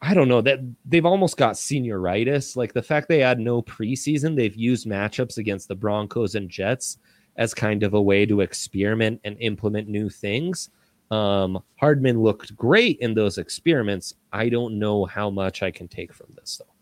I 0.00 0.14
don't 0.14 0.28
know 0.28 0.40
that 0.42 0.60
they've 0.86 1.04
almost 1.04 1.36
got 1.36 1.54
senioritis. 1.54 2.56
Like 2.56 2.72
the 2.72 2.82
fact 2.82 3.08
they 3.08 3.20
had 3.20 3.38
no 3.38 3.60
preseason, 3.62 4.34
they've 4.34 4.54
used 4.54 4.86
matchups 4.86 5.36
against 5.36 5.68
the 5.68 5.74
Broncos 5.74 6.34
and 6.34 6.48
Jets 6.48 6.98
as 7.36 7.52
kind 7.52 7.82
of 7.82 7.92
a 7.92 8.02
way 8.02 8.24
to 8.26 8.40
experiment 8.40 9.20
and 9.24 9.36
implement 9.40 9.88
new 9.88 10.08
things. 10.08 10.70
Um, 11.10 11.62
Hardman 11.76 12.22
looked 12.22 12.56
great 12.56 12.98
in 13.00 13.14
those 13.14 13.36
experiments. 13.36 14.14
I 14.32 14.48
don't 14.48 14.78
know 14.78 15.04
how 15.04 15.28
much 15.28 15.62
I 15.62 15.70
can 15.70 15.88
take 15.88 16.14
from 16.14 16.34
this 16.34 16.58
though. 16.58 16.73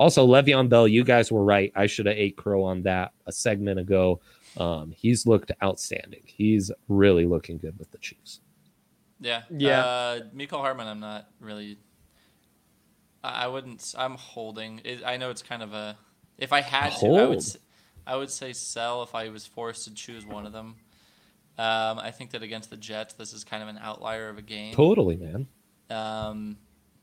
Also, 0.00 0.26
Le'Veon 0.26 0.68
Bell, 0.70 0.88
you 0.88 1.04
guys 1.04 1.30
were 1.30 1.44
right. 1.44 1.70
I 1.76 1.86
should 1.86 2.06
have 2.06 2.16
ate 2.16 2.34
crow 2.36 2.64
on 2.64 2.82
that 2.84 3.12
a 3.26 3.32
segment 3.32 3.78
ago. 3.78 4.20
Um, 4.56 4.92
he's 4.92 5.26
looked 5.26 5.52
outstanding. 5.62 6.22
He's 6.24 6.72
really 6.88 7.26
looking 7.26 7.58
good 7.58 7.78
with 7.78 7.90
the 7.90 7.98
Chiefs. 7.98 8.40
Yeah. 9.20 9.42
Yeah. 9.54 9.80
Uh, 9.84 10.20
Mecole 10.34 10.60
Hardman, 10.60 10.88
I'm 10.88 11.00
not 11.00 11.28
really. 11.38 11.78
I 13.22 13.44
I 13.44 13.46
wouldn't. 13.48 13.94
I'm 13.98 14.14
holding. 14.14 14.80
It, 14.84 15.02
I 15.04 15.18
know 15.18 15.28
it's 15.30 15.42
kind 15.42 15.62
of 15.62 15.74
a. 15.74 15.98
If 16.38 16.54
I 16.54 16.62
had 16.62 16.92
to, 17.00 17.06
I 17.06 17.10
would. 17.10 17.18
Hold. 17.20 17.36
s- 17.36 17.58
I 18.06 18.16
would 18.16 18.30
say 18.30 18.54
sell 18.54 19.02
if 19.02 19.14
I 19.14 19.28
was 19.28 19.46
forced 19.46 19.84
to 19.84 19.92
choose 19.94 20.24
one 20.24 20.46
of 20.46 20.52
them. 20.52 20.76
Um, 21.58 21.98
I 21.98 22.10
think 22.10 22.30
that 22.30 22.42
against 22.42 22.70
the 22.70 22.78
Jets, 22.78 23.12
this 23.12 23.34
is 23.34 23.44
kind 23.44 23.62
of 23.62 23.68
an 23.68 23.78
outlier 23.78 24.30
of 24.30 24.38
a 24.38 24.42
game. 24.42 24.74
Totally, 24.74 25.16
man. 25.18 25.46
Um, 25.90 26.56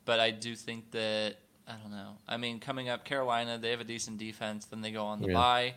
but 0.06 0.20
I 0.20 0.32
do 0.32 0.56
think 0.56 0.90
that 0.92 1.36
I 1.68 1.74
don't 1.74 1.92
know. 1.92 2.18
I 2.28 2.38
mean, 2.38 2.60
coming 2.60 2.88
up, 2.88 3.04
Carolina, 3.04 3.58
they 3.58 3.72
have 3.72 3.82
a 3.82 3.86
decent 3.86 4.18
defense. 4.18 4.66
Then 4.66 4.82
they 4.82 4.92
go 4.92 5.06
on 5.06 5.22
the 5.22 5.28
Yeah. 5.28 5.34
bye 5.34 5.74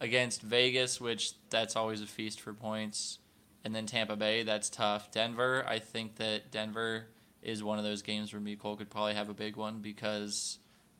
against 0.00 0.42
Vegas, 0.42 1.00
which 1.00 1.32
that's 1.50 1.74
always 1.74 2.00
a 2.00 2.06
feast 2.06 2.40
for 2.40 2.54
points. 2.54 3.18
And 3.64 3.74
then 3.74 3.86
Tampa 3.86 4.14
Bay, 4.16 4.44
that's 4.44 4.70
tough. 4.70 5.10
Denver, 5.10 5.64
I 5.66 5.80
think 5.80 6.16
that 6.16 6.52
Denver 6.52 7.08
is 7.42 7.62
one 7.62 7.78
of 7.78 7.84
those 7.84 8.02
games 8.02 8.32
where 8.32 8.56
Cole 8.56 8.76
could 8.76 8.90
probably 8.90 9.14
have 9.14 9.28
a 9.28 9.34
big 9.34 9.56
one 9.56 9.80
because, 9.80 10.58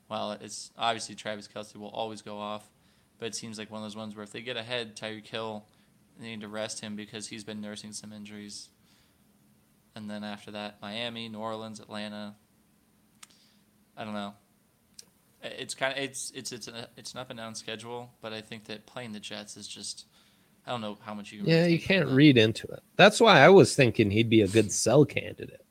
well, 0.09 0.31
it's 0.33 0.71
obviously 0.77 1.15
Travis 1.15 1.47
Kelce 1.47 1.75
will 1.77 1.89
always 1.89 2.21
go 2.21 2.37
off, 2.37 2.69
but 3.17 3.27
it 3.27 3.35
seems 3.35 3.57
like 3.57 3.71
one 3.71 3.81
of 3.81 3.85
those 3.85 3.95
ones 3.95 4.15
where 4.15 4.23
if 4.23 4.31
they 4.31 4.41
get 4.41 4.57
ahead, 4.57 4.97
Tyreek 4.97 5.27
Hill, 5.27 5.65
they 6.19 6.27
need 6.27 6.41
to 6.41 6.47
rest 6.49 6.81
him 6.81 6.95
because 6.97 7.27
he's 7.29 7.45
been 7.45 7.61
nursing 7.61 7.93
some 7.93 8.11
injuries. 8.11 8.69
And 9.95 10.09
then 10.09 10.23
after 10.23 10.51
that, 10.51 10.81
Miami, 10.81 11.29
New 11.29 11.39
Orleans, 11.39 11.79
Atlanta. 11.79 12.35
I 13.99 14.05
don't 14.05 14.13
know. 14.13 14.33
It's 15.43 15.75
kind 15.75 15.95
of 15.95 16.03
it's 16.03 16.31
it's 16.33 16.51
it's 16.51 16.67
a, 16.67 16.87
it's 16.97 17.13
an 17.13 17.19
up 17.19 17.29
and 17.29 17.37
down 17.37 17.53
schedule, 17.53 18.11
but 18.21 18.33
I 18.33 18.41
think 18.41 18.63
that 18.65 18.85
playing 18.85 19.11
the 19.11 19.19
Jets 19.19 19.57
is 19.57 19.67
just 19.67 20.05
I 20.65 20.71
don't 20.71 20.81
know 20.81 20.97
how 21.01 21.13
much 21.13 21.31
you 21.31 21.39
can 21.39 21.49
Yeah, 21.49 21.59
really 21.61 21.73
you 21.73 21.79
can't 21.79 22.09
read 22.09 22.37
into 22.37 22.67
it. 22.67 22.81
That's 22.95 23.19
why 23.19 23.39
I 23.41 23.49
was 23.49 23.75
thinking 23.75 24.09
he'd 24.09 24.29
be 24.29 24.41
a 24.41 24.47
good 24.47 24.71
sell 24.71 25.05
candidate. 25.05 25.65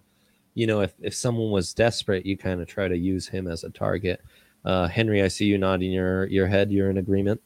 You 0.54 0.66
know, 0.66 0.80
if, 0.80 0.92
if 1.00 1.14
someone 1.14 1.50
was 1.50 1.72
desperate, 1.72 2.26
you 2.26 2.36
kind 2.36 2.60
of 2.60 2.66
try 2.66 2.88
to 2.88 2.96
use 2.96 3.28
him 3.28 3.46
as 3.46 3.62
a 3.64 3.70
target. 3.70 4.20
Uh, 4.64 4.88
Henry, 4.88 5.22
I 5.22 5.28
see 5.28 5.44
you 5.46 5.56
nodding 5.56 5.92
your, 5.92 6.26
your 6.26 6.48
head. 6.48 6.72
You're 6.72 6.90
in 6.90 6.98
agreement. 6.98 7.40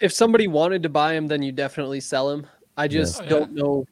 If 0.00 0.12
somebody 0.12 0.48
wanted 0.48 0.82
to 0.82 0.88
buy 0.90 1.14
him, 1.14 1.28
then 1.28 1.42
you 1.42 1.50
definitely 1.50 2.00
sell 2.00 2.28
him. 2.30 2.46
I 2.76 2.86
just 2.86 3.20
Oh, 3.20 3.24
yeah. 3.24 3.30
don't 3.30 3.52
know 3.54 3.86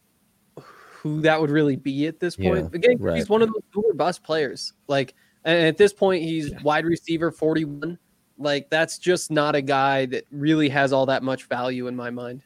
who 0.61 1.23
that 1.23 1.41
would 1.41 1.51
really 1.51 1.77
be 1.77 2.07
at 2.07 2.21
this 2.21 2.37
point. 2.37 2.69
Yeah, 2.71 2.77
Again, 2.77 2.99
right. 2.99 3.17
he's 3.17 3.29
one 3.31 3.41
of 3.41 3.49
those 3.49 3.63
boomer 3.73 3.95
bust 3.95 4.23
players. 4.23 4.75
Like, 4.89 5.15
and 5.47 5.67
at 5.67 5.79
this 5.79 5.93
point, 5.95 6.23
he's 6.23 6.51
Yeah. 6.51 6.61
wide 6.63 6.85
receiver 6.85 7.31
41. 7.31 7.99
Like, 8.39 8.69
that's 8.69 8.99
just 8.99 9.31
not 9.31 9.55
a 9.55 9.63
guy 9.63 10.05
that 10.07 10.25
really 10.31 10.69
has 10.69 10.93
all 10.93 11.07
that 11.07 11.23
much 11.23 11.45
value 11.45 11.87
in 11.87 11.97
my 11.97 12.11
mind. 12.11 12.43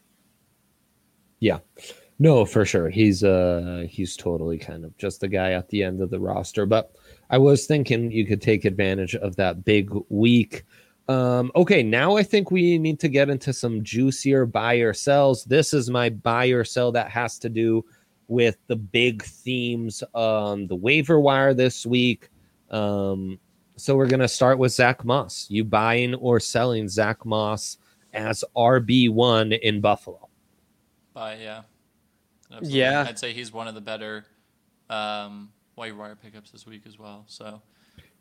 Yeah. 1.40 1.58
No, 2.18 2.44
for 2.44 2.64
sure. 2.66 2.90
He's 2.90 3.24
uh 3.24 3.86
he's 3.88 4.14
totally 4.14 4.58
kind 4.58 4.84
of 4.84 4.96
just 4.98 5.20
the 5.20 5.28
guy 5.28 5.52
at 5.52 5.68
the 5.70 5.82
end 5.82 6.02
of 6.02 6.10
the 6.10 6.20
roster. 6.20 6.66
But 6.66 6.94
I 7.30 7.38
was 7.38 7.66
thinking 7.66 8.10
you 8.10 8.26
could 8.26 8.42
take 8.42 8.64
advantage 8.66 9.14
of 9.16 9.36
that 9.36 9.64
big 9.64 9.90
week. 10.10 10.64
Um, 11.08 11.50
okay, 11.56 11.82
now 11.82 12.16
I 12.16 12.22
think 12.22 12.50
we 12.50 12.78
need 12.78 13.00
to 13.00 13.08
get 13.08 13.30
into 13.30 13.52
some 13.52 13.82
juicier 13.82 14.44
buy 14.46 14.74
or 14.74 14.92
sells. 14.92 15.44
This 15.44 15.72
is 15.72 15.90
my 15.90 16.10
buy 16.10 16.48
or 16.48 16.62
sell 16.62 16.92
that 16.92 17.10
has 17.10 17.38
to 17.40 17.48
do 17.48 17.84
with 18.28 18.58
the 18.68 18.76
big 18.76 19.24
themes 19.24 20.04
on 20.14 20.66
the 20.68 20.76
waiver 20.76 21.18
wire 21.18 21.52
this 21.54 21.84
week. 21.86 22.28
Um, 22.70 23.38
so 23.76 23.96
we're 23.96 24.06
gonna 24.06 24.28
start 24.28 24.58
with 24.58 24.72
Zach 24.72 25.04
Moss. 25.04 25.46
You 25.48 25.64
buying 25.64 26.14
or 26.14 26.40
selling 26.40 26.88
Zach 26.88 27.24
Moss 27.24 27.78
as 28.12 28.44
RB 28.56 29.10
one 29.10 29.52
in 29.52 29.80
Buffalo? 29.80 30.28
But 31.14 31.40
yeah, 31.40 31.62
Absolutely. 32.50 32.78
Yeah. 32.78 33.06
I'd 33.08 33.18
say 33.18 33.32
he's 33.32 33.52
one 33.52 33.68
of 33.68 33.74
the 33.74 33.80
better 33.80 34.24
um, 34.88 35.50
waiver 35.76 35.96
wire 35.98 36.16
pickups 36.16 36.50
this 36.50 36.66
week 36.66 36.82
as 36.86 36.98
well. 36.98 37.24
So 37.26 37.62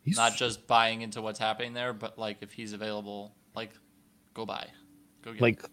He's 0.03 0.17
not 0.17 0.35
just 0.35 0.65
buying 0.67 1.01
into 1.01 1.21
what's 1.21 1.39
happening 1.39 1.73
there, 1.73 1.93
but 1.93 2.17
like 2.17 2.37
if 2.41 2.51
he's 2.51 2.73
available, 2.73 3.35
like 3.55 3.71
go 4.33 4.45
buy, 4.45 4.67
go 5.21 5.31
get. 5.31 5.37
him. 5.37 5.41
like 5.41 5.65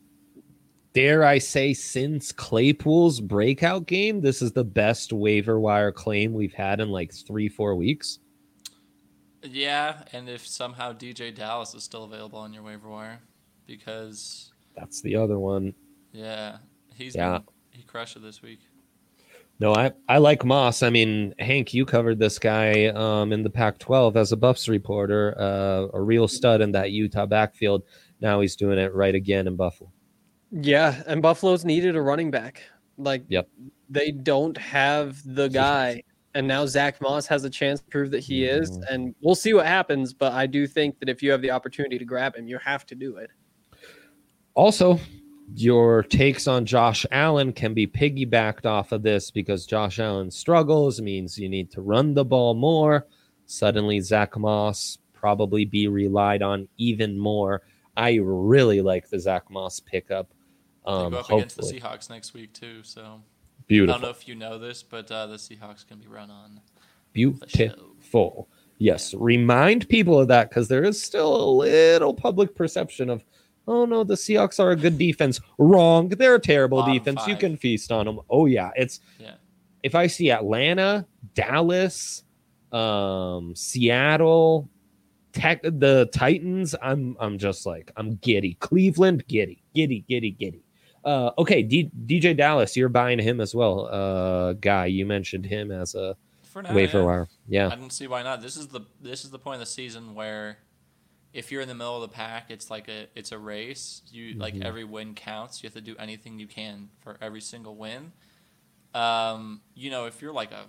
dare 0.92 1.24
I 1.24 1.38
say 1.38 1.74
since 1.74 2.32
Claypool's 2.32 3.20
breakout 3.20 3.86
game, 3.86 4.20
this 4.20 4.42
is 4.42 4.52
the 4.52 4.64
best 4.64 5.12
waiver 5.12 5.60
wire 5.60 5.92
claim 5.92 6.32
we've 6.32 6.54
had 6.54 6.80
in 6.80 6.88
like 6.88 7.12
three, 7.12 7.48
four 7.48 7.76
weeks. 7.76 8.18
Yeah, 9.52 10.02
and 10.12 10.28
if 10.28 10.46
somehow 10.46 10.92
DeeJay 10.92 11.34
Dallas 11.34 11.74
is 11.74 11.84
still 11.84 12.04
available 12.04 12.38
on 12.38 12.52
your 12.52 12.62
waiver 12.62 12.88
wire, 12.88 13.20
because 13.66 14.52
That's 14.76 15.00
the 15.02 15.16
other 15.16 15.38
one. 15.38 15.74
yeah, 16.12 16.58
he's 16.94 17.14
Yeah. 17.14 17.38
been, 17.38 17.44
he 17.70 17.82
crushed 17.82 18.16
it 18.16 18.22
this 18.22 18.42
week. 18.42 18.60
No, 19.58 19.74
I, 19.74 19.92
I 20.06 20.18
like 20.18 20.44
Moss. 20.44 20.82
I 20.82 20.90
mean, 20.90 21.34
Hank, 21.38 21.72
you 21.72 21.86
covered 21.86 22.18
this 22.18 22.38
guy 22.38 22.86
um, 22.88 23.32
in 23.32 23.42
the 23.42 23.48
Pac 23.48 23.78
12 23.78 24.14
as 24.16 24.30
a 24.32 24.36
Buffs 24.36 24.68
reporter, 24.68 25.34
uh, 25.38 25.86
a 25.94 26.00
real 26.02 26.28
stud 26.28 26.60
in 26.60 26.72
that 26.72 26.90
Utah 26.90 27.24
backfield. 27.24 27.82
Now 28.20 28.40
he's 28.40 28.54
doing 28.54 28.78
it 28.78 28.92
right 28.94 29.14
again 29.14 29.46
in 29.46 29.56
Buffalo. 29.56 29.90
Yeah, 30.50 31.02
and 31.06 31.22
Buffalo's 31.22 31.64
needed 31.64 31.96
a 31.96 32.02
running 32.02 32.30
back. 32.30 32.62
Like, 32.98 33.24
Yep. 33.28 33.48
they 33.88 34.10
don't 34.10 34.56
have 34.58 35.22
the 35.24 35.48
guy, 35.48 36.02
and 36.36 36.46
now 36.46 36.66
Zach 36.66 37.00
Moss 37.00 37.26
has 37.26 37.44
a 37.44 37.50
chance 37.50 37.80
to 37.80 37.86
prove 37.86 38.10
that 38.10 38.20
he 38.20 38.44
is. 38.44 38.70
Mhm. 38.70 38.84
And 38.90 39.14
we'll 39.22 39.34
see 39.34 39.54
what 39.54 39.66
happens. 39.66 40.12
But 40.12 40.32
I 40.32 40.46
do 40.46 40.66
think 40.66 40.98
that 41.00 41.08
if 41.08 41.22
you 41.22 41.30
have 41.30 41.42
the 41.42 41.50
opportunity 41.50 41.98
to 41.98 42.04
grab 42.04 42.36
him, 42.36 42.46
you 42.46 42.58
have 42.58 42.84
to 42.86 42.94
do 42.94 43.16
it. 43.16 43.30
Also, 44.54 44.98
your 45.54 46.02
takes 46.02 46.46
on 46.46 46.66
Josh 46.66 47.06
Allen 47.10 47.52
can 47.52 47.72
be 47.72 47.86
piggybacked 47.86 48.66
off 48.66 48.92
of 48.92 49.02
this 49.02 49.30
because 49.30 49.66
Josh 49.66 49.98
Allen 49.98 50.30
struggles 50.30 51.00
means 51.00 51.38
you 51.38 51.48
need 51.48 51.70
to 51.70 51.80
run 51.80 52.14
the 52.14 52.24
ball 52.24 52.54
more. 52.54 53.06
Suddenly, 53.46 54.00
Zach 54.00 54.36
Moss 54.36 54.98
probably 55.12 55.64
be 55.64 55.88
relied 55.88 56.42
on 56.42 56.68
even 56.78 57.18
more. 57.18 57.62
I 57.96 58.18
really 58.22 58.82
like 58.82 59.08
the 59.08 59.18
Zach 59.18 59.50
Moss 59.50 59.80
pickup. 59.80 60.28
They 60.84 60.92
Um, 60.92 61.12
go 61.12 61.18
up 61.18 61.30
against 61.30 61.56
the 61.56 61.62
Seahawks 61.62 62.10
next 62.10 62.34
week 62.34 62.52
too. 62.52 62.82
So 62.82 63.22
I 63.70 63.92
don't 63.92 64.02
know 64.02 64.10
if 64.10 64.28
you 64.28 64.34
know 64.34 64.58
this, 64.58 64.82
but 64.82 65.10
uh, 65.10 65.26
the 65.26 65.36
Seahawks 65.36 65.86
can 65.86 65.98
be 65.98 66.06
run 66.06 66.30
on. 66.30 66.60
beautiful. 67.12 68.48
Yes, 68.78 69.14
remind 69.14 69.88
people 69.88 70.18
of 70.20 70.28
that 70.28 70.50
because 70.50 70.68
there 70.68 70.84
is 70.84 71.02
still 71.02 71.34
a 71.34 71.50
little 71.50 72.12
public 72.12 72.54
perception 72.54 73.08
of, 73.08 73.24
oh 73.66 73.86
no, 73.86 74.04
the 74.04 74.14
Seahawks 74.14 74.60
are 74.60 74.70
a 74.70 74.76
good 74.76 74.98
defense. 74.98 75.40
Wrong, 75.58 76.10
they're 76.10 76.34
a 76.34 76.40
terrible 76.40 76.78
Bottom 76.78 76.94
defense. 76.98 77.26
You 77.26 77.36
can 77.36 77.56
feast 77.56 77.90
on 77.90 78.04
them. 78.06 78.20
Oh 78.28 78.46
yeah, 78.46 78.70
it's 78.76 79.00
Yeah. 79.18 79.34
if 79.82 79.94
I 79.94 80.06
see 80.08 80.30
Atlanta, 80.30 81.06
Dallas, 81.34 82.22
um, 82.70 83.54
Seattle, 83.56 84.68
Tech, 85.32 85.62
the 85.62 86.08
Titans, 86.12 86.74
I'm 86.82 87.16
I'm 87.18 87.38
just 87.38 87.64
like 87.64 87.92
I'm 87.96 88.16
giddy. 88.16 88.54
Cleveland, 88.60 89.26
giddy, 89.26 89.62
giddy, 89.74 90.04
giddy, 90.06 90.32
giddy. 90.32 90.65
Uh, 91.06 91.30
okay, 91.38 91.62
D- 91.62 91.90
DeeJay 92.06 92.36
Dallas, 92.36 92.76
you're 92.76 92.88
buying 92.88 93.18
him 93.20 93.40
as 93.40 93.54
well, 93.54 93.86
uh, 93.86 94.52
guy. 94.54 94.86
You 94.86 95.06
mentioned 95.06 95.46
him 95.46 95.70
as 95.70 95.94
a 95.94 96.16
For 96.42 96.62
now, 96.62 96.74
waiver 96.74 96.98
yeah. 96.98 97.04
wire. 97.04 97.28
Yeah, 97.48 97.68
I 97.68 97.76
don't 97.76 97.92
see 97.92 98.08
why 98.08 98.22
not. 98.24 98.42
This 98.42 98.56
is 98.56 98.66
the 98.68 98.80
this 99.00 99.24
is 99.24 99.30
the 99.30 99.38
point 99.38 99.54
of 99.54 99.60
the 99.60 99.66
season 99.66 100.14
where 100.16 100.58
if 101.32 101.52
you're 101.52 101.60
in 101.62 101.68
the 101.68 101.74
middle 101.76 101.94
of 101.94 102.02
the 102.02 102.14
pack, 102.14 102.50
it's 102.50 102.70
like 102.70 102.88
a 102.88 103.06
it's 103.14 103.30
a 103.30 103.38
race. 103.38 104.02
You 104.10 104.34
like 104.34 104.54
Mhm. 104.54 104.64
every 104.64 104.82
win 104.84 105.14
counts. 105.14 105.62
You 105.62 105.68
have 105.68 105.74
to 105.74 105.80
do 105.80 105.94
anything 105.96 106.40
you 106.40 106.48
can 106.48 106.88
for 107.00 107.16
every 107.20 107.40
single 107.40 107.76
win. 107.76 108.10
Um, 108.94 109.60
you 109.74 109.90
know, 109.90 110.06
if 110.06 110.20
you're 110.20 110.32
like 110.32 110.50
a 110.52 110.64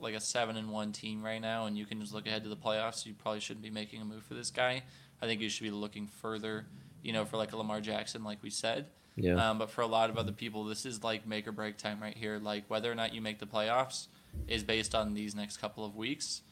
like 0.00 0.14
a 0.14 0.20
seven 0.20 0.56
and 0.56 0.70
one 0.70 0.92
team 0.92 1.22
right 1.24 1.40
now, 1.40 1.66
and 1.66 1.76
you 1.78 1.86
can 1.86 2.00
just 2.00 2.12
look 2.12 2.26
ahead 2.26 2.42
to 2.44 2.48
the 2.50 2.56
playoffs, 2.56 3.06
you 3.06 3.14
probably 3.14 3.40
shouldn't 3.40 3.64
be 3.64 3.70
making 3.70 4.00
a 4.02 4.04
move 4.04 4.22
for 4.22 4.34
this 4.34 4.50
guy. 4.50 4.82
I 5.22 5.26
think 5.26 5.40
you 5.40 5.48
should 5.48 5.64
be 5.64 5.70
looking 5.70 6.06
further 6.06 6.66
you 7.02 7.12
know, 7.12 7.24
for 7.24 7.36
like 7.36 7.52
a 7.52 7.56
Lamar 7.56 7.80
Jackson, 7.80 8.24
like 8.24 8.42
we 8.42 8.50
said. 8.50 8.86
Yeah. 9.18 9.50
Um, 9.50 9.58
but 9.58 9.70
for 9.70 9.82
a 9.82 9.86
lot 9.86 10.10
of 10.10 10.16
other 10.16 10.32
people, 10.32 10.64
this 10.64 10.86
is 10.86 11.02
like 11.02 11.26
make 11.26 11.46
or 11.46 11.52
break 11.52 11.76
time 11.76 12.00
right 12.00 12.16
here. 12.16 12.38
Like 12.38 12.64
whether 12.68 12.90
or 12.90 12.94
not 12.94 13.14
you 13.14 13.20
make 13.20 13.38
the 13.38 13.46
playoffs 13.46 14.06
is 14.46 14.62
based 14.62 14.94
on 14.94 15.14
these 15.14 15.34
next 15.34 15.58
couple 15.58 15.84
of 15.84 15.96
weeks. 15.96 16.42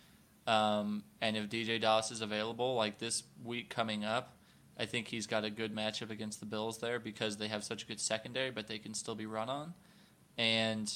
Um, 0.46 1.04
and 1.20 1.36
if 1.36 1.48
DeeJay 1.48 1.80
Dallas 1.80 2.10
is 2.10 2.20
available, 2.20 2.74
like 2.74 2.98
this 2.98 3.24
week 3.44 3.70
coming 3.70 4.04
up, 4.04 4.36
I 4.78 4.86
think 4.86 5.08
he's 5.08 5.26
got 5.26 5.44
a 5.44 5.50
good 5.50 5.74
matchup 5.74 6.10
against 6.10 6.40
the 6.40 6.46
Bills 6.46 6.78
there 6.78 6.98
because 6.98 7.36
they 7.38 7.48
have 7.48 7.64
such 7.64 7.84
a 7.84 7.86
good 7.86 8.00
secondary, 8.00 8.50
but 8.50 8.66
they 8.66 8.78
can 8.78 8.94
still 8.94 9.14
be 9.14 9.26
run 9.26 9.48
on. 9.48 9.74
And 10.36 10.92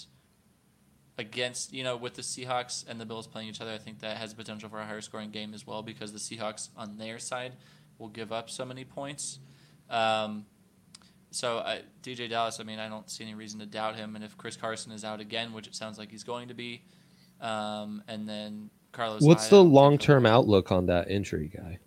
against, 1.18 1.72
you 1.72 1.82
know, 1.82 1.96
with 1.96 2.14
the 2.14 2.22
Seahawks 2.22 2.84
and 2.86 3.00
the 3.00 3.06
Bills 3.06 3.26
playing 3.26 3.48
each 3.48 3.60
other, 3.60 3.72
I 3.72 3.78
think 3.78 4.00
that 4.00 4.18
has 4.18 4.34
potential 4.34 4.68
for 4.68 4.80
a 4.80 4.86
higher 4.86 5.00
scoring 5.00 5.30
game 5.30 5.54
as 5.54 5.66
well 5.66 5.82
because 5.82 6.12
the 6.12 6.18
Seahawks 6.18 6.68
on 6.76 6.98
their 6.98 7.18
side 7.18 7.54
will 7.98 8.08
give 8.08 8.32
up 8.32 8.50
so 8.50 8.64
many 8.64 8.84
points. 8.84 9.38
Um, 9.88 10.46
so 11.31 11.59
I, 11.59 11.83
DeeJay 12.03 12.28
Dallas, 12.31 12.61
I 12.61 12.64
mean, 12.64 12.78
I 12.78 12.89
don't 12.89 13.09
see 13.11 13.24
any 13.24 13.35
reason 13.35 13.61
to 13.61 13.66
doubt 13.66 13.97
him. 13.97 14.16
And 14.16 14.24
if 14.24 14.37
Chris 14.37 14.57
Carson 14.57 14.93
is 14.93 15.05
out 15.05 15.20
again, 15.20 15.53
which 15.53 15.66
it 15.66 15.74
sounds 15.74 15.99
like 15.99 16.11
he's 16.11 16.24
going 16.24 16.49
to 16.49 16.55
be, 16.55 16.83
um, 17.41 18.03
and 18.09 18.28
then 18.28 18.70
Carlos, 18.93 19.22
What's 19.22 19.49
the 19.49 19.62
I 19.62 19.66
long 19.66 19.99
term 19.99 20.26
outlook 20.26 20.72
on 20.72 20.87
that 20.87 21.11
injury 21.11 21.49
guy 21.49 21.78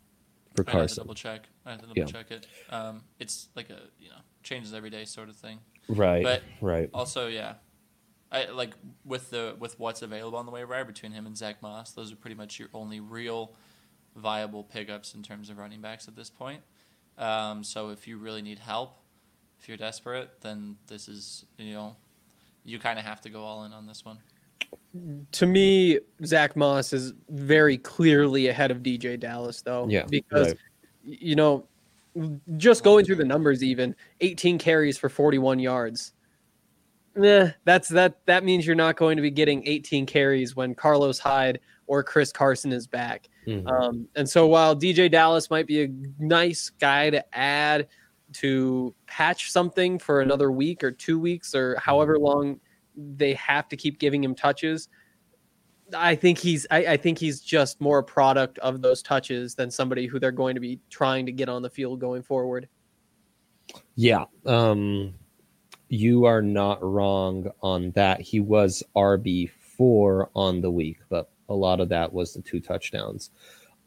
for 0.56 0.62
I'd 0.62 0.66
have 0.66 0.66
to 0.66 0.72
Carson? 0.72 1.04
double 1.04 1.14
check. 1.16 1.50
I 1.66 1.72
have 1.72 1.82
to 1.82 1.88
double 1.88 2.00
Yeah. 2.00 2.06
check 2.06 2.32
it. 2.32 2.48
Um, 2.70 3.04
it's 3.20 3.50
like 3.56 3.70
a 3.70 3.80
you 4.00 4.10
know 4.10 4.18
changes 4.44 4.74
every 4.74 4.90
day 4.90 5.06
sort 5.06 5.30
of 5.30 5.36
thing. 5.36 5.60
Right. 5.90 6.24
But 6.24 6.44
right. 6.62 6.90
Also, 6.94 7.28
yeah, 7.28 7.56
I 8.32 8.46
like 8.46 8.74
with 9.06 9.30
the 9.30 9.56
with 9.60 9.80
what's 9.80 10.02
available 10.02 10.38
on 10.38 10.46
the 10.46 10.52
waiver 10.52 10.72
wire 10.72 10.86
between 10.86 11.12
him 11.12 11.26
and 11.26 11.38
Zach 11.38 11.62
Moss. 11.62 11.92
Those 11.92 12.12
are 12.12 12.16
pretty 12.16 12.36
much 12.36 12.58
your 12.60 12.70
only 12.74 13.00
real 13.00 13.54
viable 14.16 14.64
pickups 14.64 15.14
in 15.16 15.24
terms 15.24 15.50
of 15.50 15.58
running 15.58 15.82
backs 15.82 16.08
at 16.08 16.16
this 16.16 16.30
point. 16.30 16.62
Um, 17.18 17.64
so 17.64 17.90
if 17.90 18.08
you 18.08 18.18
really 18.18 18.42
need 18.42 18.60
help, 18.60 18.98
if 19.64 19.70
you're 19.70 19.78
desperate, 19.78 20.30
then 20.42 20.76
this 20.88 21.08
is 21.08 21.46
you 21.58 21.74
know 21.74 21.96
you 22.66 22.80
kind 22.80 23.00
of 23.00 23.06
have 23.06 23.22
to 23.22 23.30
go 23.30 23.42
all 23.44 23.64
in 23.64 23.72
on 23.72 23.88
this 23.88 24.04
one. 24.04 24.18
to 25.32 25.46
me, 25.46 26.00
Zach 26.26 26.58
Moss 26.58 26.92
is 26.92 27.14
very 27.30 27.78
clearly 27.78 28.48
ahead 28.48 28.72
of 28.72 28.80
DeeJay 28.80 29.20
Dallas, 29.22 29.62
though. 29.62 29.88
Yeah, 29.88 30.04
because 30.10 30.48
right. 30.48 30.58
you 31.04 31.36
know, 31.36 31.66
just 32.58 32.84
going 32.84 33.06
through 33.06 33.16
the 33.16 33.26
numbers, 33.26 33.64
even 33.64 33.96
18 34.20 34.58
carries 34.58 34.98
for 34.98 35.08
41 35.08 35.60
yards. 35.60 36.12
Nah, 37.16 37.52
that's 37.64 37.88
that. 37.90 38.20
That 38.26 38.44
means 38.44 38.68
you're 38.68 38.76
not 38.76 38.98
going 38.98 39.16
to 39.16 39.22
be 39.22 39.32
getting 39.32 39.66
18 39.66 40.06
carries 40.06 40.58
when 40.58 40.76
Carlos 40.76 41.20
Hyde 41.20 41.62
or 41.88 42.04
Chris 42.04 42.34
Carson 42.34 42.74
is 42.74 42.86
back. 42.86 43.30
Mhm. 43.48 43.70
Um, 43.70 44.10
and 44.16 44.30
so 44.30 44.46
while 44.46 44.76
DeeJay 44.76 45.10
Dallas 45.10 45.50
might 45.50 45.68
be 45.68 45.84
a 45.84 45.88
nice 46.20 46.70
guy 46.70 47.12
to 47.12 47.24
add 47.34 47.88
to 48.34 48.94
patch 49.08 49.52
something 49.52 50.00
for 50.00 50.22
another 50.22 50.52
week 50.52 50.84
or 50.84 50.92
two 50.92 51.20
weeks 51.20 51.56
or 51.56 51.78
however 51.80 52.18
long 52.18 52.60
they 52.96 53.34
have 53.34 53.68
to 53.70 53.78
keep 53.78 54.00
giving 54.00 54.24
him 54.24 54.36
touches. 54.36 54.90
I 55.96 56.16
think 56.16 56.38
he's 56.38 56.66
I, 56.72 56.86
I 56.86 56.98
think 56.98 57.18
he's 57.18 57.40
just 57.40 57.80
more 57.82 58.00
a 58.00 58.04
product 58.04 58.58
of 58.60 58.82
those 58.82 59.02
touches 59.02 59.56
than 59.56 59.70
somebody 59.70 60.08
who 60.08 60.20
they're 60.20 60.32
going 60.32 60.56
to 60.56 60.62
be 60.62 60.80
trying 60.90 61.26
to 61.26 61.32
get 61.32 61.50
on 61.50 61.62
the 61.62 61.70
field 61.70 62.00
going 62.00 62.24
forward. 62.24 62.68
Yeah. 63.96 64.26
Um 64.46 65.16
you 65.90 66.26
are 66.26 66.42
not 66.42 66.82
wrong 66.82 67.52
on 67.62 67.92
that. 67.92 68.22
He 68.22 68.40
was 68.40 68.82
RB 68.96 69.52
four 69.78 70.30
on 70.36 70.62
the 70.62 70.72
week, 70.72 70.98
but 71.10 71.30
a 71.50 71.54
lot 71.54 71.80
of 71.80 71.90
that 71.90 72.12
was 72.12 72.34
the 72.34 72.42
two 72.42 72.60
touchdowns 72.60 73.30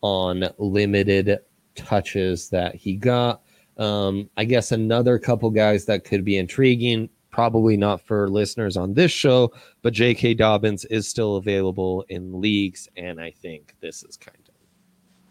on 0.03 0.45
limited 0.59 1.41
touches 1.75 2.49
that 2.51 2.75
he 2.75 2.95
got. 2.97 3.43
Um, 3.77 4.31
I 4.37 4.45
guess 4.45 4.73
another 4.73 5.19
couple 5.19 5.51
guys 5.51 5.85
that 5.87 6.05
could 6.05 6.25
be 6.25 6.39
intriguing, 6.39 7.11
probably 7.31 7.77
not 7.77 8.01
for 8.01 8.29
listeners 8.29 8.77
on 8.77 8.95
this 8.95 9.13
show, 9.13 9.53
but 9.83 9.93
J.K. 9.93 10.35
Dobbins 10.35 10.85
is 10.87 11.09
still 11.09 11.37
available 11.37 12.05
in 12.09 12.41
leagues, 12.41 12.89
and 12.97 13.21
I 13.21 13.31
think 13.31 13.75
this 13.81 14.03
is 14.03 14.17
kind 14.17 14.39
of 14.49 14.55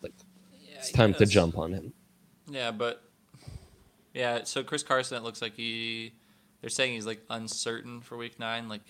like 0.02 0.14
it's 0.78 0.91
time 0.91 1.14
to 1.16 1.26
jump 1.26 1.58
on 1.58 1.74
him. 1.74 1.93
Yeah, 2.48 2.72
but 2.72 3.02
yeah. 4.14 4.43
So 4.43 4.64
Chris 4.64 4.84
Carson, 4.84 5.18
it 5.18 5.24
looks 5.24 5.41
like 5.41 5.56
he. 5.56 6.14
They're 6.62 6.70
saying 6.70 6.93
he's 6.93 7.06
like 7.06 7.22
uncertain 7.30 8.02
for 8.02 8.18
Week 8.18 8.39
Nine. 8.39 8.70
Like, 8.70 8.84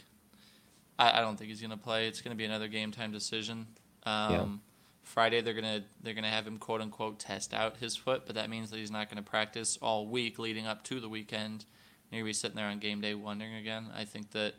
I, 1.00 1.20
I 1.20 1.22
don't 1.22 1.38
think 1.38 1.50
he's 1.50 1.62
gonna 1.62 1.78
play. 1.78 2.08
It's 2.08 2.22
gonna 2.22 2.36
be 2.36 2.46
another 2.46 2.68
game 2.68 2.92
time 2.92 3.12
decision. 3.12 3.68
Um, 4.04 4.62
Friday 5.06 5.42
they're 5.42 5.54
gonna 5.54 5.84
they're 6.02 6.14
gonna 6.14 6.30
have 6.30 6.46
him 6.46 6.58
quote 6.58 6.82
unquote 6.82 7.20
test 7.20 7.54
out 7.54 7.78
his 7.78 7.96
foot, 7.96 8.24
but 8.26 8.36
that 8.36 8.50
means 8.50 8.72
that 8.72 8.78
he's 8.78 8.92
not 8.92 9.10
gonna 9.10 9.22
practice 9.22 9.78
all 9.82 10.08
week 10.08 10.40
leading 10.40 10.68
up 10.68 10.84
to 10.86 11.00
the 11.00 11.08
weekend. 11.08 11.66
You're 12.12 12.22
gonna 12.22 12.30
be 12.30 12.34
sitting 12.34 12.56
there 12.56 12.68
on 12.68 12.80
game 12.80 13.02
day 13.02 13.14
wondering 13.14 13.56
again. 13.56 13.88
I 13.96 14.06
think 14.06 14.32
that 14.32 14.56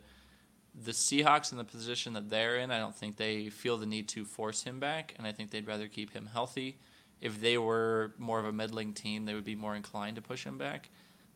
the 0.73 0.91
Seahawks 0.91 1.51
in 1.51 1.57
the 1.57 1.63
position 1.63 2.13
that 2.13 2.29
they're 2.29 2.57
in, 2.57 2.71
I 2.71 2.79
don't 2.79 2.95
think 2.95 3.17
they 3.17 3.49
feel 3.49 3.77
the 3.77 3.85
need 3.85 4.07
to 4.09 4.25
force 4.25 4.63
him 4.63 4.79
back, 4.79 5.13
and 5.17 5.25
I 5.25 5.31
think 5.31 5.51
they'd 5.51 5.67
rather 5.67 5.87
keep 5.87 6.13
him 6.13 6.29
healthy. 6.31 6.77
If 7.19 7.41
they 7.41 7.57
were 7.57 8.13
more 8.17 8.39
of 8.39 8.45
a 8.45 8.51
middling 8.51 8.93
team, 8.93 9.25
they 9.25 9.33
would 9.33 9.43
be 9.43 9.55
more 9.55 9.75
inclined 9.75 10.17
to 10.17 10.21
push 10.21 10.45
him 10.45 10.57
back, 10.57 10.89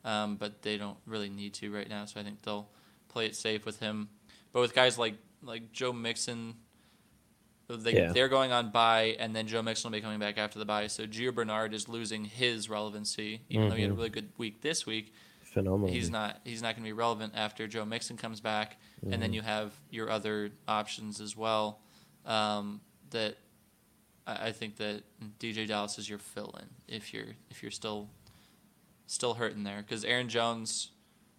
um, 0.06 0.36
but 0.36 0.62
they 0.62 0.78
don't 0.78 0.98
really 1.06 1.30
need 1.30 1.56
to 1.56 1.74
right 1.74 1.90
now. 1.90 2.06
So 2.06 2.20
I 2.20 2.24
think 2.24 2.44
they'll 2.44 2.70
play 3.10 3.26
it 3.26 3.36
safe 3.36 3.66
with 3.66 3.80
him. 3.80 4.10
But 4.54 4.62
with 4.62 4.76
guys 4.76 4.98
like 4.98 5.16
like 5.44 5.72
Joe 5.72 5.92
Mixon, 5.92 6.56
they 7.78 7.94
Yeah. 7.96 8.12
they're 8.12 8.28
going 8.30 8.52
on 8.52 8.72
bye, 8.72 9.16
and 9.20 9.36
then 9.36 9.48
Joe 9.48 9.62
Mixon 9.62 9.92
will 9.92 9.98
be 9.98 10.02
coming 10.02 10.20
back 10.20 10.38
after 10.38 10.58
the 10.60 10.66
bye. 10.66 10.88
So 10.88 11.06
Gio 11.08 11.34
Bernard 11.34 11.74
is 11.74 11.88
losing 11.90 12.26
his 12.26 12.70
relevancy, 12.70 13.42
even 13.50 13.70
though 13.70 13.76
he 13.76 13.82
had 13.84 13.92
a 13.92 13.94
Mhm. 13.94 13.98
really 13.98 14.10
good 14.10 14.30
week 14.38 14.62
this 14.62 14.86
week 14.86 15.14
Phenomenal. 15.42 15.94
he's 15.94 16.10
not 16.10 16.40
he's 16.46 16.62
not 16.62 16.76
going 16.76 16.84
to 16.84 16.88
be 16.90 16.94
relevant 16.94 17.34
after 17.36 17.68
Joe 17.68 17.86
Mixon 17.86 18.18
comes 18.18 18.40
back, 18.40 18.78
and 19.02 19.12
Mm-hmm. 19.12 19.22
then 19.22 19.34
you 19.34 19.42
have 19.42 19.74
your 19.90 20.10
other 20.10 20.52
options 20.68 21.20
as 21.22 21.36
well. 21.36 21.80
Um, 22.26 22.82
that 23.10 23.38
I, 24.28 24.48
I 24.48 24.52
think 24.52 24.78
that 24.78 25.04
DeeJay 25.40 25.68
Dallas 25.68 25.98
is 25.98 26.08
your 26.10 26.20
fill 26.20 26.56
in 26.62 26.70
if 26.88 27.14
you're 27.14 27.36
if 27.50 27.62
you're 27.64 27.72
still 27.72 28.10
still 29.08 29.34
hurting 29.36 29.64
there 29.64 29.82
because 29.82 30.04
Aaron 30.06 30.30
Jones. 30.30 30.92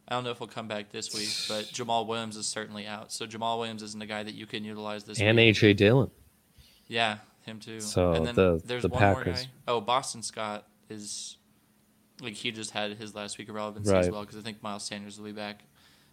I 0.09 0.17
don't 0.17 0.25
know 0.25 0.31
if 0.31 0.39
he'll 0.39 0.49
come 0.49 0.67
back 0.67 0.91
this 0.91 1.15
week, 1.15 1.31
but 1.49 1.73
Jamaal 1.73 2.07
Williams 2.09 2.37
is 2.37 2.47
certainly 2.47 2.89
out. 2.89 3.13
So 3.13 3.25
Jamaal 3.25 3.57
Williams 3.59 3.83
isn't 3.85 4.03
a 4.03 4.07
guy 4.07 4.25
that 4.25 4.35
you 4.35 4.47
can 4.47 4.65
utilize 4.65 5.05
this 5.05 5.21
and 5.21 5.37
week. 5.39 5.55
AJ 5.57 5.77
Dillon. 5.77 6.11
Yeah, 6.93 7.19
him 7.47 7.59
too. 7.59 7.81
So 7.81 8.13
and 8.13 8.27
then 8.27 8.35
the- 8.35 8.61
there's 8.65 8.83
the 8.83 8.89
one 8.89 9.03
more 9.03 9.15
Packers. 9.25 9.43
guy. 9.45 9.51
Oh, 9.69 9.81
Boston 9.81 10.23
Scott 10.23 10.67
is 10.91 11.39
like 12.21 12.35
he 12.35 12.51
just 12.53 12.71
had 12.73 12.93
his 12.99 13.15
last 13.15 13.39
week 13.39 13.49
of 13.49 13.55
relevancy 13.55 13.95
as 13.95 14.11
well 14.11 14.21
because 14.21 14.37
I 14.37 14.43
think 14.43 14.63
Miles 14.63 14.85
Sanders 14.85 15.19
will 15.19 15.25
be 15.27 15.33
back. 15.33 15.63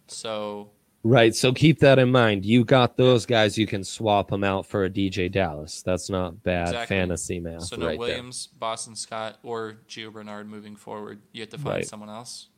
So 0.08 0.70
Right. 1.02 1.34
So 1.34 1.50
keep 1.52 1.78
that 1.78 1.98
in 1.98 2.10
mind. 2.12 2.44
You 2.44 2.62
got 2.62 2.98
those 2.98 3.24
guys. 3.24 3.56
You 3.56 3.66
can 3.66 3.82
swap 3.84 4.28
them 4.28 4.44
out 4.44 4.66
for 4.66 4.84
a 4.84 4.90
DeeJay 4.90 5.32
Dallas. 5.32 5.80
That's 5.80 6.10
not 6.10 6.42
bad 6.42 6.68
Exactly. 6.68 6.94
fantasy 6.96 7.40
math. 7.40 7.62
so 7.62 7.76
no 7.76 7.86
right 7.86 7.98
Williams, 7.98 8.48
Boston 8.48 8.94
Scott, 8.94 9.38
or 9.42 9.78
Gio 9.88 10.12
Bernard 10.12 10.46
moving 10.46 10.76
forward. 10.76 11.22
You 11.32 11.40
have 11.40 11.48
to 11.50 11.56
find 11.58 11.76
Right. 11.76 11.86
someone 11.88 12.10
else. 12.10 12.48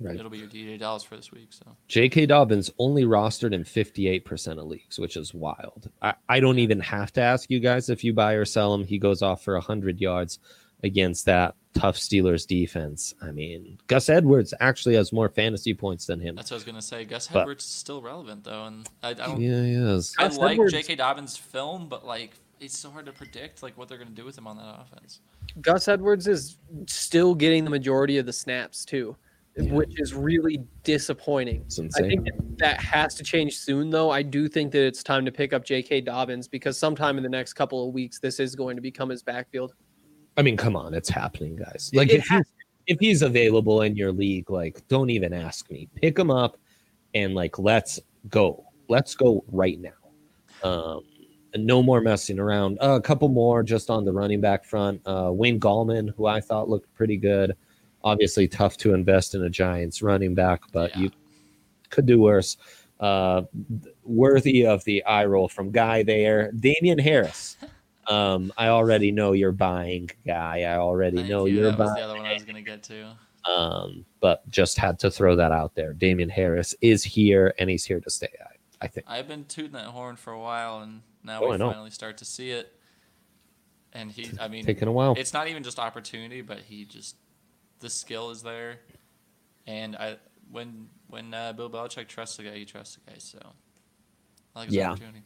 Right. 0.00 0.14
It'll 0.16 0.30
be 0.30 0.38
your 0.38 0.46
DeeJay 0.48 0.78
Dallas 0.78 1.02
for 1.02 1.16
this 1.16 1.32
week. 1.32 1.48
So. 1.50 1.76
J.K. 1.88 2.26
Dobbins 2.26 2.70
only 2.78 3.04
rostered 3.04 3.52
in 3.52 3.64
58% 3.64 4.58
of 4.58 4.66
leagues, 4.66 4.98
which 4.98 5.16
is 5.16 5.34
wild. 5.34 5.90
I, 6.00 6.14
I 6.28 6.40
don't 6.40 6.58
even 6.60 6.78
have 6.80 7.12
to 7.14 7.20
ask 7.20 7.50
you 7.50 7.58
guys 7.58 7.88
if 7.90 8.04
you 8.04 8.12
buy 8.12 8.34
or 8.34 8.44
sell 8.44 8.72
him. 8.74 8.84
He 8.84 8.98
goes 8.98 9.22
off 9.22 9.42
for 9.42 9.54
100 9.54 10.00
yards 10.00 10.38
against 10.84 11.26
that 11.26 11.54
tough 11.74 11.96
Steelers 11.96 12.46
defense. 12.46 13.14
I 13.20 13.32
mean, 13.32 13.78
Gus 13.88 14.08
Edwards 14.08 14.54
actually 14.60 14.94
has 14.94 15.12
more 15.12 15.28
fantasy 15.28 15.74
points 15.74 16.06
than 16.06 16.20
him. 16.20 16.36
that's 16.36 16.50
what 16.50 16.56
I 16.56 16.58
was 16.58 16.64
gonna 16.64 16.82
say. 16.82 17.04
Gus 17.04 17.28
But- 17.28 17.40
Edwards 17.40 17.64
is 17.64 17.70
still 17.70 18.00
relevant 18.00 18.44
though, 18.44 18.66
and 18.66 18.88
I, 19.02 19.10
I 19.10 19.14
don't. 19.14 19.40
Yeah, 19.40 19.62
he 19.62 19.72
is. 19.72 20.14
I 20.18 20.24
Gus 20.28 20.38
like 20.38 20.52
Edwards- 20.52 20.72
J.K. 20.72 20.96
Dobbins' 20.96 21.36
film, 21.36 21.88
but 21.88 22.06
like 22.06 22.34
it's 22.60 22.76
so 22.78 22.90
hard 22.90 23.06
to 23.06 23.12
predict 23.12 23.62
like 23.62 23.76
what 23.76 23.88
they're 23.88 23.98
gonna 23.98 24.10
do 24.10 24.24
with 24.24 24.36
him 24.38 24.46
on 24.46 24.56
that 24.56 24.80
offense. 24.80 25.20
Gus 25.60 25.88
Edwards 25.88 26.26
is 26.26 26.56
still 26.86 27.34
getting 27.34 27.64
the 27.64 27.70
majority 27.70 28.18
of 28.18 28.26
the 28.26 28.32
snaps 28.32 28.84
too, 28.84 29.16
which 29.58 30.00
is 30.00 30.14
really 30.14 30.62
disappointing. 30.84 31.64
I 31.96 32.02
think 32.02 32.24
that, 32.24 32.58
that 32.58 32.80
has 32.80 33.14
to 33.16 33.24
change 33.24 33.58
soon, 33.58 33.90
though. 33.90 34.10
I 34.10 34.22
do 34.22 34.48
think 34.48 34.72
that 34.72 34.86
it's 34.86 35.02
time 35.02 35.24
to 35.24 35.32
pick 35.32 35.52
up 35.52 35.64
J.K. 35.64 36.02
Dobbins 36.02 36.48
because 36.48 36.78
sometime 36.78 37.16
in 37.16 37.22
the 37.22 37.28
next 37.28 37.54
couple 37.54 37.86
of 37.86 37.92
weeks, 37.92 38.18
this 38.18 38.40
is 38.40 38.54
going 38.54 38.76
to 38.76 38.82
become 38.82 39.08
his 39.08 39.22
backfield. 39.22 39.74
I 40.36 40.42
mean, 40.42 40.56
come 40.56 40.76
on, 40.76 40.94
it's 40.94 41.08
happening, 41.08 41.56
guys. 41.56 41.90
Like 41.92 42.10
It 42.10 42.20
if 42.20 42.26
he's, 42.26 42.52
if 42.86 43.00
he's 43.00 43.22
available 43.22 43.82
in 43.82 43.96
your 43.96 44.12
league, 44.12 44.50
like 44.50 44.86
don't 44.88 45.10
even 45.10 45.32
ask 45.32 45.68
me. 45.70 45.88
Pick 45.96 46.18
him 46.18 46.30
up 46.30 46.58
and 47.14 47.34
like 47.34 47.58
let's 47.58 47.98
go. 48.28 48.64
Let's 48.88 49.14
go 49.14 49.44
right 49.50 49.78
now. 49.80 49.90
Um, 50.62 51.02
no 51.56 51.82
more 51.82 52.00
messing 52.00 52.38
around. 52.38 52.78
Uh, 52.80 52.94
a 52.94 53.00
couple 53.00 53.28
more 53.28 53.62
just 53.62 53.90
on 53.90 54.04
the 54.04 54.12
running 54.12 54.40
back 54.40 54.64
front. 54.64 55.00
Uh, 55.04 55.30
Wayne 55.32 55.58
Gallman, 55.58 56.14
who 56.16 56.26
I 56.26 56.40
thought 56.40 56.68
looked 56.68 56.92
pretty 56.94 57.16
good. 57.16 57.56
Obviously, 58.04 58.46
tough 58.48 58.76
to 58.78 58.94
invest 58.94 59.34
in 59.34 59.42
a 59.42 59.50
Giants 59.50 60.02
running 60.02 60.34
back, 60.34 60.62
but 60.72 60.94
Yeah. 60.96 61.02
you 61.04 61.10
could 61.90 62.06
do 62.06 62.20
worse. 62.20 62.56
Uh, 63.00 63.42
worthy 64.04 64.66
of 64.66 64.82
the 64.84 65.04
eye 65.04 65.24
roll 65.24 65.48
from 65.48 65.70
Guy 65.70 66.02
there. 66.02 66.50
Damien 66.52 66.98
Harris. 66.98 67.56
Um, 68.08 68.54
I 68.56 68.68
already 68.68 69.12
know 69.12 69.32
you're 69.32 69.52
buying, 69.52 70.08
guy. 70.26 70.62
I 70.62 70.78
already 70.78 71.22
know 71.24 71.44
you. 71.44 71.56
you're 71.56 71.70
That 71.72 71.78
was 71.78 71.94
the 71.94 72.00
other 72.00 72.16
one 72.16 72.24
I 72.24 72.32
was 72.32 72.42
gonna 72.42 72.62
get 72.62 72.82
to. 72.84 73.14
Um, 73.46 74.06
but 74.20 74.48
just 74.48 74.78
had 74.78 74.98
to 75.00 75.10
throw 75.10 75.36
that 75.36 75.52
out 75.52 75.74
there. 75.74 75.92
Damien 75.92 76.30
Harris 76.30 76.74
is 76.80 77.04
here, 77.04 77.52
and 77.58 77.68
he's 77.68 77.84
here 77.84 78.00
to 78.00 78.08
stay. 78.08 78.28
I, 78.40 78.86
I 78.86 78.88
think. 78.88 79.04
I've 79.10 79.28
been 79.28 79.44
tooting 79.44 79.72
that 79.72 79.88
horn 79.88 80.16
for 80.16 80.32
a 80.32 80.40
while, 80.40 80.80
and 80.80 81.02
now 81.22 81.42
Oh, 81.42 81.48
I 81.48 81.50
we 81.50 81.58
finally 81.58 81.90
start 81.90 82.16
to 82.16 82.24
see 82.24 82.50
it. 82.50 82.72
And 83.92 84.10
he, 84.10 84.30
I 84.40 84.48
mean, 84.48 84.64
Taking 84.64 84.88
a 84.88 84.92
while. 84.92 85.12
It's 85.18 85.34
not 85.34 85.48
even 85.48 85.62
just 85.62 85.78
opportunity, 85.78 86.40
but 86.40 86.60
he 86.60 86.86
just 86.86 87.14
the 87.80 87.90
skill 87.90 88.30
is 88.30 88.42
there, 88.42 88.80
and 89.66 89.96
I 89.96 90.16
when 90.50 90.88
when 91.08 91.32
uh, 91.32 91.52
Bill 91.52 91.70
Belichick 91.70 92.08
trusts 92.08 92.36
the 92.36 92.44
guy, 92.44 92.54
he 92.56 92.64
trusts 92.64 92.96
the 92.96 93.10
guy. 93.10 93.18
So 93.18 93.38
I 94.54 94.60
like 94.60 94.68
his 94.68 94.76
Yeah. 94.76 94.90
opportunity. 94.90 95.22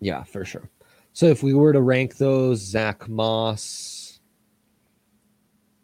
Yeah, 0.00 0.22
for 0.24 0.44
sure. 0.44 0.68
So 1.12 1.26
if 1.26 1.42
we 1.42 1.54
were 1.54 1.72
to 1.72 1.80
rank 1.80 2.18
those, 2.18 2.60
Zach 2.60 3.08
Moss, 3.08 4.20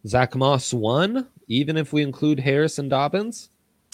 Zach 0.07 0.35
Moss 0.35 0.75
one, 0.75 1.29
even 1.49 1.77
if 1.77 1.93
we 1.93 2.03
include 2.03 2.39
Harris 2.39 2.79
and 2.79 2.91
Dobbins. 2.91 3.49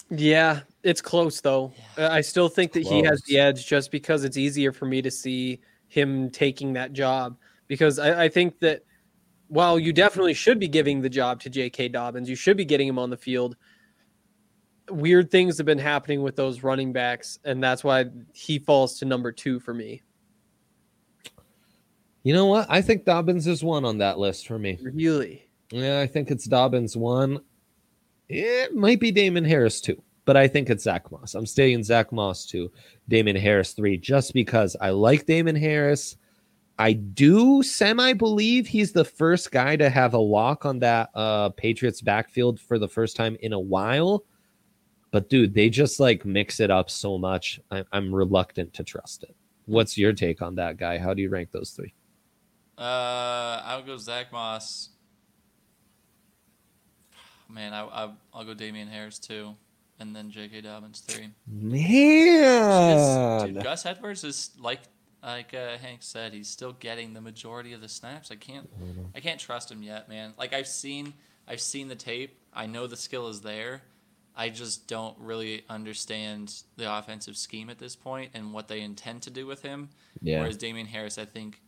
Yeah, 0.09 0.61
it's 0.83 1.01
close 1.01 1.39
though. 1.39 1.71
Uh, 1.97 2.09
I 2.11 2.21
still 2.21 2.49
think 2.49 2.73
that 2.73 2.83
he 2.83 3.01
has 3.03 3.21
the 3.27 3.39
edge 3.39 3.65
just 3.67 3.91
because 3.91 4.23
it's 4.23 4.37
easier 4.37 4.71
for 4.71 4.85
me 4.85 5.01
to 5.01 5.11
see 5.11 5.61
him 5.87 6.29
taking 6.31 6.73
that 6.73 6.93
job. 6.93 7.37
Because 7.67 7.99
I, 7.99 8.23
I 8.23 8.29
think 8.29 8.59
that 8.59 8.83
while 9.49 9.77
you 9.79 9.91
definitely 9.91 10.33
should 10.33 10.59
be 10.59 10.67
giving 10.67 11.01
the 11.01 11.09
job 11.09 11.41
to 11.41 11.49
J.K. 11.49 11.89
Dobbins, 11.89 12.29
you 12.29 12.35
should 12.35 12.55
be 12.55 12.65
getting 12.65 12.87
him 12.87 12.99
on 12.99 13.09
the 13.09 13.17
field. 13.17 13.57
Weird 14.89 15.29
things 15.29 15.57
have 15.57 15.65
been 15.65 15.79
happening 15.79 16.21
with 16.21 16.35
those 16.35 16.63
running 16.63 16.93
backs, 16.93 17.39
and 17.43 17.61
that's 17.61 17.83
why 17.83 18.05
he 18.33 18.59
falls 18.59 18.99
to 18.99 19.05
number 19.05 19.31
two 19.31 19.59
for 19.59 19.73
me. 19.73 20.01
You 22.23 22.33
know 22.33 22.45
what? 22.45 22.67
I 22.69 22.81
think 22.81 23.05
Dobbins 23.05 23.47
is 23.47 23.63
one 23.63 23.85
on 23.85 23.97
that 23.99 24.19
list 24.19 24.47
for 24.47 24.59
me. 24.59 24.77
Really? 24.81 25.47
Yeah, 25.71 25.99
I 25.99 26.07
think 26.07 26.31
it's 26.31 26.45
Dobbins 26.45 26.95
one. 26.95 27.39
It 28.27 28.75
might 28.75 28.99
be 28.99 29.11
Damien 29.11 29.45
Harris 29.45 29.81
two, 29.81 30.01
but 30.25 30.37
I 30.37 30.47
think 30.47 30.69
it's 30.69 30.83
Zach 30.83 31.11
Moss. 31.11 31.33
I'm 31.33 31.47
staying 31.47 31.83
Zach 31.83 32.11
Moss 32.11 32.45
two, 32.45 32.71
Damien 33.07 33.35
Harris 33.35 33.73
three, 33.73 33.97
just 33.97 34.33
because 34.33 34.75
I 34.79 34.91
like 34.91 35.25
Damien 35.25 35.55
Harris. 35.55 36.17
I 36.79 36.93
do 36.93 37.61
semi 37.61 38.13
believe 38.13 38.65
he's 38.65 38.93
the 38.93 39.03
first 39.03 39.51
guy 39.51 39.75
to 39.75 39.89
have 39.89 40.13
a 40.13 40.17
lock 40.19 40.65
on 40.65 40.79
that 40.79 41.09
uh, 41.13 41.49
Patriots 41.49 42.01
backfield 42.01 42.59
for 42.59 42.79
the 42.79 42.87
first 42.87 43.17
time 43.17 43.35
in 43.41 43.51
a 43.51 43.59
while. 43.59 44.23
But 45.11 45.29
dude, 45.29 45.53
they 45.53 45.69
just 45.69 45.99
like 45.99 46.23
mix 46.23 46.61
it 46.61 46.71
up 46.71 46.89
so 46.89 47.17
much. 47.17 47.59
I- 47.69 47.83
I'm 47.91 48.15
reluctant 48.15 48.73
to 48.75 48.83
trust 48.83 49.23
it. 49.23 49.35
What's 49.65 49.97
your 49.97 50.13
take 50.13 50.41
on 50.41 50.55
that 50.55 50.77
guy? 50.77 50.97
How 50.97 51.13
do 51.13 51.21
you 51.21 51.29
rank 51.29 51.51
those 51.51 51.71
three? 51.71 51.93
Uh, 52.77 53.61
I'll 53.65 53.83
go 53.83 53.97
Zach 53.97 54.31
Moss. 54.31 54.89
Man, 57.49 57.73
I, 57.73 57.83
I 57.83 58.09
I'll 58.33 58.45
go 58.45 58.53
Damien 58.53 58.87
Harris 58.87 59.19
too, 59.19 59.53
and 59.99 60.15
then 60.15 60.31
J.K. 60.31 60.61
Dobbins 60.61 61.01
three. 61.01 61.29
Man, 61.47 63.53
Dude, 63.53 63.63
Gus 63.63 63.85
Edwards 63.85 64.23
is 64.23 64.51
like 64.59 64.79
like 65.23 65.53
uh, 65.53 65.77
Hank 65.77 65.99
said, 66.01 66.33
he's 66.33 66.47
still 66.47 66.73
getting 66.73 67.13
the 67.13 67.21
majority 67.21 67.73
of 67.73 67.81
the 67.81 67.89
snaps. 67.89 68.31
I 68.31 68.35
can't 68.35 68.69
I 69.15 69.19
can't 69.19 69.39
trust 69.39 69.71
him 69.71 69.83
yet, 69.83 70.09
man. 70.09 70.33
Like 70.37 70.53
I've 70.53 70.67
seen 70.67 71.13
I've 71.47 71.61
seen 71.61 71.87
the 71.87 71.95
tape. 71.95 72.37
I 72.53 72.65
know 72.65 72.87
the 72.87 72.97
skill 72.97 73.27
is 73.27 73.41
there. 73.41 73.81
I 74.35 74.49
just 74.49 74.87
don't 74.87 75.17
really 75.19 75.63
understand 75.69 76.63
the 76.77 76.95
offensive 76.97 77.35
scheme 77.35 77.69
at 77.69 77.77
this 77.77 77.95
point 77.95 78.31
and 78.33 78.53
what 78.53 78.69
they 78.69 78.79
intend 78.81 79.23
to 79.23 79.29
do 79.29 79.45
with 79.45 79.61
him. 79.61 79.89
Yeah. 80.21 80.39
Whereas 80.39 80.55
Damien 80.55 80.87
Harris, 80.87 81.17
I 81.17 81.25
think 81.25 81.61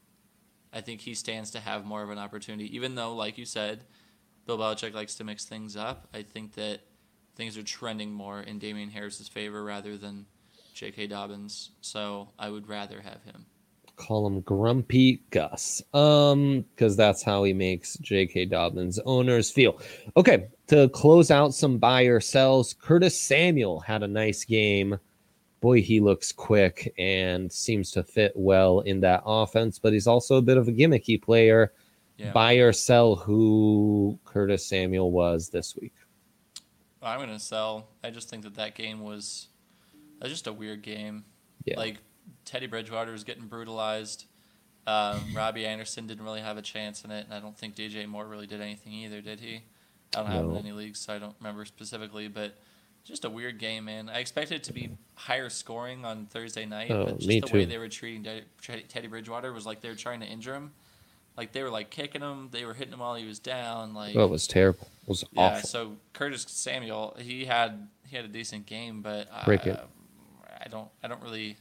I 0.72 0.82
think 0.82 1.02
he 1.02 1.14
stands 1.14 1.52
to 1.52 1.60
have 1.60 1.86
more 1.86 2.02
of 2.02 2.10
an 2.10 2.18
opportunity. 2.18 2.74
Even 2.76 2.96
though, 2.96 3.14
like 3.14 3.38
you 3.38 3.46
said, 3.46 3.84
Bill 4.46 4.58
Belichick 4.58 4.94
likes 4.94 5.16
to 5.16 5.24
mix 5.24 5.46
things 5.46 5.76
up. 5.76 6.08
I 6.14 6.22
think 6.22 6.54
that 6.54 6.82
things 7.36 7.58
are 7.58 7.64
trending 7.64 8.14
more 8.14 8.40
in 8.40 8.60
Damien 8.60 8.90
Harris's 8.90 9.28
favor 9.28 9.64
rather 9.64 9.98
than 9.98 10.26
J.K. 10.74 11.08
Dobbins. 11.08 11.72
So 11.82 12.30
I 12.40 12.50
would 12.50 12.68
rather 12.68 13.02
have 13.02 13.24
him. 13.24 13.46
call 13.96 14.26
him 14.26 14.42
Grumpy 14.42 15.22
Gus. 15.30 15.82
Um, 15.94 16.66
because 16.76 16.96
that's 16.98 17.22
how 17.24 17.44
he 17.44 17.54
makes 17.54 17.98
J.K. 17.98 18.46
Dobbins 18.46 19.00
owners 19.06 19.52
feel. 19.52 19.80
Okay, 20.18 20.48
to 20.68 20.90
close 20.90 21.30
out 21.32 21.54
some 21.54 21.78
buy 21.78 22.04
or 22.04 22.20
sells, 22.20 22.74
Curtis 22.74 23.20
Samuel 23.20 23.80
had 23.80 24.02
a 24.04 24.08
nice 24.08 24.44
game. 24.44 24.98
Boy, 25.60 25.82
he 25.82 26.00
looks 26.00 26.32
quick 26.32 26.92
and 26.98 27.52
seems 27.52 27.92
to 27.92 28.02
fit 28.04 28.32
well 28.36 28.80
in 28.80 29.00
that 29.02 29.22
offense, 29.26 29.78
but 29.78 29.94
he's 29.94 30.08
also 30.08 30.38
a 30.38 30.42
bit 30.42 30.58
of 30.58 30.68
a 30.68 30.72
gimmicky 30.72 31.22
player. 31.22 31.72
Yeah. 32.18 32.32
Buy 32.32 32.54
or 32.56 32.74
sell 32.74 33.16
who 33.16 34.18
Curtis 34.26 34.66
Samuel 34.66 35.12
was 35.12 35.50
this 35.50 35.76
week. 35.76 35.94
I'm 37.04 37.20
gonna 37.20 37.40
sell. 37.40 37.88
I 38.04 38.10
just 38.12 38.30
think 38.30 38.44
that 38.44 38.56
that 38.56 38.76
game 38.76 39.02
was, 39.02 39.48
that 40.22 40.26
was 40.26 40.32
just 40.34 40.48
a 40.48 40.54
weird 40.54 40.84
game. 40.84 41.26
Yeah. 41.66 41.78
Like 41.78 41.98
Teddy 42.46 42.68
Bridgewater 42.68 43.12
was 43.12 43.24
getting 43.24 43.48
brutalized. 43.48 44.26
Um, 44.88 45.20
Robbie 45.36 45.66
Anderson 45.66 46.08
didn't 46.08 46.24
really 46.24 46.42
have 46.42 46.58
a 46.58 46.62
chance 46.62 47.04
in 47.04 47.12
it, 47.12 47.26
and 47.26 47.34
I 47.34 47.40
don't 47.40 47.58
think 47.58 47.76
DJ 47.76 48.08
Moore 48.08 48.26
really 48.28 48.48
did 48.48 48.62
anything 48.62 48.94
either, 48.94 49.20
did 49.22 49.40
he? 49.40 49.64
I 50.16 50.22
don't 50.22 50.28
have 50.32 50.46
No. 50.46 50.56
any 50.56 50.72
leagues, 50.72 51.00
so 51.00 51.14
I 51.14 51.20
don't 51.20 51.36
remember 51.40 51.66
specifically. 51.66 52.28
But 52.28 52.56
just 53.04 53.26
a 53.26 53.30
weird 53.30 53.58
game, 53.60 53.86
man. 53.86 54.10
I 54.10 54.20
expected 54.20 54.56
it 54.56 54.64
to 54.66 54.74
be 54.74 54.92
higher 55.16 55.50
scoring 55.50 56.06
on 56.06 56.28
Thursday 56.28 56.66
night, 56.66 56.92
Oh, 56.92 57.06
but 57.06 57.16
just 57.18 57.28
me 57.28 57.40
the 57.40 57.48
way 57.48 57.64
too. 57.64 57.66
they 57.66 57.78
were 57.80 57.90
treating 57.90 58.24
Teddy 58.24 58.84
Teddy 58.88 59.08
Bridgewater 59.08 59.52
was 59.52 59.66
like 59.66 59.82
they 59.82 59.90
were 59.90 59.96
trying 59.96 60.20
to 60.20 60.26
injure 60.28 60.54
him. 60.54 60.72
Like 61.38 61.54
they 61.54 61.64
were 61.64 61.70
like 61.70 61.90
kicking 61.90 62.22
him, 62.22 62.50
they 62.52 62.66
were 62.66 62.74
hitting 62.74 62.94
him 62.94 63.00
while 63.00 63.16
he 63.16 63.26
was 63.26 63.40
down. 63.40 63.94
Like 63.94 64.16
Oh, 64.16 64.26
it 64.26 64.30
was 64.30 64.46
terrible. 64.48 64.88
It 65.04 65.08
was 65.10 65.24
yeah, 65.32 65.42
awful. 65.58 65.70
so 65.70 65.98
Curtis 66.14 66.46
Samuel, 66.50 67.16
he 67.20 67.46
had 67.46 67.88
he 68.06 68.16
had 68.18 68.26
a 68.26 68.28
decent 68.30 68.66
game, 68.66 69.02
but 69.02 69.28
uh, 69.32 69.46
Break 69.46 69.66
it. 69.66 69.80
I 70.64 70.68
don't 70.68 70.90
I 71.04 71.08
don't 71.08 71.22
really 71.22 71.58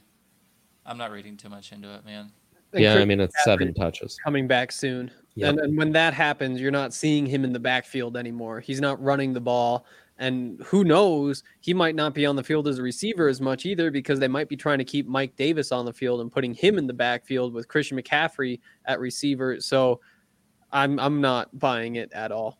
I'm 0.85 0.97
not 0.97 1.11
reading 1.11 1.37
too 1.37 1.49
much 1.49 1.71
into 1.71 1.93
it, 1.93 2.05
man. 2.05 2.31
And 2.73 2.81
yeah, 2.81 2.95
I 2.95 3.05
mean 3.05 3.19
it's 3.19 3.43
seven 3.43 3.73
touches. 3.73 4.17
coming 4.23 4.47
back 4.47 4.71
soon. 4.71 5.11
Yep. 5.35 5.49
And, 5.49 5.59
and 5.59 5.77
when 5.77 5.91
that 5.93 6.13
happens, 6.13 6.59
you're 6.59 6.71
not 6.71 6.93
seeing 6.93 7.25
him 7.25 7.43
in 7.43 7.53
the 7.53 7.59
backfield 7.59 8.17
anymore. 8.17 8.59
He's 8.59 8.81
not 8.81 9.01
running 9.01 9.33
the 9.33 9.41
ball. 9.41 9.85
And 10.17 10.61
who 10.65 10.83
knows, 10.83 11.43
he 11.61 11.73
might 11.73 11.95
not 11.95 12.13
be 12.13 12.25
on 12.25 12.35
the 12.35 12.43
field 12.43 12.67
as 12.67 12.77
a 12.77 12.81
receiver 12.81 13.27
as 13.27 13.41
much 13.41 13.65
either 13.65 13.89
because 13.89 14.19
they 14.19 14.27
might 14.27 14.47
be 14.47 14.55
trying 14.55 14.77
to 14.77 14.83
keep 14.83 15.07
Mike 15.07 15.35
Davis 15.35 15.71
on 15.71 15.83
the 15.83 15.93
field 15.93 16.21
and 16.21 16.31
putting 16.31 16.53
him 16.53 16.77
in 16.77 16.85
the 16.85 16.93
backfield 16.93 17.53
with 17.53 17.67
Christian 17.67 17.99
McCaffrey 17.99 18.59
at 18.85 18.99
receiver. 18.99 19.59
So 19.59 19.99
I'm 20.71 20.99
I'm 20.99 21.21
not 21.21 21.57
buying 21.57 21.95
it 21.95 22.11
at 22.13 22.31
all. 22.31 22.59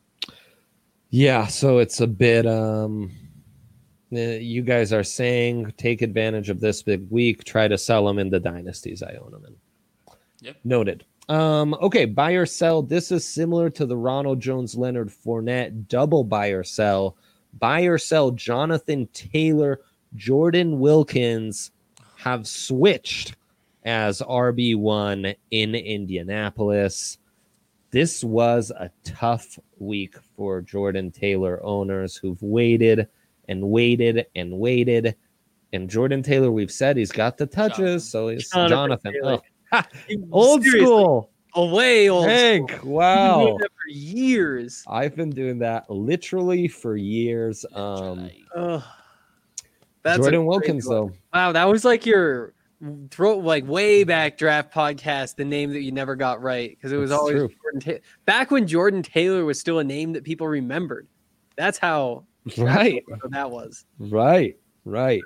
Yeah, 1.09 1.47
so 1.47 1.77
it's 1.77 1.99
a 1.99 2.07
bit 2.07 2.45
um 2.47 3.11
you 4.11 4.61
guys 4.61 4.93
are 4.93 5.03
saying 5.03 5.73
take 5.77 6.01
advantage 6.01 6.49
of 6.49 6.59
this 6.59 6.83
big 6.83 7.09
week, 7.09 7.43
try 7.43 7.67
to 7.67 7.77
sell 7.77 8.05
them 8.05 8.19
in 8.19 8.29
the 8.29 8.39
dynasties 8.39 9.01
I 9.01 9.15
own 9.15 9.31
them 9.31 9.45
in. 9.47 9.55
Yep. 10.41 10.57
Noted. 10.63 11.05
Um 11.29 11.73
okay, 11.75 12.05
buy 12.05 12.31
or 12.33 12.45
sell. 12.45 12.81
This 12.81 13.11
is 13.11 13.27
similar 13.27 13.69
to 13.71 13.85
the 13.85 13.97
Ronald 13.97 14.39
Jones 14.39 14.75
Leonard 14.75 15.09
Fournette 15.09 15.87
double 15.87 16.23
buy 16.23 16.47
or 16.47 16.63
sell. 16.63 17.15
Buy 17.59 17.81
or 17.81 17.97
sell 17.97 18.31
Jonathan 18.31 19.07
Taylor, 19.13 19.81
Jordan 20.15 20.79
Wilkins 20.79 21.71
have 22.17 22.47
switched 22.47 23.35
as 23.83 24.21
RB1 24.21 25.35
in 25.51 25.75
Indianapolis 25.75 27.17
this 27.91 28.23
was 28.23 28.71
a 28.71 28.89
tough 29.03 29.59
week 29.77 30.15
for 30.35 30.61
Jordan 30.61 31.11
Taylor 31.11 31.59
owners 31.61 32.15
who've 32.15 32.41
waited 32.41 33.07
and 33.47 33.61
waited 33.69 34.25
and 34.35 34.57
waited. 34.57 35.15
And 35.73 35.89
Jordan 35.89 36.21
Taylor, 36.21 36.51
we've 36.51 36.71
said 36.71 36.97
he's 36.97 37.11
got 37.11 37.37
the 37.37 37.45
touches, 37.45 38.09
so 38.09 38.27
he's 38.27 38.49
Jonathan 38.49 39.13
Jonathan. 39.13 39.41
Oh, 39.71 39.83
old 40.31 40.63
Seriously, 40.63 40.85
school. 40.85 41.31
Away, 41.55 42.09
old 42.09 42.27
Hank, 42.27 42.71
school. 42.71 42.91
wow. 42.91 43.39
You've 43.39 43.47
been 43.47 43.47
doing 43.47 43.57
that 43.59 43.71
for 43.71 43.89
years. 43.89 44.83
I've 44.87 45.15
been 45.15 45.29
doing 45.29 45.59
that 45.59 45.89
literally 45.89 46.67
for 46.67 46.95
years. 46.97 47.65
Um. 47.73 48.29
That's 50.03 50.17
Jordan 50.17 50.45
Wilkins, 50.45 50.87
one. 50.87 50.95
though. 50.95 51.11
Wow, 51.33 51.51
that 51.51 51.65
was 51.65 51.85
like 51.85 52.05
your 52.05 52.53
throw 53.11 53.37
like 53.37 53.67
way 53.67 54.03
back 54.03 54.37
draft 54.37 54.73
podcast, 54.73 55.35
the 55.35 55.45
name 55.45 55.71
that 55.73 55.81
you 55.81 55.91
never 55.91 56.15
got 56.15 56.41
right 56.41 56.71
because 56.71 56.91
it 56.91 56.97
was 56.97 57.11
That's 57.11 57.19
always 57.19 57.51
Ta- 57.79 57.91
back 58.25 58.49
when 58.51 58.65
Jordan 58.67 59.03
Taylor 59.03 59.45
was 59.45 59.59
still 59.59 59.79
a 59.79 59.83
name 59.83 60.13
that 60.13 60.23
people 60.23 60.47
remembered. 60.47 61.07
That's 61.55 61.77
how 61.77 62.25
Right. 62.57 63.03
that 63.29 63.51
was. 63.51 63.85
Right, 63.99 64.57
right. 64.85 65.21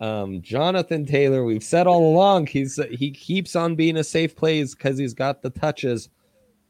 Um, 0.00 0.40
Jonathan 0.40 1.04
Taylor, 1.04 1.44
we've 1.44 1.64
said 1.64 1.86
all 1.86 2.10
along, 2.10 2.46
he's 2.46 2.80
he 2.90 3.10
keeps 3.10 3.54
on 3.54 3.74
being 3.74 3.98
a 3.98 4.04
safe 4.04 4.34
plays 4.34 4.74
because 4.74 4.96
he's 4.96 5.14
got 5.14 5.42
the 5.42 5.50
touches. 5.50 6.08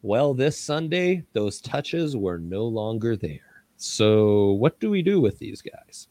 Well, 0.02 0.34
this 0.34 0.58
Sunday, 0.58 1.24
those 1.32 1.60
touches 1.60 2.16
were 2.16 2.38
no 2.38 2.64
longer 2.64 3.16
there. 3.16 3.64
So, 3.76 4.52
what 4.52 4.80
do 4.80 4.90
we 4.90 5.02
do 5.02 5.20
with 5.20 5.38
these 5.38 5.62
guys? 5.62 6.08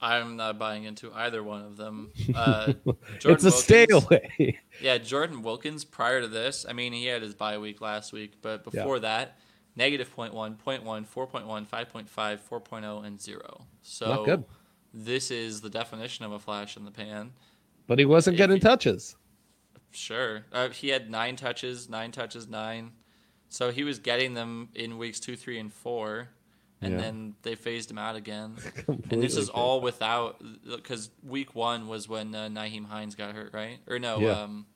I'm 0.00 0.36
not 0.36 0.58
buying 0.58 0.84
into 0.84 1.10
either 1.14 1.42
one 1.42 1.62
of 1.62 1.76
them. 1.76 2.12
Uh, 2.34 2.72
it's 3.24 3.44
a 3.44 3.50
stay 3.50 3.86
away. 3.90 4.58
Yeah, 4.80 4.98
Jordan 4.98 5.42
Wilkins 5.42 5.84
prior 5.84 6.20
to 6.20 6.28
this, 6.28 6.66
I 6.68 6.72
mean, 6.72 6.92
he 6.92 7.06
had 7.06 7.22
his 7.22 7.34
bye 7.34 7.58
week 7.58 7.80
last 7.80 8.12
week, 8.12 8.34
but 8.42 8.64
before 8.64 8.98
that, 9.00 9.38
negative 9.76 10.14
0.1, 10.14 10.32
0.1, 10.56 10.82
4.1, 11.06 11.66
5.5, 11.66 12.38
4.0, 12.48 13.04
and 13.06 13.20
0. 13.20 13.66
So 13.82 14.06
Not 14.08 14.24
good. 14.24 14.44
this 14.92 15.30
is 15.30 15.60
the 15.60 15.70
definition 15.70 16.24
of 16.24 16.32
a 16.32 16.38
flash 16.38 16.76
in 16.76 16.84
the 16.84 16.90
pan. 16.90 17.32
but 17.86 17.98
he 17.98 18.04
wasn't 18.04 18.34
If 18.34 18.38
getting 18.38 18.56
he- 18.56 18.60
touches. 18.60 19.16
Sure. 19.90 20.44
Uh, 20.52 20.70
he 20.70 20.88
had 20.88 21.10
nine 21.10 21.36
touches, 21.36 21.88
nine 21.88 22.10
touches, 22.10 22.48
nine. 22.48 22.92
So 23.48 23.70
he 23.70 23.84
was 23.84 23.98
getting 24.00 24.34
them 24.34 24.68
in 24.74 24.98
weeks 24.98 25.20
two, 25.20 25.36
three, 25.36 25.58
and 25.58 25.72
four. 25.72 26.30
And 26.80 26.94
Yeah. 26.94 27.00
then 27.00 27.34
they 27.42 27.54
phased 27.54 27.90
him 27.90 27.98
out 27.98 28.16
again. 28.16 28.56
and 28.88 29.22
this 29.22 29.36
is 29.36 29.48
all 29.48 29.80
without, 29.80 30.42
because 30.66 31.10
week 31.22 31.54
one 31.54 31.86
was 31.86 32.08
when 32.08 32.34
uh, 32.34 32.48
Nyheim 32.48 32.86
Hines 32.86 33.14
got 33.14 33.34
hurt, 33.34 33.54
right? 33.54 33.78
Or 33.86 33.98
no, 34.00 34.18
Yeah. 34.18 34.42
um, 34.42 34.66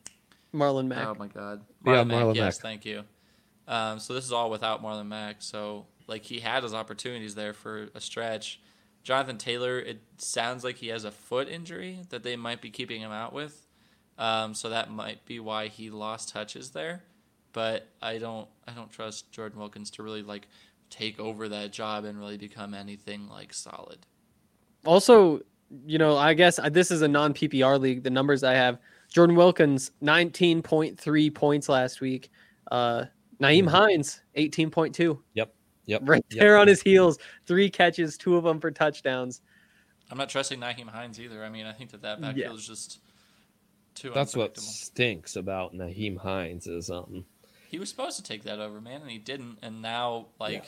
Marlon 0.55 0.87
Mack. 0.87 1.07
Oh 1.09 1.15
my 1.19 1.27
God, 1.27 1.65
Yeah, 1.85 1.93
Marlon 2.05 2.07
Mack. 2.07 2.17
Marlon 2.25 2.35
yes, 2.37 2.57
Mack. 2.59 2.63
thank 2.63 2.85
you. 2.87 3.03
Um, 3.69 4.01
so 4.01 4.15
this 4.15 4.25
is 4.25 4.33
all 4.33 4.51
without 4.51 4.83
Marlon 4.83 5.07
Mack. 5.07 5.37
So 5.41 5.87
like 6.09 6.25
he 6.25 6.41
had 6.41 6.65
his 6.65 6.75
opportunities 6.75 7.35
there 7.35 7.53
for 7.53 7.89
a 7.95 8.01
stretch. 8.01 8.61
Jonathan 9.05 9.39
Taylor, 9.39 9.79
it 9.79 10.01
sounds 10.17 10.65
like 10.65 10.77
he 10.77 10.89
has 10.89 11.05
a 11.05 11.11
foot 11.11 11.49
injury 11.49 12.01
that 12.09 12.23
they 12.23 12.35
might 12.35 12.61
be 12.61 12.71
keeping 12.71 13.01
him 13.01 13.13
out 13.13 13.33
with. 13.33 13.67
Um, 14.19 14.55
so 14.55 14.71
that 14.71 14.91
might 14.91 15.25
be 15.25 15.39
why 15.39 15.69
he 15.69 15.91
lost 15.91 16.31
touches 16.31 16.71
there. 16.71 17.05
But 17.53 17.89
I 18.03 18.19
don't, 18.19 18.49
I 18.67 18.73
don't 18.73 18.91
trust 18.91 19.31
Jordan 19.31 19.61
Wilkins 19.61 19.91
to 19.93 20.03
really 20.03 20.23
like 20.23 20.49
take 20.91 21.21
over 21.21 21.49
that 21.49 21.73
job 21.73 22.05
and 22.05 22.19
really 22.19 22.37
become 22.37 22.75
anything 22.75 23.29
like 23.29 23.53
solid. 23.53 23.99
Also, 24.85 25.41
you 25.87 25.99
know, 25.99 26.17
I 26.17 26.35
guess 26.35 26.59
uh, 26.59 26.69
this 26.69 26.91
is 26.91 27.03
a 27.03 27.09
non 27.09 27.35
PPR 27.35 27.79
league. 27.79 28.03
The 28.03 28.11
numbers 28.11 28.43
I 28.43 28.55
have 28.55 28.79
Jordan 29.09 29.37
Wilkins, 29.37 29.93
19.3 30.03 31.35
points 31.35 31.69
last 31.69 32.01
week. 32.01 32.31
Uh, 32.71 33.05
Nyheim 33.41 33.69
Hines, 33.69 34.23
18.2. 34.37 35.19
Yep. 35.35 35.55
Yep. 35.87 36.03
Right 36.05 36.25
yep. 36.31 36.41
there 36.41 36.59
on 36.59 36.69
his 36.69 36.83
heels. 36.83 37.19
Three 37.47 37.71
catches, 37.71 38.19
two 38.19 38.37
of 38.37 38.45
them 38.45 38.61
for 38.61 38.71
touchdowns. 38.71 39.41
I'm 40.11 40.19
not 40.19 40.29
trusting 40.29 40.61
Nyheim 40.61 40.89
Hines 40.89 41.21
either. 41.21 41.45
I 41.45 41.49
mean, 41.49 41.67
I 41.67 41.73
think 41.73 41.91
that 41.91 42.03
that 42.03 42.21
backfield 42.21 42.59
is 42.59 42.67
just 42.67 43.01
too. 43.95 44.11
That's 44.15 44.37
what 44.37 44.59
stinks 44.59 45.37
about 45.37 45.75
Nyheim 45.75 46.19
Hines 46.19 46.67
is 46.67 46.91
um 46.91 47.25
He 47.71 47.79
was 47.79 47.89
supposed 47.89 48.17
to 48.17 48.23
take 48.23 48.45
that 48.45 48.59
over, 48.59 48.81
man, 48.81 49.03
and 49.03 49.11
he 49.11 49.19
didn't. 49.19 49.59
And 49.63 49.83
now, 49.83 50.29
like, 50.39 50.67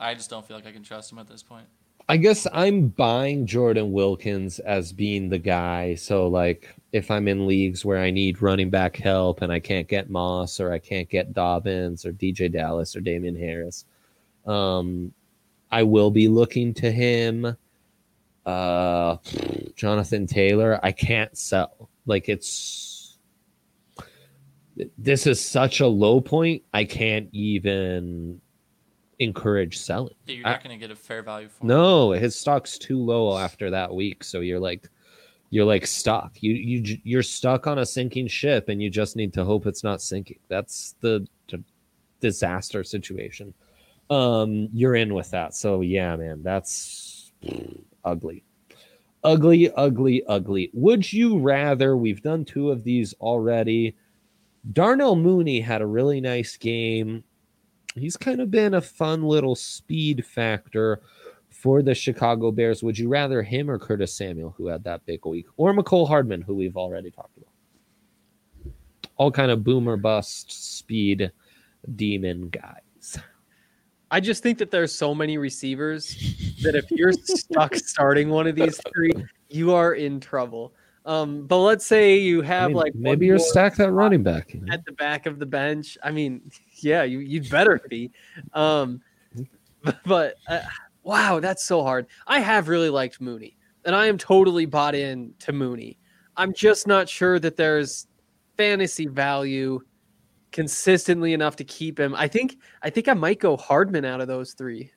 I 0.00 0.14
just 0.14 0.30
don't 0.30 0.46
feel 0.46 0.56
like 0.56 0.66
I 0.66 0.72
can 0.72 0.82
trust 0.82 1.12
him 1.12 1.18
at 1.18 1.28
this 1.28 1.42
point. 1.42 1.66
I 2.10 2.16
guess 2.16 2.46
I'm 2.54 2.88
buying 2.88 3.46
Jordan 3.46 3.92
Wilkins 3.92 4.60
as 4.60 4.92
being 4.92 5.28
the 5.28 5.38
guy. 5.38 5.94
So 5.94 6.26
like 6.26 6.74
if 6.92 7.10
I'm 7.10 7.28
in 7.28 7.46
leagues 7.46 7.84
where 7.84 7.98
I 7.98 8.10
need 8.10 8.40
running 8.40 8.70
back 8.70 8.96
help 8.96 9.42
and 9.42 9.52
I 9.52 9.60
can't 9.60 9.86
get 9.86 10.08
Moss 10.08 10.58
or 10.58 10.72
I 10.72 10.78
can't 10.78 11.08
get 11.08 11.34
Dobbins 11.34 12.06
or 12.06 12.12
DeeJay 12.12 12.50
Dallas 12.50 12.96
or 12.96 13.00
Damien 13.00 13.36
Harris, 13.36 13.84
um 14.46 15.12
I 15.70 15.82
will 15.82 16.10
be 16.10 16.28
looking 16.28 16.72
to 16.74 16.90
him. 16.90 17.54
Uh 18.46 19.16
Jonathan 19.76 20.26
Taylor, 20.26 20.80
I 20.82 20.92
can't 20.92 21.36
sell. 21.36 21.90
Like 22.06 22.30
it's 22.30 23.18
this 24.96 25.26
is 25.26 25.44
such 25.44 25.80
a 25.80 25.86
low 25.86 26.22
point. 26.22 26.62
I 26.72 26.84
can't 26.84 27.28
even 27.32 28.40
encourage 29.18 29.78
selling. 29.78 30.14
You're 30.26 30.44
not 30.44 30.62
going 30.62 30.78
to 30.78 30.80
get 30.80 30.92
a 30.92 30.96
fair 30.96 31.22
value 31.22 31.48
for 31.48 31.62
him. 31.62 31.68
no, 31.68 32.12
his 32.12 32.38
stock's 32.38 32.78
too 32.78 32.98
low 32.98 33.36
after 33.36 33.70
that 33.70 33.92
week, 33.94 34.22
so 34.24 34.40
you're 34.40 34.60
like 34.60 34.88
you're 35.50 35.64
like 35.64 35.86
stuck. 35.86 36.42
You 36.42 36.52
you 36.52 36.98
you're 37.04 37.22
stuck 37.22 37.66
on 37.66 37.78
a 37.78 37.86
sinking 37.86 38.28
ship 38.28 38.68
and 38.68 38.82
you 38.82 38.90
just 38.90 39.16
need 39.16 39.32
to 39.34 39.44
hope 39.44 39.66
it's 39.66 39.82
not 39.82 40.02
sinking. 40.02 40.38
That's 40.48 40.94
the, 41.00 41.26
the 41.48 41.62
disaster 42.20 42.84
situation. 42.84 43.54
Um 44.10 44.68
you're 44.72 44.94
in 44.94 45.14
with 45.14 45.30
that. 45.30 45.54
So 45.54 45.80
yeah, 45.80 46.16
man, 46.16 46.42
that's 46.42 47.32
ugly. 48.04 48.44
Ugly, 49.24 49.72
ugly, 49.72 50.22
ugly. 50.28 50.70
Would 50.74 51.12
you 51.12 51.38
rather 51.38 51.96
we've 51.96 52.22
done 52.22 52.44
two 52.44 52.70
of 52.70 52.84
these 52.84 53.14
already? 53.14 53.96
Darnell 54.72 55.16
Mooney 55.16 55.60
had 55.60 55.82
a 55.82 55.86
really 55.86 56.20
nice 56.20 56.56
game 56.56 57.24
he's 57.98 58.16
kind 58.16 58.40
of 58.40 58.50
been 58.50 58.74
a 58.74 58.80
fun 58.80 59.22
little 59.22 59.54
speed 59.54 60.24
factor 60.24 61.00
for 61.50 61.82
the 61.82 61.94
Chicago 61.94 62.50
Bears. 62.50 62.82
Would 62.82 62.98
you 62.98 63.08
rather 63.08 63.42
him 63.42 63.70
or 63.70 63.78
Curtis 63.78 64.14
Samuel, 64.14 64.54
who 64.56 64.66
had 64.66 64.84
that 64.84 65.04
big 65.06 65.24
week, 65.26 65.46
or 65.56 65.72
Mecole 65.72 66.06
Hardman, 66.06 66.42
who 66.42 66.54
we've 66.54 66.76
already 66.76 67.10
talked 67.10 67.36
about? 67.36 68.74
All 69.16 69.30
kind 69.30 69.50
of 69.50 69.64
boomer 69.64 69.96
bust 69.96 70.78
speed 70.78 71.32
demon 71.96 72.48
guys. 72.48 73.18
I 74.10 74.20
just 74.20 74.42
think 74.42 74.58
that 74.58 74.70
there's 74.70 74.92
so 74.92 75.14
many 75.14 75.36
receivers 75.36 76.14
that 76.62 76.74
if 76.74 76.90
you're 76.90 77.12
stuck 77.12 77.74
starting 77.74 78.30
one 78.30 78.46
of 78.46 78.54
these 78.54 78.80
three, 78.94 79.12
you 79.48 79.74
are 79.74 79.94
in 79.94 80.20
trouble. 80.20 80.72
Um, 81.08 81.46
but 81.46 81.60
let's 81.60 81.86
say 81.86 82.18
you 82.18 82.42
I 82.42 82.46
have 82.48 82.68
mean, 82.68 82.76
like 82.76 82.94
maybe 82.94 83.24
you're 83.24 83.38
more 83.38 83.46
stack 83.46 83.76
that 83.76 83.92
running 83.92 84.22
back. 84.22 84.52
you 84.52 84.60
know? 84.60 84.74
at 84.74 84.84
the 84.84 84.92
back 84.92 85.24
of 85.24 85.38
the 85.38 85.46
bench. 85.46 85.96
I 86.02 86.10
mean, 86.10 86.50
yeah, 86.82 87.02
you 87.02 87.20
you'd 87.20 87.48
better 87.48 87.80
be. 87.88 88.12
Um, 88.52 89.00
but 90.04 90.34
uh, 90.46 90.60
wow, 91.04 91.40
that's 91.40 91.64
so 91.64 91.82
hard. 91.82 92.08
I 92.26 92.40
have 92.40 92.68
really 92.68 92.90
liked 92.90 93.22
Mooney, 93.22 93.56
and 93.86 93.96
I 93.96 94.06
am 94.06 94.18
totally 94.18 94.66
bought 94.66 94.94
in 94.94 95.32
to 95.38 95.52
Mooney. 95.52 95.98
I'm 96.36 96.52
just 96.52 96.86
not 96.86 97.08
sure 97.08 97.38
that 97.38 97.56
there's 97.56 98.06
fantasy 98.58 99.06
value 99.06 99.80
consistently 100.52 101.32
enough 101.32 101.56
to 101.56 101.64
keep 101.64 101.98
him. 101.98 102.14
I 102.14 102.28
think 102.28 102.58
I 102.82 102.90
think 102.90 103.08
I 103.08 103.14
might 103.14 103.40
go 103.40 103.56
Hardman 103.56 104.04
out 104.04 104.20
of 104.20 104.28
those 104.28 104.52
three. 104.52 104.92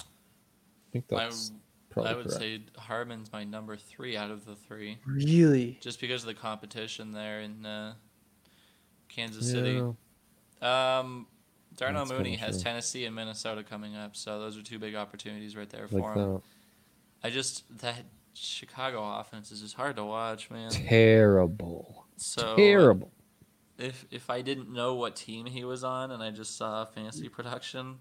I 0.00 0.92
think 0.92 1.06
that's 1.06 1.52
I 1.54 1.61
probably 1.92 2.14
would 2.14 2.26
correct. 2.26 2.40
say 2.40 2.60
Hardman's 2.76 3.32
my 3.32 3.44
number 3.44 3.76
three 3.76 4.16
out 4.16 4.30
of 4.30 4.44
the 4.44 4.54
three, 4.56 4.98
Really? 5.06 5.78
just 5.80 6.00
because 6.00 6.22
of 6.22 6.26
the 6.28 6.34
competition 6.34 7.12
there 7.12 7.40
in 7.40 7.64
uh, 7.66 7.94
Kansas 9.08 9.50
City. 9.50 9.82
Yeah. 10.62 10.98
Um, 10.98 11.26
Darnell 11.76 12.04
That's 12.04 12.12
Mooney 12.18 12.30
kinda 12.32 12.46
has 12.46 12.56
true. 12.56 12.64
Tennessee 12.64 13.04
and 13.06 13.14
Minnesota 13.14 13.62
coming 13.62 13.96
up, 13.96 14.14
so 14.16 14.38
those 14.40 14.56
are 14.58 14.62
two 14.62 14.78
big 14.78 14.94
opportunities 14.94 15.56
right 15.56 15.68
there 15.70 15.82
like 15.82 15.90
for 15.90 16.12
him. 16.14 16.32
that. 16.34 16.42
I 17.24 17.30
just 17.30 17.64
that 17.78 18.04
Chicago 18.34 19.02
offense 19.20 19.50
is 19.52 19.60
just 19.62 19.74
hard 19.74 19.96
to 19.96 20.04
watch, 20.04 20.50
man. 20.50 20.70
Terrible. 20.70 22.06
So 22.16 22.56
Terrible. 22.56 23.10
if 23.78 24.06
if 24.10 24.28
I 24.30 24.42
didn't 24.42 24.72
know 24.72 24.94
what 24.94 25.16
team 25.16 25.46
he 25.46 25.64
was 25.64 25.82
on 25.84 26.10
and 26.10 26.22
I 26.22 26.30
just 26.30 26.56
saw 26.56 26.84
fantasy 26.84 27.28
production, 27.28 27.98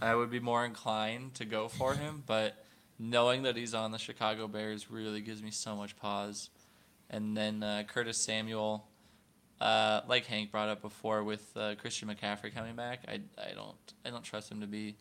I 0.00 0.14
would 0.14 0.30
be 0.30 0.40
more 0.40 0.64
inclined 0.64 1.34
to 1.34 1.44
go 1.44 1.68
for 1.68 1.94
him. 1.94 2.22
But 2.26 2.63
knowing 2.98 3.42
that 3.42 3.56
he's 3.56 3.74
on 3.74 3.90
the 3.90 3.98
Chicago 3.98 4.48
Bears 4.48 4.90
really 4.90 5.20
gives 5.20 5.42
me 5.42 5.50
so 5.50 5.76
much 5.76 5.96
pause. 5.96 6.50
And 7.10 7.36
then 7.36 7.62
uh, 7.62 7.84
Curtis 7.86 8.18
Samuel, 8.18 8.86
uh, 9.60 10.00
like 10.08 10.26
Hank 10.26 10.50
brought 10.50 10.68
up 10.68 10.82
before, 10.82 11.22
with 11.22 11.50
uh, 11.56 11.74
Christian 11.76 12.08
McCaffrey 12.08 12.54
coming 12.54 12.76
back, 12.76 13.00
I, 13.06 13.20
I 13.38 13.54
don't 13.54 13.76
I 14.04 14.10
don't 14.10 14.24
trust 14.24 14.50
him 14.50 14.60
to 14.60 14.66
be 14.66 14.96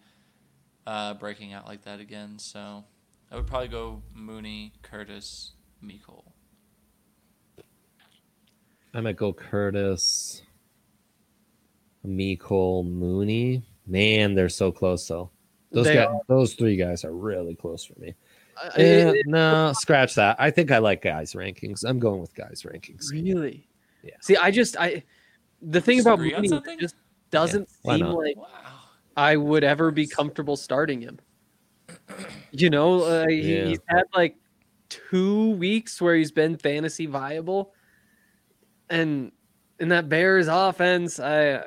uh, 0.85 1.13
breaking 1.15 1.53
out 1.53 1.65
like 1.65 1.83
that 1.83 1.99
again. 1.99 2.39
So 2.39 2.83
I 3.31 3.35
would 3.35 3.47
probably 3.47 3.69
go 3.69 4.01
Mooney, 4.13 4.73
Curtis, 4.81 5.53
Mecole. 5.83 6.25
I 8.93 9.01
might 9.01 9.15
go 9.15 9.33
Curtis, 9.33 10.43
Mecole, 12.05 12.85
Mooney. 12.85 13.63
Man, 13.87 14.35
they're 14.35 14.49
so 14.49 14.71
close 14.71 15.07
though. 15.07 15.31
Those 15.73 15.85
They 15.87 15.95
guys, 15.95 16.15
those 16.27 16.53
three 16.53 16.75
guys 16.77 17.03
are 17.03 17.11
really 17.11 17.55
close 17.55 17.83
for 17.83 17.99
me. 17.99 18.13
Uh, 18.63 18.69
Eh, 18.77 19.09
it- 19.15 19.27
no, 19.27 19.73
scratch 19.75 20.15
that. 20.15 20.35
I 20.39 20.51
think 20.51 20.71
I 20.71 20.77
like 20.77 21.01
guys 21.01 21.33
rankings. 21.33 21.83
I'm 21.83 21.99
going 21.99 22.21
with 22.21 22.33
guys 22.35 22.61
rankings. 22.63 23.11
Really? 23.11 23.67
Yeah. 24.03 24.13
See, 24.21 24.37
I 24.37 24.51
just 24.51 24.77
I 24.79 25.03
the 25.61 25.81
thing 25.81 25.99
about 25.99 26.19
Disagree 26.19 26.49
Mooney 26.49 26.77
just 26.77 26.95
doesn't 27.31 27.67
why 27.81 27.97
seem 27.97 28.05
like 28.07 28.37
Wow. 28.37 28.47
I 29.17 29.35
would 29.37 29.63
ever 29.63 29.89
be 29.91 30.05
comfortable 30.07 30.55
starting 30.55 31.01
him. 31.01 31.19
You 32.51 32.69
know, 32.69 33.01
uh, 33.01 33.27
he, 33.27 33.55
Yeah. 33.57 33.65
he's 33.65 33.79
had 33.87 34.03
like 34.15 34.35
two 34.89 35.51
weeks 35.51 35.99
where 36.01 36.15
he's 36.15 36.31
been 36.31 36.57
fantasy 36.57 37.05
viable, 37.07 37.73
and 38.89 39.31
in 39.79 39.89
that 39.89 40.09
Bears 40.09 40.47
offense, 40.47 41.19
I 41.19 41.63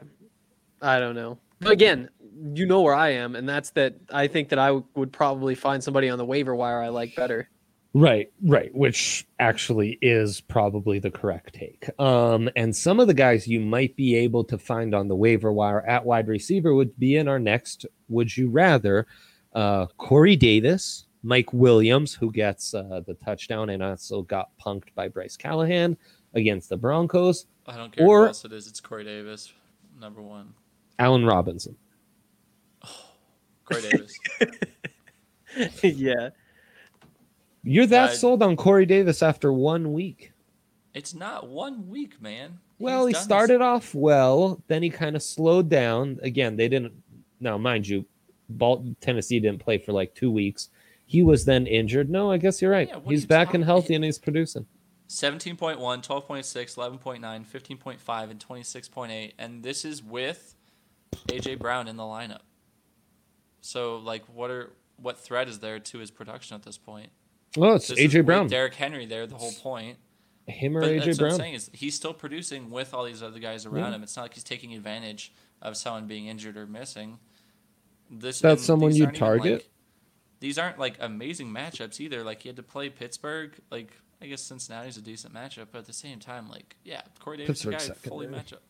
I 0.81 1.01
don't 1.01 1.15
know. 1.15 1.39
But 1.61 1.73
again, 1.73 2.09
you 2.55 2.67
know 2.67 2.83
where 2.83 2.95
I 2.95 3.11
am, 3.11 3.35
and 3.37 3.49
that's 3.49 3.71
that. 3.71 3.95
I 4.13 4.27
think 4.27 4.51
that 4.51 4.59
I 4.59 4.69
w- 4.69 4.85
would 4.95 5.13
probably 5.13 5.55
find 5.55 5.83
somebody 5.83 6.09
on 6.09 6.19
the 6.19 6.25
waiver 6.25 6.55
wire 6.55 6.81
I 6.83 6.89
like 6.89 7.15
better. 7.17 7.49
Right, 7.95 8.31
right, 8.43 8.75
which 8.75 9.27
actually 9.39 9.99
is 10.03 10.43
probably 10.43 10.99
the 10.99 11.11
correct 11.11 11.55
take. 11.55 11.89
Um, 11.99 12.51
and 12.55 12.77
some 12.77 13.01
of 13.01 13.07
the 13.07 13.15
guys 13.15 13.49
you 13.49 13.59
might 13.61 13.97
be 13.97 14.15
able 14.17 14.45
to 14.45 14.59
find 14.59 14.95
on 14.95 15.09
the 15.09 15.17
waiver 15.17 15.51
wire 15.51 15.81
at 15.87 16.05
wide 16.05 16.29
receiver 16.29 16.75
would 16.75 16.99
be 16.99 17.17
in 17.17 17.27
our 17.27 17.39
next 17.39 17.87
Would 18.09 18.37
You 18.37 18.51
Rather. 18.51 19.07
Uh, 19.55 19.87
Corey 19.97 20.37
Davis, 20.37 21.07
Mike 21.23 21.55
Williams, 21.55 22.13
who 22.13 22.31
gets 22.31 22.75
uh, 22.75 23.01
the 23.07 23.15
touchdown 23.15 23.71
and 23.71 23.83
also 23.83 24.21
got 24.21 24.51
punked 24.63 24.93
by 24.95 25.09
Bryce 25.09 25.39
Callahan 25.39 25.97
against 26.35 26.69
the 26.69 26.77
Broncos. 26.77 27.47
I 27.67 27.79
don't 27.79 27.97
care 27.97 28.07
Or- 28.07 28.21
who 28.23 28.27
else 28.27 28.45
it 28.45 28.53
is. 28.53 28.67
It's 28.67 28.81
Corey 28.81 29.05
Davis, 29.05 29.55
number 29.99 30.21
one. 30.21 30.53
Allen 30.99 31.25
Robinson. 31.25 31.77
Corey 33.67 33.83
Davis. 33.83 34.19
yeah. 35.83 36.31
You're 37.63 37.87
that 37.87 38.11
Uh, 38.11 38.15
sold 38.15 38.43
on 38.43 38.57
Corey 38.57 38.87
Davis 38.87 39.23
after 39.23 39.53
one 39.53 39.93
week. 39.93 40.33
it's 40.95 41.15
not 41.15 41.49
one 41.49 41.89
week, 41.89 42.21
man. 42.23 42.59
Well, 42.79 43.07
He's 43.07 43.09
he 43.09 43.13
done 43.15 43.21
this- 43.21 43.25
started 43.25 43.61
off 43.63 43.95
well, 43.95 44.63
then 44.69 44.83
he 44.83 44.91
kind 44.91 45.17
of 45.17 45.23
slowed 45.23 45.69
down. 45.69 46.19
Again, 46.23 46.57
they 46.57 46.69
didn't. 46.69 46.93
Now, 47.41 47.59
mind 47.59 47.87
you, 47.89 48.05
Bal- 48.49 48.95
Tennessee 49.01 49.41
didn't 49.41 49.61
play 49.61 49.79
for 49.79 49.93
like 49.93 50.15
two 50.15 50.31
weeks. 50.31 50.69
He 51.07 51.23
was 51.23 51.45
then 51.45 51.67
injured. 51.67 52.09
No, 52.11 52.31
I 52.31 52.37
guess 52.39 52.61
you're 52.63 52.71
right. 52.71 52.89
Yeah, 52.89 53.01
he's 53.07 53.23
you 53.23 53.29
back 53.29 53.49
talking- 53.49 53.61
and 53.63 53.65
healthy, 53.65 53.95
and 53.95 54.05
he's 54.05 54.19
producing. 54.19 54.67
17.1, 55.09 55.79
12.6, 55.79 56.75
11.9, 56.77 57.47
15.5, 57.47 58.31
and 58.31 58.41
26.8. 58.45 59.33
And 59.39 59.63
this 59.63 59.85
is 59.85 60.03
with 60.03 60.55
AJ 61.29 61.59
Brown 61.61 61.87
in 61.89 61.97
the 61.97 62.03
lineup. 62.03 62.41
So, 63.61 63.97
like, 63.97 64.25
what 64.27 64.51
are 64.51 64.73
what 64.99 65.19
threat 65.19 65.49
is 65.49 65.59
there 65.59 65.79
to 65.79 65.99
his 65.99 66.11
production 66.11 66.55
at 66.55 66.63
this 66.63 66.79
point? 66.79 67.11
Oh, 67.59 67.75
it's 67.75 67.89
This 67.89 67.99
AJ 67.99 68.25
Brown. 68.27 68.49
Derrick 68.49 68.75
Henry 68.75 69.07
there, 69.07 69.27
the 69.27 69.37
whole 69.37 69.53
point. 69.53 69.99
Him 70.47 70.77
or 70.77 70.81
But 70.83 70.91
AJ 70.91 70.99
what 70.99 71.09
I'm 71.09 71.17
Brown. 71.17 71.37
saying 71.37 71.55
is 71.55 71.71
he's 71.73 71.95
still 71.95 72.15
producing 72.15 72.71
with 72.71 72.95
all 72.95 73.05
these 73.05 73.23
other 73.23 73.39
guys 73.41 73.67
around 73.67 73.91
Yeah. 73.91 73.97
him. 73.97 74.03
It's 74.03 74.17
not 74.17 74.23
like 74.23 74.35
he's 74.35 74.45
taking 74.45 74.75
advantage 74.75 75.33
of 75.61 75.77
someone 75.77 76.07
being 76.07 76.27
injured 76.27 76.57
or 76.57 76.67
missing. 76.67 77.19
This 78.11 78.41
That's 78.41 78.63
someone 78.65 78.95
you'd 78.95 79.15
target? 79.15 79.53
like- 79.53 79.71
these 80.39 80.59
aren't 80.59 80.79
like 80.79 80.97
amazing 81.01 81.49
matchups 81.49 81.99
either. 81.99 82.23
Like 82.23 82.43
he 82.43 82.49
had 82.49 82.57
to 82.57 82.63
play 82.63 82.89
Pittsburgh. 82.91 83.59
Like 83.71 83.91
I 84.23 84.27
guess 84.27 84.43
Cincinnati's 84.43 84.97
a 84.97 85.03
decent 85.03 85.35
matchup, 85.35 85.69
but 85.73 85.81
at 85.81 85.87
the 85.87 85.93
same 85.93 86.21
time, 86.21 86.49
like 86.49 86.77
yeah, 86.85 87.03
Corey 87.21 87.39
Davis 87.39 87.61
is 87.61 87.67
a 87.67 87.71
guy 87.71 87.79
fully 87.79 88.27
matchup. 88.27 88.61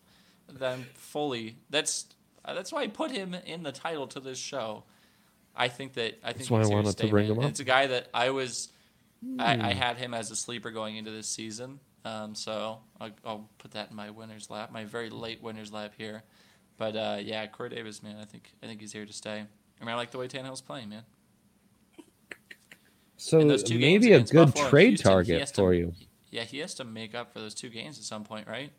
Then 0.48 0.86
fully. 0.94 1.56
That's 1.70 2.06
uh, 2.46 2.54
that's 2.54 2.72
why 2.72 2.82
I 2.82 2.86
put 2.88 3.10
him 3.10 3.34
in 3.34 3.62
the 3.62 3.72
title 3.72 4.06
to 4.08 4.20
this 4.20 4.38
show. 4.38 4.84
I 5.54 5.68
think 5.68 5.94
that 5.94 6.18
I 6.22 6.28
think 6.32 6.48
That's 6.48 6.50
why 6.50 6.62
I 6.62 6.66
wanted 6.66 6.96
to 6.98 7.06
bring 7.08 7.26
him 7.28 7.38
up. 7.38 7.44
It's 7.50 7.60
a 7.60 7.64
guy 7.64 7.86
that 7.88 8.08
I 8.14 8.30
was 8.30 8.70
I, 9.38 9.52
I 9.54 9.72
Hmm. 9.72 9.78
had 9.78 9.96
him 9.96 10.14
as 10.14 10.30
a 10.30 10.36
sleeper 10.36 10.70
going 10.70 10.96
into 10.96 11.10
this 11.10 11.26
season. 11.26 11.80
Um, 12.04 12.34
so 12.34 12.78
I'll, 13.00 13.10
I'll 13.24 13.48
put 13.58 13.72
that 13.72 13.90
in 13.90 13.96
my 13.96 14.10
winner's 14.10 14.48
lap, 14.50 14.70
my 14.70 14.84
very 14.84 15.10
late 15.10 15.42
winner's 15.42 15.72
lap 15.72 15.92
here. 15.98 16.22
But 16.78 16.94
uh, 16.94 17.18
yeah, 17.20 17.46
Corey 17.46 17.70
Davis, 17.70 18.02
man, 18.02 18.16
I 18.20 18.24
think 18.26 18.52
I 18.62 18.66
think 18.66 18.80
he's 18.80 18.92
here 18.92 19.06
to 19.06 19.12
stay. 19.12 19.44
I 19.80 19.84
mean, 19.84 19.92
I 19.92 19.96
like 19.96 20.10
the 20.10 20.18
way 20.18 20.28
Tannehill's 20.28 20.60
playing, 20.60 20.90
man. 20.90 21.02
So 23.16 23.40
In 23.40 23.48
those 23.48 23.62
two 23.62 23.78
games 23.78 24.04
maybe 24.04 24.14
a 24.14 24.20
good 24.20 24.46
Buffalo 24.52 24.68
trade 24.70 24.88
Houston, 24.90 25.10
target 25.10 25.46
to- 25.48 25.54
for 25.54 25.74
you. 25.74 25.94
Yeah, 26.30 26.42
he 26.44 26.58
has 26.58 26.74
to 26.74 26.84
make 26.84 27.14
up 27.14 27.32
for 27.32 27.38
those 27.40 27.54
two 27.54 27.70
games 27.70 27.98
at 27.98 28.04
some 28.04 28.24
point, 28.24 28.46
right? 28.46 28.70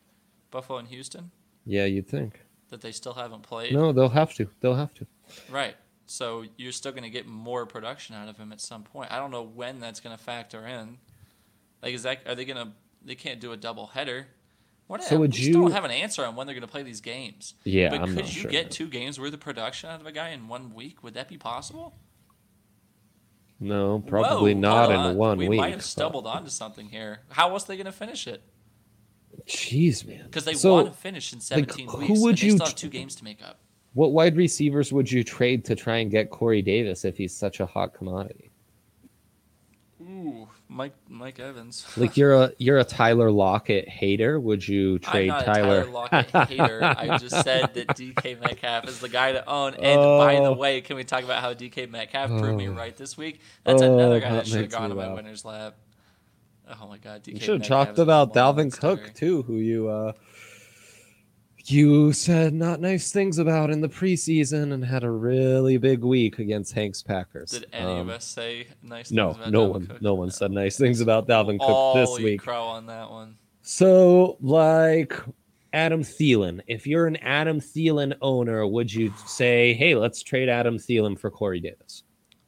Buffalo 0.52 0.78
and 0.80 0.88
Houston 0.90 1.32
Yeah, 1.66 1.86
you'd 1.86 2.08
think. 2.08 2.42
That 2.70 2.82
they 2.82 2.92
still 2.92 3.14
haven't 3.14 3.44
played. 3.44 3.74
No, 3.74 3.92
they'll 3.92 4.10
have 4.10 4.34
to. 4.36 4.50
They'll 4.60 4.76
have 4.76 4.94
to. 4.96 5.08
Right. 5.50 5.76
So 6.06 6.46
you're 6.58 6.72
still 6.72 6.92
going 6.92 7.04
to 7.04 7.10
get 7.10 7.28
more 7.28 7.66
production 7.66 8.16
out 8.16 8.30
of 8.30 8.38
him 8.38 8.52
at 8.52 8.62
some 8.62 8.84
point. 8.84 9.12
I 9.12 9.18
don't 9.18 9.32
know 9.32 9.44
when 9.44 9.80
that's 9.80 10.00
going 10.00 10.16
to 10.18 10.24
factor 10.24 10.66
in. 10.66 10.98
Like, 11.82 11.94
is 11.94 12.04
that 12.04 12.20
are 12.28 12.36
they 12.36 12.46
going 12.46 12.66
to? 12.66 12.72
They 13.04 13.16
can't 13.16 13.40
do 13.40 13.52
a 13.52 13.58
double 13.58 13.88
header. 13.88 14.28
What? 14.88 15.04
So 15.04 15.20
would 15.20 15.34
we 15.34 15.38
still 15.42 15.54
don't 15.54 15.64
you- 15.68 15.74
have 15.74 15.84
an 15.84 15.92
answer 15.92 16.26
on 16.26 16.36
when 16.36 16.48
they're 16.48 16.54
going 16.54 16.62
to 16.62 16.68
play 16.72 16.84
these 16.84 17.02
games. 17.02 17.56
Yeah, 17.66 17.90
but 17.90 18.00
I'm 18.02 18.08
could 18.08 18.16
not 18.24 18.36
you 18.36 18.42
sure, 18.44 18.52
get 18.52 18.66
man. 18.66 18.72
two 18.72 18.88
games 18.88 19.20
worth 19.20 19.34
of 19.34 19.40
production 19.42 19.90
out 19.90 20.00
of 20.00 20.08
a 20.08 20.12
guy 20.14 20.30
in 20.30 20.48
one 20.48 20.74
week? 20.74 21.04
Would 21.04 21.14
that 21.16 21.28
be 21.28 21.38
possible? 21.38 21.94
No, 23.60 24.04
probably 24.06 24.54
Whoa, 24.54 24.60
not 24.62 24.92
in 24.92 24.96
on. 24.98 25.16
one 25.18 25.38
we 25.40 25.50
week. 25.50 25.60
might 25.60 25.70
have 25.72 25.80
but- 25.80 25.86
stumbled 25.86 26.28
onto 26.28 26.50
something 26.50 26.88
here. 26.90 27.20
How 27.30 27.50
else 27.52 27.66
are 27.66 27.68
they 27.68 27.76
going 27.78 27.86
to 27.86 27.92
finish 27.92 28.28
it? 28.28 28.42
Jeez, 29.48 30.06
man. 30.06 30.24
Because 30.26 30.44
they 30.46 30.54
So, 30.54 30.74
want 30.74 30.88
to 30.88 30.94
finish 30.94 31.32
in 31.34 31.40
17 31.40 31.88
who 31.88 31.98
weeks. 32.00 32.20
would 32.20 32.30
and 32.32 32.38
they 32.40 32.46
you 32.48 32.52
still 32.54 32.66
have 32.68 32.76
two 32.76 32.90
games 32.90 33.16
to 33.16 33.24
make 33.24 33.42
up. 33.42 33.60
What 33.94 34.12
wide 34.12 34.36
receivers 34.36 34.92
would 34.94 35.12
you 35.12 35.24
trade 35.24 35.64
to 35.66 35.76
try 35.76 35.98
and 35.98 36.12
get 36.12 36.30
Corey 36.30 36.62
Davis 36.62 37.06
if 37.06 37.18
he's 37.18 37.34
such 37.36 37.60
a 37.60 37.66
hot 37.66 37.94
commodity? 37.94 38.52
Ooh, 40.02 40.48
Mike 40.70 40.94
Mike 41.10 41.40
Evans. 41.40 41.86
Like 41.98 42.16
you're 42.18 42.34
a 42.36 42.52
you're 42.60 42.78
a 42.78 42.84
Tyler 42.84 43.32
Lockett 43.32 43.90
hater. 43.90 44.40
Would 44.40 44.68
you 44.68 45.00
trade 45.00 45.30
Tyler? 45.30 45.42
a 45.42 45.46
Tyler 45.46 45.86
Lockett 45.86 46.50
hater. 46.50 46.84
I 46.84 47.18
just 47.20 47.42
said 47.44 47.74
that 47.74 47.88
DK 47.88 48.40
Metcalf 48.40 48.88
is 48.88 49.00
the 49.00 49.10
guy 49.10 49.32
to 49.32 49.50
own. 49.50 49.74
And 49.74 50.00
by 50.00 50.36
the 50.36 50.42
Oh. 50.50 50.54
way, 50.54 50.82
can 50.82 50.96
we 50.98 51.04
talk 51.04 51.24
about 51.24 51.42
how 51.42 51.54
DK 51.54 51.90
Metcalf 51.90 52.30
proved 52.30 52.58
me 52.58 52.68
Oh. 52.70 52.74
right 52.74 52.96
this 52.96 53.18
week? 53.18 53.40
That's 53.64 53.82
Oh, 53.82 53.94
another 53.96 54.20
guy 54.20 54.30
that 54.32 54.36
that 54.46 54.48
should 54.48 54.62
have 54.62 54.72
gone 54.72 54.90
to 54.90 54.96
my 54.96 55.12
winner's 55.12 55.44
lap. 55.44 55.76
Oh 56.82 56.88
my 56.88 56.98
god, 56.98 57.24
DK 57.24 57.34
You 57.36 57.40
should 57.40 57.60
have 57.62 57.68
talked 57.68 58.00
about 58.00 58.34
Dalvin. 58.34 58.78
Cook 58.78 59.14
too, 59.14 59.44
who 59.44 59.56
you 59.58 59.88
uh 59.90 60.14
you 61.66 62.14
said 62.14 62.54
not 62.54 62.80
nice 62.80 63.12
things 63.12 63.38
about 63.40 63.70
in 63.72 63.82
the 63.82 63.90
preseason 63.90 64.72
and 64.74 64.86
had 64.86 65.04
a 65.04 65.10
really 65.12 65.78
big 65.78 66.02
week 66.02 66.40
against 66.40 66.74
Hank's 66.74 67.04
Packers. 67.04 67.52
Did 67.52 67.68
any 67.74 67.92
Um, 67.92 67.98
of 68.08 68.10
us 68.10 68.26
say 68.26 68.68
nice 68.82 69.12
No, 69.12 69.34
things 69.34 69.38
about 69.48 69.52
no 69.52 69.68
Dalvin 69.68 69.72
one, 69.72 69.88
Cook? 69.88 70.02
no 70.02 70.14
one 70.16 70.32
said 70.32 70.52
nice 70.52 70.78
things 70.78 71.02
about 71.02 71.28
Dalvin 71.28 71.60
Cook 71.60 71.70
All 71.70 71.94
this 71.96 72.20
eat 72.20 72.24
week. 72.24 72.42
crow 72.42 72.64
on 72.64 72.86
that 72.86 73.10
one. 73.10 73.38
So, 73.64 74.38
like 74.40 75.14
Adam 75.74 76.04
Thielen, 76.04 76.62
if 76.68 76.88
you're 76.88 77.06
an 77.06 77.18
Adam 77.18 77.60
Thielen 77.60 78.16
owner, 78.22 78.66
would 78.66 78.94
you 78.94 79.14
say, 79.26 79.74
"Hey, 79.74 79.94
let's 79.96 80.24
trade 80.24 80.48
Adam 80.48 80.78
Thielen 80.78 81.20
for 81.20 81.30
Corey 81.30 81.60
Davis"? 81.60 82.04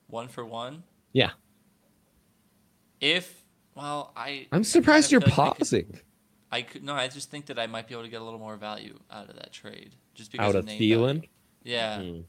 One 0.08 0.30
for 0.30 0.46
one. 0.46 0.84
Yeah, 1.12 1.32
If 3.02 3.39
well, 3.80 4.12
I 4.16 4.48
I'm 4.52 4.64
surprised 4.64 5.12
you're 5.12 5.22
feel 5.22 5.30
like 5.30 5.40
I 5.40 5.50
could- 5.52 5.58
pausing. 5.60 6.00
I 6.52 6.62
could 6.64 6.84
no. 6.84 6.94
I 6.96 7.08
just 7.08 7.30
think 7.30 7.46
that 7.48 7.60
I 7.60 7.68
might 7.68 7.88
be 7.88 7.94
able 7.94 8.04
to 8.04 8.10
get 8.10 8.22
a 8.22 8.24
little 8.24 8.40
more 8.40 8.56
value 8.58 8.98
out 9.12 9.30
of 9.30 9.36
that 9.36 9.52
trade, 9.54 9.96
just 10.16 10.32
because 10.32 10.48
Out 10.50 10.56
of 10.56 10.66
Thielen? 10.66 11.06
value. 11.16 11.22
Yeah, 11.64 12.02
Hmm. 12.02 12.20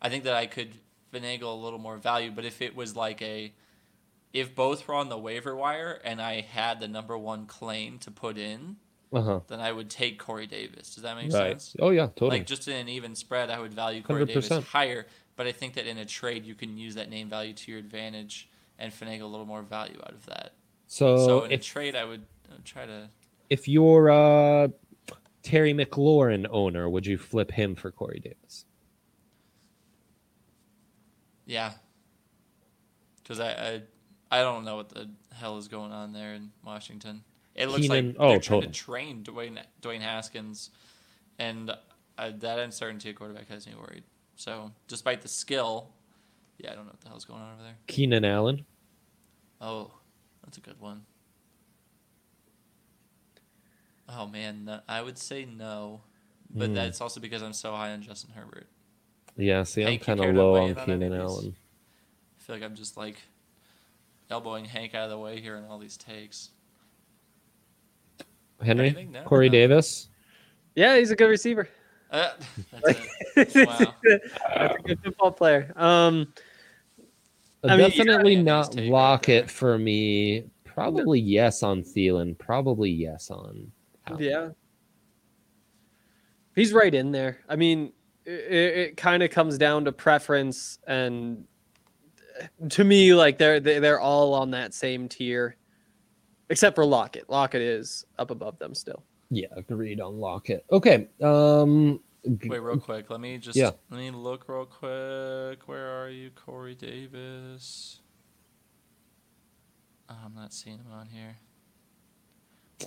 I 0.00 0.08
think 0.08 0.24
that 0.24 0.34
I 0.34 0.46
could 0.46 0.72
finagle 1.12 1.52
a 1.52 1.62
little 1.62 1.78
more 1.78 1.96
value. 1.98 2.30
But 2.30 2.44
if 2.44 2.62
it 2.62 2.74
was 2.74 2.96
like 2.96 3.20
a, 3.22 3.52
if 4.32 4.54
both 4.54 4.86
were 4.88 4.94
on 4.94 5.08
the 5.08 5.18
waiver 5.18 5.54
wire 5.54 6.00
and 6.04 6.20
I 6.22 6.40
had 6.40 6.80
the 6.80 6.88
number 6.88 7.16
one 7.18 7.46
claim 7.46 7.98
to 8.00 8.10
put 8.10 8.38
in, 8.38 8.76
Uh 9.12 9.20
huh. 9.22 9.40
then 9.48 9.60
I 9.60 9.72
would 9.72 9.90
take 9.90 10.18
Corey 10.18 10.46
Davis. 10.46 10.94
Does 10.94 11.02
that 11.02 11.14
make 11.16 11.32
Right. 11.32 11.60
sense? 11.60 11.76
Oh 11.78 11.90
yeah, 11.90 12.06
totally. 12.06 12.30
Like 12.38 12.46
just 12.46 12.66
in 12.68 12.76
an 12.76 12.88
even 12.88 13.14
spread, 13.14 13.50
I 13.50 13.58
would 13.60 13.74
value 13.74 14.02
Corey 14.02 14.24
Davis 14.24 14.48
100%. 14.48 14.64
higher. 14.64 15.06
But 15.36 15.46
I 15.46 15.52
think 15.52 15.74
that 15.74 15.86
in 15.86 15.98
a 15.98 16.06
trade, 16.06 16.46
you 16.46 16.54
can 16.54 16.78
use 16.78 16.94
that 16.94 17.10
name 17.10 17.28
value 17.28 17.52
to 17.52 17.70
your 17.70 17.78
advantage 17.78 18.48
and 18.78 18.90
finagle 18.90 19.22
a 19.22 19.26
little 19.26 19.44
more 19.46 19.60
value 19.62 19.98
out 20.02 20.12
of 20.14 20.24
that. 20.26 20.54
So, 20.86 21.16
so 21.26 21.44
in 21.44 21.50
a 21.50 21.54
if 21.54 21.62
trade, 21.64 21.94
I 21.96 22.04
would 22.04 22.24
uh, 22.50 22.56
try 22.64 22.86
to. 22.86 23.08
if 23.50 23.68
you're 23.68 24.08
a 24.08 24.70
Terry 25.42 25.72
McLaurin 25.72 26.46
owner, 26.50 26.88
would 26.88 27.06
you 27.06 27.18
flip 27.18 27.50
him 27.52 27.74
for 27.74 27.90
Corey 27.90 28.20
Davis? 28.20 28.64
Yeah. 31.44 31.72
Because 33.22 33.40
I, 33.40 33.50
I 33.50 33.82
I 34.30 34.40
don't 34.42 34.64
know 34.64 34.76
what 34.76 34.88
the 34.88 35.08
hell 35.34 35.56
is 35.58 35.68
going 35.68 35.92
on 35.92 36.12
there 36.12 36.34
in 36.34 36.50
Washington. 36.64 37.22
It 37.54 37.68
looks 37.68 37.82
Keenan- 37.82 38.08
like 38.08 38.16
oh, 38.18 38.28
they're 38.30 38.40
trying 38.40 38.60
totally. 38.62 38.72
to 38.72 38.78
train 38.78 39.22
Dwayne 39.22 39.58
Dwayne 39.82 40.00
Haskins, 40.00 40.70
and 41.38 41.70
uh, 42.18 42.30
that 42.38 42.58
uncertainty 42.58 43.10
at 43.10 43.16
quarterback 43.16 43.48
has 43.48 43.66
me 43.66 43.74
worried. 43.78 44.02
So 44.34 44.72
despite 44.88 45.22
the 45.22 45.28
skill, 45.28 45.90
yeah, 46.58 46.72
I 46.72 46.74
don't 46.74 46.84
know 46.84 46.92
what 46.92 47.00
the 47.00 47.08
hell's 47.08 47.24
going 47.24 47.40
on 47.40 47.54
over 47.54 47.62
there. 47.62 47.76
Keenan 47.86 48.24
Allen. 48.24 48.66
Oh, 49.60 49.90
that's 50.46 50.56
a 50.56 50.60
good 50.60 50.80
one. 50.80 51.02
Oh 54.08 54.26
man, 54.26 54.64
no, 54.64 54.80
I 54.88 55.02
would 55.02 55.18
say 55.18 55.44
no, 55.44 56.02
but 56.50 56.68
Hmm. 56.68 56.74
that's 56.74 57.00
also 57.00 57.20
because 57.20 57.42
I'm 57.42 57.52
so 57.52 57.72
high 57.72 57.92
on 57.92 58.02
Justin 58.02 58.30
Herbert. 58.34 58.68
Yeah, 59.36 59.64
see, 59.64 59.84
I'm 59.84 59.98
kind 59.98 60.20
of 60.20 60.34
low 60.34 60.56
on 60.56 60.70
in 60.70 60.78
on 60.78 60.84
Keenan 60.86 61.02
any 61.02 61.16
of 61.16 61.20
these? 61.28 61.36
Allen. 61.36 61.56
I 62.38 62.42
feel 62.42 62.56
like 62.56 62.62
I'm 62.62 62.74
just 62.76 62.96
like 62.96 63.16
elbowing 64.30 64.64
Hank 64.64 64.94
out 64.94 65.04
of 65.04 65.10
the 65.10 65.18
way 65.18 65.40
here 65.40 65.56
in 65.56 65.64
all 65.64 65.78
these 65.78 65.96
takes. 65.96 66.50
Henry, 68.62 69.06
No? 69.12 69.22
Corey 69.24 69.48
No. 69.48 69.52
Davis. 69.52 70.08
Yeah, 70.74 70.96
he's 70.96 71.10
a 71.10 71.16
good 71.16 71.28
receiver. 71.28 71.68
Uh, 72.10 72.30
that's 72.72 72.98
it. 73.36 73.54
Wow. 73.66 73.94
That's 74.04 74.76
a 74.78 74.82
good 74.82 75.02
football 75.02 75.32
player. 75.32 75.72
Um, 75.76 76.32
I 77.68 77.76
mean, 77.76 77.90
Definitely 77.90 78.36
not 78.36 78.72
take 78.72 78.90
right 78.90 79.50
for 79.50 79.78
me. 79.78 80.44
Probably 80.64 81.18
yes 81.20 81.62
on 81.62 81.82
Thielen. 81.82 82.36
Probably 82.38 82.90
yes 82.90 83.30
on. 83.30 83.70
Allen. 84.06 84.22
yeah, 84.22 84.48
he's 86.54 86.72
right 86.72 86.94
in 86.94 87.10
there. 87.12 87.38
I 87.48 87.56
mean, 87.56 87.92
it, 88.24 88.30
it 88.32 88.96
kind 88.96 89.22
of 89.22 89.30
comes 89.30 89.58
down 89.58 89.84
to 89.86 89.92
preference, 89.92 90.78
and 90.86 91.44
to 92.70 92.84
me, 92.84 93.14
like 93.14 93.38
they're 93.38 93.58
they- 93.60 93.78
they're 93.78 94.00
all 94.00 94.34
on 94.34 94.50
that 94.52 94.74
same 94.74 95.08
tier, 95.08 95.56
except 96.50 96.74
for 96.76 96.84
Lockett. 96.84 97.28
Lockett 97.30 97.62
is 97.62 98.04
up 98.18 98.30
above 98.30 98.58
them 98.58 98.74
still. 98.74 99.02
Yeah, 99.30 99.48
agreed 99.56 100.00
on 100.00 100.18
Lockett. 100.20 100.64
Okay. 100.70 101.08
Um. 101.22 102.00
G- 102.38 102.48
Wait, 102.48 102.58
real 102.60 102.78
quick. 102.78 103.10
Let 103.10 103.20
me 103.20 103.38
just 103.38 103.56
Yeah. 103.56 103.70
let 103.90 103.98
me 103.98 104.10
look 104.10 104.48
real 104.48 104.66
quick. 104.66 105.66
Where 105.68 106.02
are 106.02 106.10
you, 106.10 106.30
Corey 106.30 106.74
Davis? 106.74 108.00
Oh, 110.08 110.16
I'm 110.24 110.34
not 110.34 110.52
seeing 110.52 110.78
him 110.78 110.92
on 110.92 111.08
here. 111.08 111.36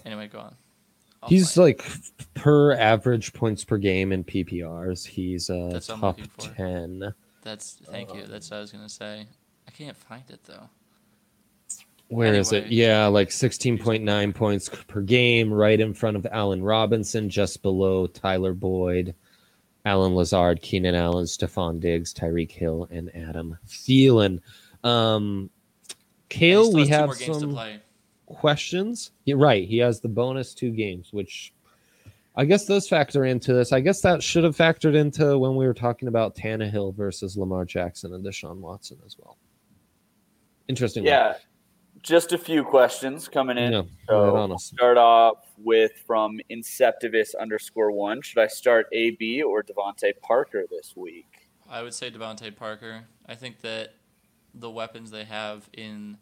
Anyway, 0.06 0.28
go 0.28 0.40
on. 0.40 0.56
I'll 1.22 1.30
He's 1.30 1.54
find 1.54 1.66
like 1.66 1.86
per 2.34 2.74
average 2.74 3.34
points 3.34 3.64
per 3.66 3.78
game 3.78 4.12
in 4.12 4.24
PPRs. 4.24 5.06
He's 5.06 5.50
uh, 5.50 5.70
That's 5.74 5.88
top 5.88 6.20
ten. 6.38 7.14
That's 7.42 7.74
thank 7.90 8.14
you. 8.14 8.26
That's 8.26 8.50
what 8.52 8.58
I 8.58 8.62
was 8.62 8.72
gonna 8.72 8.88
say. 8.88 9.28
I 9.68 9.72
can't 9.72 9.98
find 9.98 10.24
it 10.30 10.44
though. 10.46 10.70
Where 12.08 12.34
is 12.34 12.54
it? 12.54 12.72
Yeah, 12.72 13.06
like 13.06 13.30
16.9 13.30 14.34
points 14.34 14.68
per 14.88 15.02
game, 15.02 15.54
right 15.54 15.80
in 15.80 15.94
front 15.94 16.18
of 16.18 16.26
Allen 16.32 16.64
Robinson, 16.64 17.30
just 17.30 17.62
below 17.62 18.08
Tyler 18.08 18.56
Boyd, 18.56 19.14
Allen 19.86 20.16
Lazard, 20.16 20.62
Keenan 20.62 20.96
Allen, 20.96 21.26
Stefon 21.26 21.80
Diggs, 21.80 22.14
Tyreek 22.14 22.52
Hill, 22.52 22.88
and 22.92 23.14
Adam 23.16 23.58
Thielen. 23.68 24.42
Um, 24.84 25.50
And 25.50 25.50
Kale, 26.30 26.74
we 26.74 26.88
have 26.88 27.08
more 27.08 27.16
games 27.16 27.38
to 27.38 27.40
some 27.40 27.80
questions. 28.26 29.12
Yeah, 29.26 29.36
right. 29.38 29.68
He 29.68 29.78
has 29.80 30.00
the 30.00 30.10
bonus 30.10 30.54
two 30.54 30.72
games, 30.72 31.12
which 31.12 31.54
I 32.36 32.46
guess 32.46 32.66
those 32.66 32.88
factor 32.88 33.26
into 33.26 33.54
this. 33.54 33.74
I 33.74 33.80
guess 33.80 34.02
that 34.02 34.22
should 34.22 34.44
have 34.44 34.56
factored 34.56 34.96
into 34.96 35.38
when 35.38 35.56
we 35.56 35.66
were 35.66 35.74
talking 35.74 36.08
about 36.08 36.36
Tannehill 36.36 36.96
versus 36.96 37.36
Lamar 37.36 37.66
Jackson 37.66 38.14
and 38.14 38.24
Deshaun 38.24 38.58
Watson 38.58 38.98
as 39.06 39.18
well. 39.18 39.38
Interesting. 40.68 41.04
Yeah, 41.04 41.36
just 42.02 42.34
a 42.34 42.38
few 42.38 42.64
questions 42.64 43.28
coming 43.28 43.58
in. 43.58 43.74
Yeah, 43.74 43.82
so 44.08 44.24
right 44.24 44.30
on 44.30 44.52
I'll 44.52 44.56
us. 44.56 44.66
start 44.66 44.98
off 44.98 45.38
with 45.58 45.92
from 46.06 46.40
Inceptivus 46.50 47.36
underscore 47.40 47.92
one. 47.92 48.22
Should 48.22 48.40
I 48.40 48.48
start 48.48 48.88
AB 48.94 49.44
or 49.44 49.64
DeVante 49.64 50.14
Parker 50.22 50.66
this 50.70 50.96
week? 50.96 51.50
I 51.70 51.82
would 51.82 51.94
say 51.94 52.10
DeVante 52.10 52.56
Parker. 52.56 53.06
I 53.28 53.36
think 53.36 53.62
that 53.62 53.96
the 54.54 54.70
weapons 54.70 55.12
they 55.12 55.26
have 55.26 55.70
in 55.74 56.18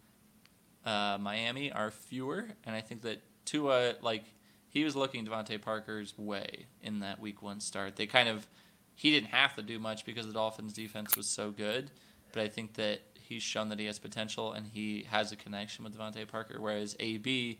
uh, 0.85 1.17
Miami 1.19 1.71
are 1.71 1.91
fewer, 1.91 2.47
and 2.65 2.75
I 2.75 2.81
think 2.81 3.01
that 3.03 3.21
Tua, 3.45 3.93
like, 4.01 4.25
he 4.69 4.83
was 4.83 4.95
looking 4.95 5.25
DeVante 5.25 5.61
Parker's 5.61 6.17
way 6.17 6.65
in 6.81 6.99
that 6.99 7.19
Week 7.19 7.41
One 7.41 7.59
start. 7.59 7.95
They 7.95 8.07
kind 8.07 8.29
of 8.29 8.47
he 8.95 9.11
didn't 9.11 9.29
have 9.29 9.55
to 9.55 9.61
do 9.61 9.79
much 9.79 10.05
because 10.05 10.25
the 10.25 10.33
Dolphins' 10.33 10.73
defense 10.73 11.15
was 11.15 11.27
so 11.27 11.51
good, 11.51 11.91
but 12.33 12.41
I 12.41 12.47
think 12.47 12.73
that 12.73 13.01
he's 13.27 13.43
shown 13.43 13.69
that 13.69 13.79
he 13.79 13.85
has 13.85 13.99
potential 13.99 14.53
and 14.53 14.67
he 14.67 15.05
has 15.09 15.31
a 15.31 15.35
connection 15.35 15.83
with 15.83 15.97
DeVante 15.97 16.27
Parker. 16.27 16.57
Whereas 16.59 16.95
AB, 16.99 17.59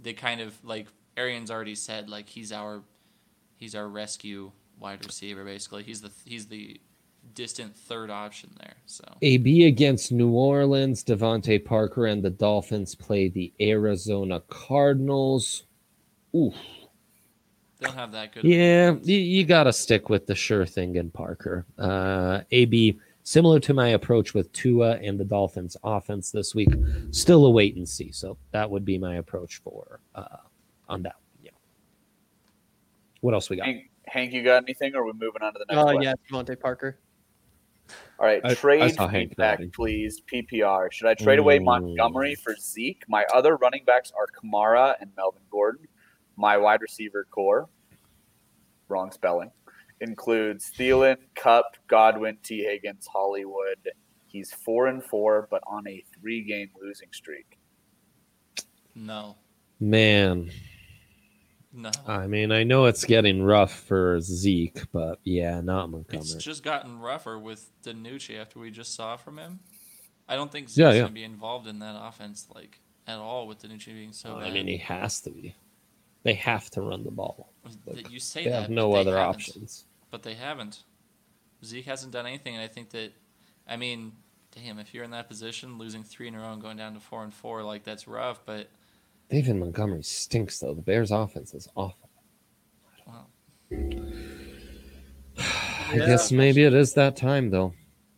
they 0.00 0.12
kind 0.12 0.40
of 0.40 0.62
like 0.64 0.88
Arians 1.16 1.50
already 1.50 1.74
said, 1.74 2.08
like 2.08 2.28
he's 2.28 2.52
our 2.52 2.82
he's 3.56 3.74
our 3.74 3.88
rescue 3.88 4.50
wide 4.78 5.04
receiver 5.04 5.44
basically. 5.44 5.82
He's 5.84 6.00
the 6.00 6.10
he's 6.24 6.46
the 6.46 6.80
distant 7.34 7.76
third 7.76 8.10
option 8.10 8.50
there. 8.58 8.74
So 8.86 9.04
AB 9.22 9.66
against 9.66 10.12
New 10.12 10.30
Orleans, 10.30 11.04
DeVante 11.04 11.64
Parker 11.64 12.06
and 12.06 12.22
the 12.22 12.30
Dolphins 12.30 12.94
play 12.94 13.28
the 13.28 13.52
Arizona 13.60 14.42
Cardinals. 14.48 15.64
Oof. 16.34 16.54
they 17.78 17.86
don't 17.86 17.96
have 17.96 18.12
that 18.12 18.32
good. 18.32 18.44
Yeah, 18.44 18.94
you, 19.02 19.16
you 19.16 19.44
got 19.44 19.64
to 19.64 19.72
stick 19.72 20.08
with 20.08 20.26
the 20.26 20.34
sure 20.34 20.66
thing 20.66 20.96
in 20.96 21.10
Parker. 21.10 21.66
Uh, 21.78 22.40
AB, 22.50 22.98
similar 23.22 23.60
to 23.60 23.74
my 23.74 23.88
approach 23.88 24.34
with 24.34 24.52
Tua 24.52 24.96
and 24.98 25.18
the 25.18 25.24
Dolphins 25.24 25.76
offense 25.84 26.30
this 26.30 26.54
week, 26.54 26.70
still 27.10 27.46
a 27.46 27.50
wait 27.50 27.76
and 27.76 27.88
see. 27.88 28.10
So 28.12 28.36
that 28.50 28.70
would 28.70 28.84
be 28.84 28.98
my 28.98 29.16
approach 29.16 29.56
for 29.62 30.00
uh, 30.14 30.38
on 30.88 31.02
that. 31.02 31.16
Yeah. 31.42 31.50
What 33.20 33.34
else 33.34 33.50
we 33.50 33.56
got? 33.56 33.66
Hank, 33.66 33.90
Hank, 34.06 34.32
you 34.32 34.42
got 34.42 34.62
anything, 34.64 34.94
or 34.94 35.02
are 35.02 35.06
we 35.06 35.12
moving 35.12 35.42
on 35.42 35.52
to 35.52 35.58
the 35.58 35.64
next 35.68 35.78
Oh 35.80 35.84
question? 35.92 36.02
yeah, 36.02 36.14
DeVante 36.30 36.58
Parker. 36.60 36.98
All 38.18 38.26
right, 38.26 38.40
I- 38.44 38.50
I 38.50 38.54
trade 38.54 38.94
saw 38.94 39.08
Hank 39.08 39.30
feedback, 39.30 39.58
nodding. 39.58 39.70
please. 39.72 40.22
PPR. 40.32 40.90
Should 40.92 41.06
I 41.08 41.14
trade 41.14 41.38
away. 41.38 41.58
Montgomery 41.58 42.34
for 42.34 42.54
Zeke? 42.56 43.02
My 43.08 43.24
other 43.34 43.56
running 43.56 43.84
backs 43.84 44.12
are 44.16 44.26
Kamara 44.26 44.94
and 45.00 45.10
Melvin 45.16 45.42
Gordon. 45.50 45.86
My 46.36 46.56
wide 46.56 46.80
receiver 46.80 47.26
core, 47.30 47.68
wrong 48.88 49.10
spelling, 49.10 49.50
includes 50.02 50.70
Thielen, 50.76 51.16
Kupp, 51.34 51.76
Godwin, 51.88 52.36
T. 52.42 52.62
Higgins, 52.64 53.06
Hollywood. 53.06 53.88
He's 54.26 54.52
four 54.52 54.86
and 54.88 55.02
four, 55.02 55.48
but 55.50 55.62
on 55.66 55.86
a 55.88 56.02
three-game 56.20 56.70
losing 56.82 57.08
streak. 57.12 57.58
No, 58.94 59.36
Man, 59.80 60.50
no. 61.72 61.90
I 62.06 62.26
mean, 62.26 62.52
I 62.52 62.62
know 62.62 62.84
it's 62.84 63.04
getting 63.04 63.42
rough 63.42 63.72
for 63.72 64.20
Zeke, 64.20 64.82
but 64.92 65.18
yeah, 65.24 65.60
not 65.62 65.90
Montgomery. 65.90 66.20
It's 66.20 66.34
just 66.36 66.62
gotten 66.62 66.98
rougher 67.00 67.38
with 67.38 67.68
DiNucci 67.84 68.38
after 68.38 68.58
we 68.58 68.70
just 68.70 68.94
saw 68.94 69.16
from 69.16 69.38
him. 69.38 69.60
I 70.28 70.36
don't 70.36 70.52
think 70.52 70.68
Zeke's 70.68 70.76
Yeah, 70.78 70.92
yeah. 70.92 71.00
gonna 71.02 71.12
be 71.12 71.24
involved 71.24 71.66
in 71.66 71.78
that 71.80 71.96
offense 71.98 72.46
like 72.54 72.80
at 73.06 73.18
all 73.18 73.46
with 73.48 73.62
DiNucci 73.62 73.86
being 73.86 74.12
so 74.12 74.36
bad. 74.36 74.48
I 74.48 74.50
mean, 74.52 74.66
he 74.68 74.76
has 74.76 75.20
to 75.22 75.30
be. 75.30 75.54
They 76.22 76.34
have 76.34 76.70
to 76.70 76.82
run 76.82 77.02
the 77.02 77.10
ball. 77.10 77.52
That 77.86 78.10
you 78.10 78.20
say 78.20 78.44
They 78.44 78.50
that 78.50 78.60
have 78.62 78.70
no 78.70 78.92
other 78.94 79.16
haven't. 79.16 79.34
options. 79.36 79.86
But 80.12 80.22
they 80.22 80.34
haven't. 80.34 80.84
Zeke 81.64 81.86
hasn't 81.86 82.12
done 82.12 82.26
anything, 82.26 82.54
and 82.54 82.62
I 82.62 82.68
think 82.68 82.90
that, 82.90 83.12
I 83.66 83.76
mean, 83.76 84.12
damn, 84.54 84.78
if 84.78 84.94
you're 84.94 85.04
in 85.04 85.10
that 85.12 85.26
position, 85.26 85.78
losing 85.78 86.04
three 86.04 86.28
in 86.28 86.34
a 86.36 86.38
row 86.38 86.52
and 86.52 86.62
going 86.62 86.76
down 86.76 86.94
to 86.94 87.00
four 87.00 87.24
and 87.24 87.34
four, 87.34 87.64
like 87.64 87.82
that's 87.82 88.06
rough. 88.06 88.44
But 88.44 88.68
David 89.30 89.56
Montgomery 89.56 90.02
stinks, 90.02 90.60
though. 90.60 90.74
The 90.74 90.82
Bears' 90.82 91.10
offense 91.10 91.54
is 91.54 91.66
awful. 91.74 92.10
well, 93.06 93.30
I 95.38 95.96
guess 95.96 96.30
maybe 96.30 96.62
it 96.62 96.74
is 96.74 96.94
that 96.94 97.16
time, 97.16 97.50
though. 97.50 97.72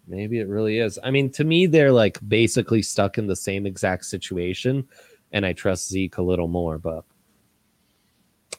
Maybe 0.07 0.41
it 0.41 0.49
really 0.49 0.79
is. 0.79 0.99
I 1.03 1.11
mean, 1.11 1.31
to 1.33 1.45
me, 1.45 1.67
they're 1.67 1.93
like 1.93 2.19
basically 2.27 2.83
stuck 2.83 3.17
in 3.17 3.27
the 3.27 3.37
same 3.37 3.67
exact 3.67 4.07
situation, 4.07 4.89
and 5.33 5.47
I 5.47 5.53
trust 5.53 5.89
Zeke 5.89 6.19
a 6.19 6.23
little 6.23 6.49
more, 6.49 6.79
but 6.79 7.05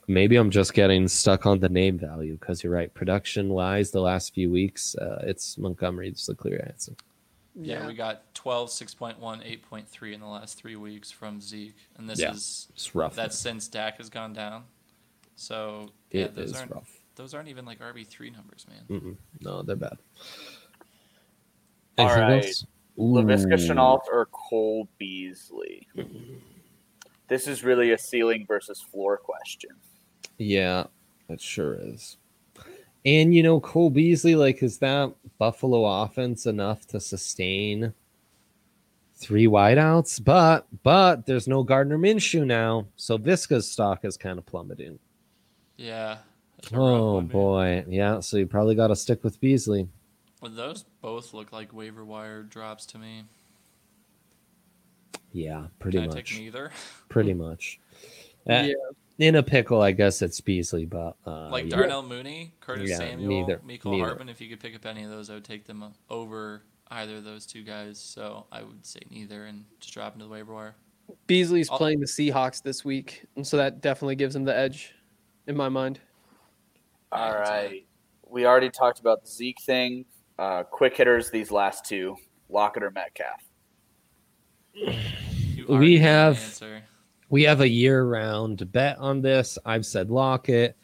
maybe 0.07 0.35
I'm 0.35 0.49
just 0.51 0.73
getting 0.73 1.07
stuck 1.07 1.45
on 1.45 1.59
the 1.59 1.69
name 1.69 1.97
value 1.97 2.37
because 2.39 2.63
you're 2.63 2.73
right. 2.73 2.93
Production 2.93 3.49
wise, 3.49 3.91
the 3.91 4.01
last 4.01 4.33
few 4.33 4.51
weeks, 4.51 4.95
uh, 4.95 5.23
it's 5.23 5.57
Montgomery. 5.57 6.09
It's 6.09 6.25
the 6.27 6.35
clear 6.35 6.63
answer. 6.67 6.93
yeah, 7.55 7.85
we 7.87 7.93
got 7.93 8.33
12, 8.35 8.69
6.1, 8.69 9.19
8.3 9.19 10.13
in 10.13 10.19
the 10.19 10.27
last 10.27 10.57
three 10.57 10.75
weeks 10.75 11.09
from 11.11 11.39
Zeke, 11.41 11.75
and 11.97 12.09
this 12.09 12.19
Yeah, 12.19 12.31
is 12.31 12.67
It's 12.73 12.93
rough. 12.95 13.15
that's 13.15 13.37
since 13.39 13.67
Dak 13.67 13.97
has 13.97 14.09
gone 14.09 14.33
down. 14.33 14.63
So 15.35 15.89
yeah, 16.11 16.25
It 16.25 16.35
those 16.35 16.51
is 16.51 16.57
aren't 16.57 16.71
rough. 16.71 16.99
those 17.15 17.33
aren't 17.33 17.47
even 17.49 17.65
like 17.65 17.79
RB 17.79 18.05
three 18.07 18.29
numbers, 18.29 18.65
man. 18.69 18.83
Mm-mm. 19.01 19.15
No, 19.41 19.61
they're 19.63 19.75
bad. 19.75 19.97
All 21.97 22.07
Anything 22.09 22.21
right. 22.23 22.45
else? 22.45 22.65
Laviska 22.97 23.53
Ooh. 23.53 23.73
Shenault 23.73 24.01
or 24.11 24.27
Cole 24.31 24.87
Beasley? 24.97 25.87
This 27.27 27.47
is 27.47 27.63
really 27.63 27.91
a 27.91 27.97
ceiling 27.97 28.45
versus 28.47 28.81
floor 28.81 29.17
question. 29.17 29.71
Yeah, 30.37 30.85
it 31.29 31.39
sure 31.41 31.75
is. 31.79 32.17
And 33.05 33.33
you 33.35 33.43
know, 33.43 33.59
Cole 33.59 33.89
Beasley, 33.89 34.35
like, 34.35 34.63
is 34.63 34.79
that 34.79 35.13
Buffalo 35.37 35.85
offense 36.03 36.45
enough 36.45 36.87
to 36.87 36.99
sustain 36.99 37.93
three 39.15 39.45
wideouts? 39.47 40.23
But 40.23 40.65
but 40.83 41.25
there's 41.25 41.47
no 41.47 41.63
Gardner 41.63 41.97
Minshew 41.97 42.45
now, 42.45 42.87
so 42.95 43.17
Viska's 43.17 43.69
stock 43.71 44.03
is 44.05 44.17
kind 44.17 44.37
of 44.39 44.45
plummeting. 44.45 44.97
Yeah. 45.77 46.17
that's 46.57 46.71
a 46.71 46.77
Oh 46.77 47.13
one, 47.15 47.23
man. 47.25 47.31
boy, 47.31 47.85
yeah. 47.87 48.19
So 48.21 48.37
you 48.37 48.47
probably 48.47 48.75
got 48.75 48.87
to 48.87 48.95
stick 48.95 49.23
with 49.23 49.39
Beasley. 49.39 49.87
Well, 50.41 50.51
those 50.51 50.83
both 51.01 51.33
look 51.33 51.51
like 51.51 51.73
waiver 51.73 52.03
wire 52.05 52.43
drops 52.43 52.85
to 52.87 52.97
me. 52.97 53.23
Yeah, 55.31 55.67
pretty 55.79 55.97
Can 55.97 56.05
I 56.11 56.15
much. 56.15 56.31
take 56.31 56.39
neither? 56.39 56.71
Pretty 57.09 57.33
much. 57.33 57.79
Uh, 58.49 58.63
Yeah. 58.67 58.73
In 59.17 59.35
a 59.35 59.43
pickle, 59.43 59.81
I 59.81 59.91
guess 59.91 60.21
it's 60.21 60.41
Beasley, 60.41 60.85
but 60.85 61.15
uh, 61.25 61.49
like 61.49 61.65
yeah. 61.65 61.77
Darnell 61.77 62.03
Mooney, 62.03 62.53
Curtis 62.59 62.89
Yeah, 62.89 62.97
Samuel, 62.97 63.29
neither- 63.29 63.57
Mecole 63.59 63.91
neither. 63.93 64.05
Hardman. 64.07 64.27
If 64.29 64.41
you 64.41 64.49
could 64.49 64.59
pick 64.59 64.75
up 64.75 64.85
any 64.85 65.03
of 65.03 65.09
those, 65.09 65.29
I 65.29 65.35
would 65.35 65.45
take 65.45 65.65
them 65.65 65.85
over 66.09 66.63
either 66.91 67.17
of 67.17 67.23
those 67.23 67.45
two 67.45 67.63
guys. 67.63 67.97
So 67.97 68.45
I 68.51 68.61
would 68.61 68.85
say 68.85 68.99
neither 69.09 69.45
and 69.45 69.63
just 69.79 69.93
drop 69.93 70.13
into 70.13 70.25
the 70.25 70.31
waiver 70.31 70.53
wire. 70.53 70.75
Beasley's 71.27 71.69
I'll- 71.69 71.77
playing 71.77 72.01
the 72.01 72.05
Seahawks 72.07 72.61
this 72.61 72.83
week, 72.83 73.25
and 73.37 73.47
so 73.47 73.55
that 73.57 73.79
definitely 73.81 74.15
gives 74.15 74.35
him 74.35 74.43
the 74.43 74.55
edge, 74.55 74.93
in 75.47 75.55
my 75.55 75.69
mind. 75.69 75.99
All 77.13 77.31
Yeah, 77.31 77.37
right. 77.39 77.85
We 78.27 78.45
already 78.45 78.69
talked 78.69 78.99
about 78.99 79.23
the 79.23 79.29
Zeke 79.29 79.61
thing. 79.61 80.05
Uh, 80.37 80.63
quick 80.63 80.97
hitters, 80.97 81.29
these 81.31 81.51
last 81.51 81.85
two 81.85 82.17
Lockett 82.49 82.83
or 82.83 82.91
Metcalf. 82.91 83.41
We 84.75 84.83
already 85.69 85.69
know 85.69 85.77
the 85.79 85.97
have- 85.99 86.37
answer. 86.37 86.83
We 87.29 87.43
have 87.43 87.61
a 87.61 87.67
year-round 87.69 88.71
bet 88.71 88.97
on 88.99 89.21
this. 89.21 89.57
I've 89.65 89.85
said 89.85 90.09
Lockett. 90.11 90.77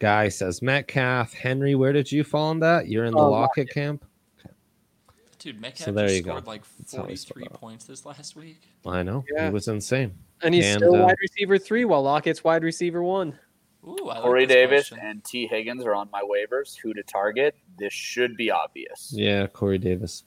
Guy 0.00 0.28
says 0.28 0.60
Metcalf. 0.60 1.32
Henry, 1.32 1.74
where 1.74 1.92
did 1.92 2.10
you 2.10 2.24
fall 2.24 2.48
on 2.50 2.60
that? 2.60 2.88
You're 2.88 3.04
in 3.04 3.12
the 3.12 3.18
Oh, 3.18 3.30
Lockett 3.30 3.70
camp. 3.70 4.04
Dude, 5.38 5.60
Metcalf 5.60 5.84
So 5.86 5.92
there 5.92 6.06
just 6.06 6.16
you 6.16 6.22
go. 6.22 6.30
scored 6.32 6.46
like 6.46 6.62
That's 6.78 6.94
how 6.94 7.04
I 7.04 7.14
spell 7.14 7.34
43 7.36 7.48
points 7.58 7.84
this 7.84 8.04
last 8.06 8.34
week. 8.34 8.60
I 8.86 9.02
know 9.02 9.24
Yeah. 9.34 9.46
it 9.48 9.52
was 9.52 9.68
insane. 9.68 10.12
And 10.42 10.54
he's 10.54 10.64
And, 10.66 10.80
still 10.80 10.96
uh, 10.96 11.04
wide 11.06 11.16
receiver 11.20 11.58
three, 11.58 11.84
while 11.84 12.02
Lockett's 12.02 12.42
wide 12.42 12.64
receiver 12.64 13.02
one. 13.02 13.38
Ooh, 13.86 14.08
I 14.10 14.20
Corey 14.20 14.40
like 14.40 14.48
Davis 14.48 14.88
question. 14.88 15.06
and 15.06 15.22
T. 15.24 15.46
Higgins 15.46 15.84
are 15.84 15.94
on 15.94 16.08
my 16.10 16.22
waivers. 16.22 16.74
Who 16.82 16.94
to 16.94 17.02
target? 17.02 17.54
This 17.78 17.92
should 17.92 18.36
be 18.36 18.50
obvious. 18.50 19.12
Yeah, 19.14 19.46
Corey 19.46 19.78
Davis. 19.78 20.24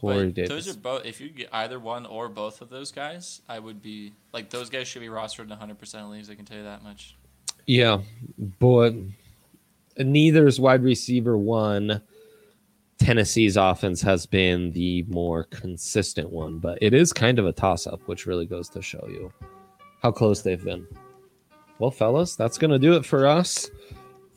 Corey 0.00 0.30
Davis. 0.30 0.50
those 0.50 0.68
are 0.68 0.78
both. 0.78 1.04
If 1.04 1.20
you 1.20 1.28
get 1.28 1.48
either 1.52 1.78
one 1.80 2.06
or 2.06 2.28
both 2.28 2.60
of 2.60 2.70
those 2.70 2.92
guys, 2.92 3.42
I 3.48 3.58
would 3.58 3.82
be 3.82 4.12
like 4.32 4.50
those 4.50 4.70
guys 4.70 4.86
should 4.86 5.00
be 5.00 5.08
rostered 5.08 5.44
in 5.44 5.48
100 5.50 5.78
percent 5.78 6.08
leagues. 6.08 6.30
I 6.30 6.34
can 6.34 6.44
tell 6.44 6.56
you 6.56 6.64
that 6.64 6.82
much. 6.84 7.16
Yeah, 7.66 8.02
but 8.58 8.94
neither's 9.98 10.60
wide 10.60 10.82
receiver 10.82 11.36
one. 11.36 12.00
Tennessee's 12.98 13.56
offense 13.56 14.02
has 14.02 14.26
been 14.26 14.72
the 14.72 15.04
more 15.08 15.44
consistent 15.44 16.30
one, 16.30 16.58
but 16.58 16.78
it 16.80 16.94
is 16.94 17.12
kind 17.12 17.38
of 17.38 17.46
a 17.46 17.52
toss 17.52 17.86
up, 17.86 18.00
which 18.06 18.26
really 18.26 18.46
goes 18.46 18.68
to 18.70 18.82
show 18.82 19.04
you 19.08 19.32
how 20.02 20.10
close 20.10 20.42
they've 20.42 20.64
been. 20.64 20.86
Well, 21.78 21.92
fellas, 21.92 22.34
that's 22.34 22.58
going 22.58 22.72
to 22.72 22.78
do 22.78 22.94
it 22.94 23.04
for 23.06 23.26
us. 23.26 23.70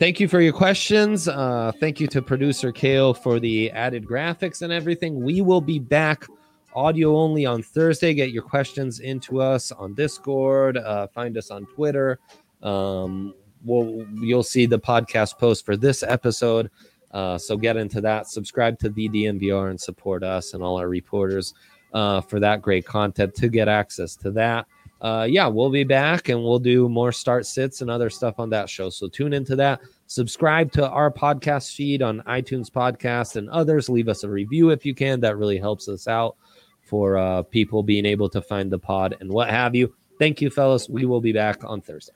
Thank 0.01 0.19
you 0.19 0.27
for 0.27 0.41
your 0.41 0.51
questions. 0.51 1.27
Uh, 1.27 1.71
thank 1.79 1.99
you 1.99 2.07
to 2.07 2.23
producer 2.23 2.71
Kale 2.71 3.13
for 3.13 3.39
the 3.39 3.69
added 3.69 4.03
graphics 4.03 4.63
and 4.63 4.73
everything. 4.73 5.21
We 5.21 5.41
will 5.41 5.61
be 5.61 5.77
back 5.77 6.25
audio 6.73 7.15
only 7.15 7.45
on 7.45 7.61
Thursday. 7.61 8.15
Get 8.15 8.31
your 8.31 8.41
questions 8.41 8.99
into 8.99 9.39
us 9.39 9.71
on 9.71 9.93
Discord. 9.93 10.77
Uh, 10.77 11.05
find 11.05 11.37
us 11.37 11.51
on 11.51 11.67
Twitter. 11.67 12.17
Um, 12.63 13.35
we'll, 13.63 14.03
you'll 14.15 14.41
see 14.41 14.65
the 14.65 14.79
podcast 14.79 15.37
post 15.37 15.67
for 15.67 15.77
this 15.77 16.01
episode. 16.01 16.71
Uh, 17.11 17.37
so 17.37 17.55
get 17.55 17.77
into 17.77 18.01
that. 18.01 18.25
Subscribe 18.25 18.79
to 18.79 18.89
the 18.89 19.07
DNVR 19.07 19.69
and 19.69 19.79
support 19.79 20.23
us 20.23 20.55
and 20.55 20.63
all 20.63 20.79
our 20.79 20.89
reporters 20.89 21.53
uh, 21.93 22.21
for 22.21 22.39
that 22.39 22.63
great 22.63 22.87
content 22.87 23.35
to 23.35 23.49
get 23.49 23.67
access 23.67 24.15
to 24.15 24.31
that. 24.31 24.65
Uh, 25.01 25.25
yeah, 25.27 25.47
we'll 25.47 25.71
be 25.71 25.83
back 25.83 26.29
and 26.29 26.41
we'll 26.41 26.59
do 26.59 26.87
more 26.87 27.11
start 27.11 27.45
sits 27.45 27.81
and 27.81 27.89
other 27.89 28.09
stuff 28.09 28.35
on 28.37 28.49
that 28.51 28.69
show. 28.69 28.89
So 28.89 29.07
tune 29.07 29.33
into 29.33 29.55
that. 29.55 29.81
Subscribe 30.05 30.71
to 30.73 30.87
our 30.87 31.11
podcast 31.11 31.73
feed 31.75 32.03
on 32.03 32.21
iTunes 32.27 32.69
Podcast 32.69 33.35
and 33.35 33.49
others. 33.49 33.89
Leave 33.89 34.07
us 34.07 34.23
a 34.23 34.29
review 34.29 34.69
if 34.69 34.85
you 34.85 34.93
can. 34.93 35.19
That 35.19 35.37
really 35.37 35.57
helps 35.57 35.89
us 35.89 36.07
out 36.07 36.35
for 36.83 37.17
uh, 37.17 37.41
people 37.43 37.81
being 37.81 38.05
able 38.05 38.29
to 38.29 38.41
find 38.41 38.71
the 38.71 38.77
pod 38.77 39.17
and 39.19 39.31
what 39.31 39.49
have 39.49 39.73
you. 39.73 39.95
Thank 40.19 40.39
you, 40.39 40.51
fellas. 40.51 40.87
We 40.87 41.05
will 41.05 41.21
be 41.21 41.33
back 41.33 41.63
on 41.63 41.81
Thursday. 41.81 42.13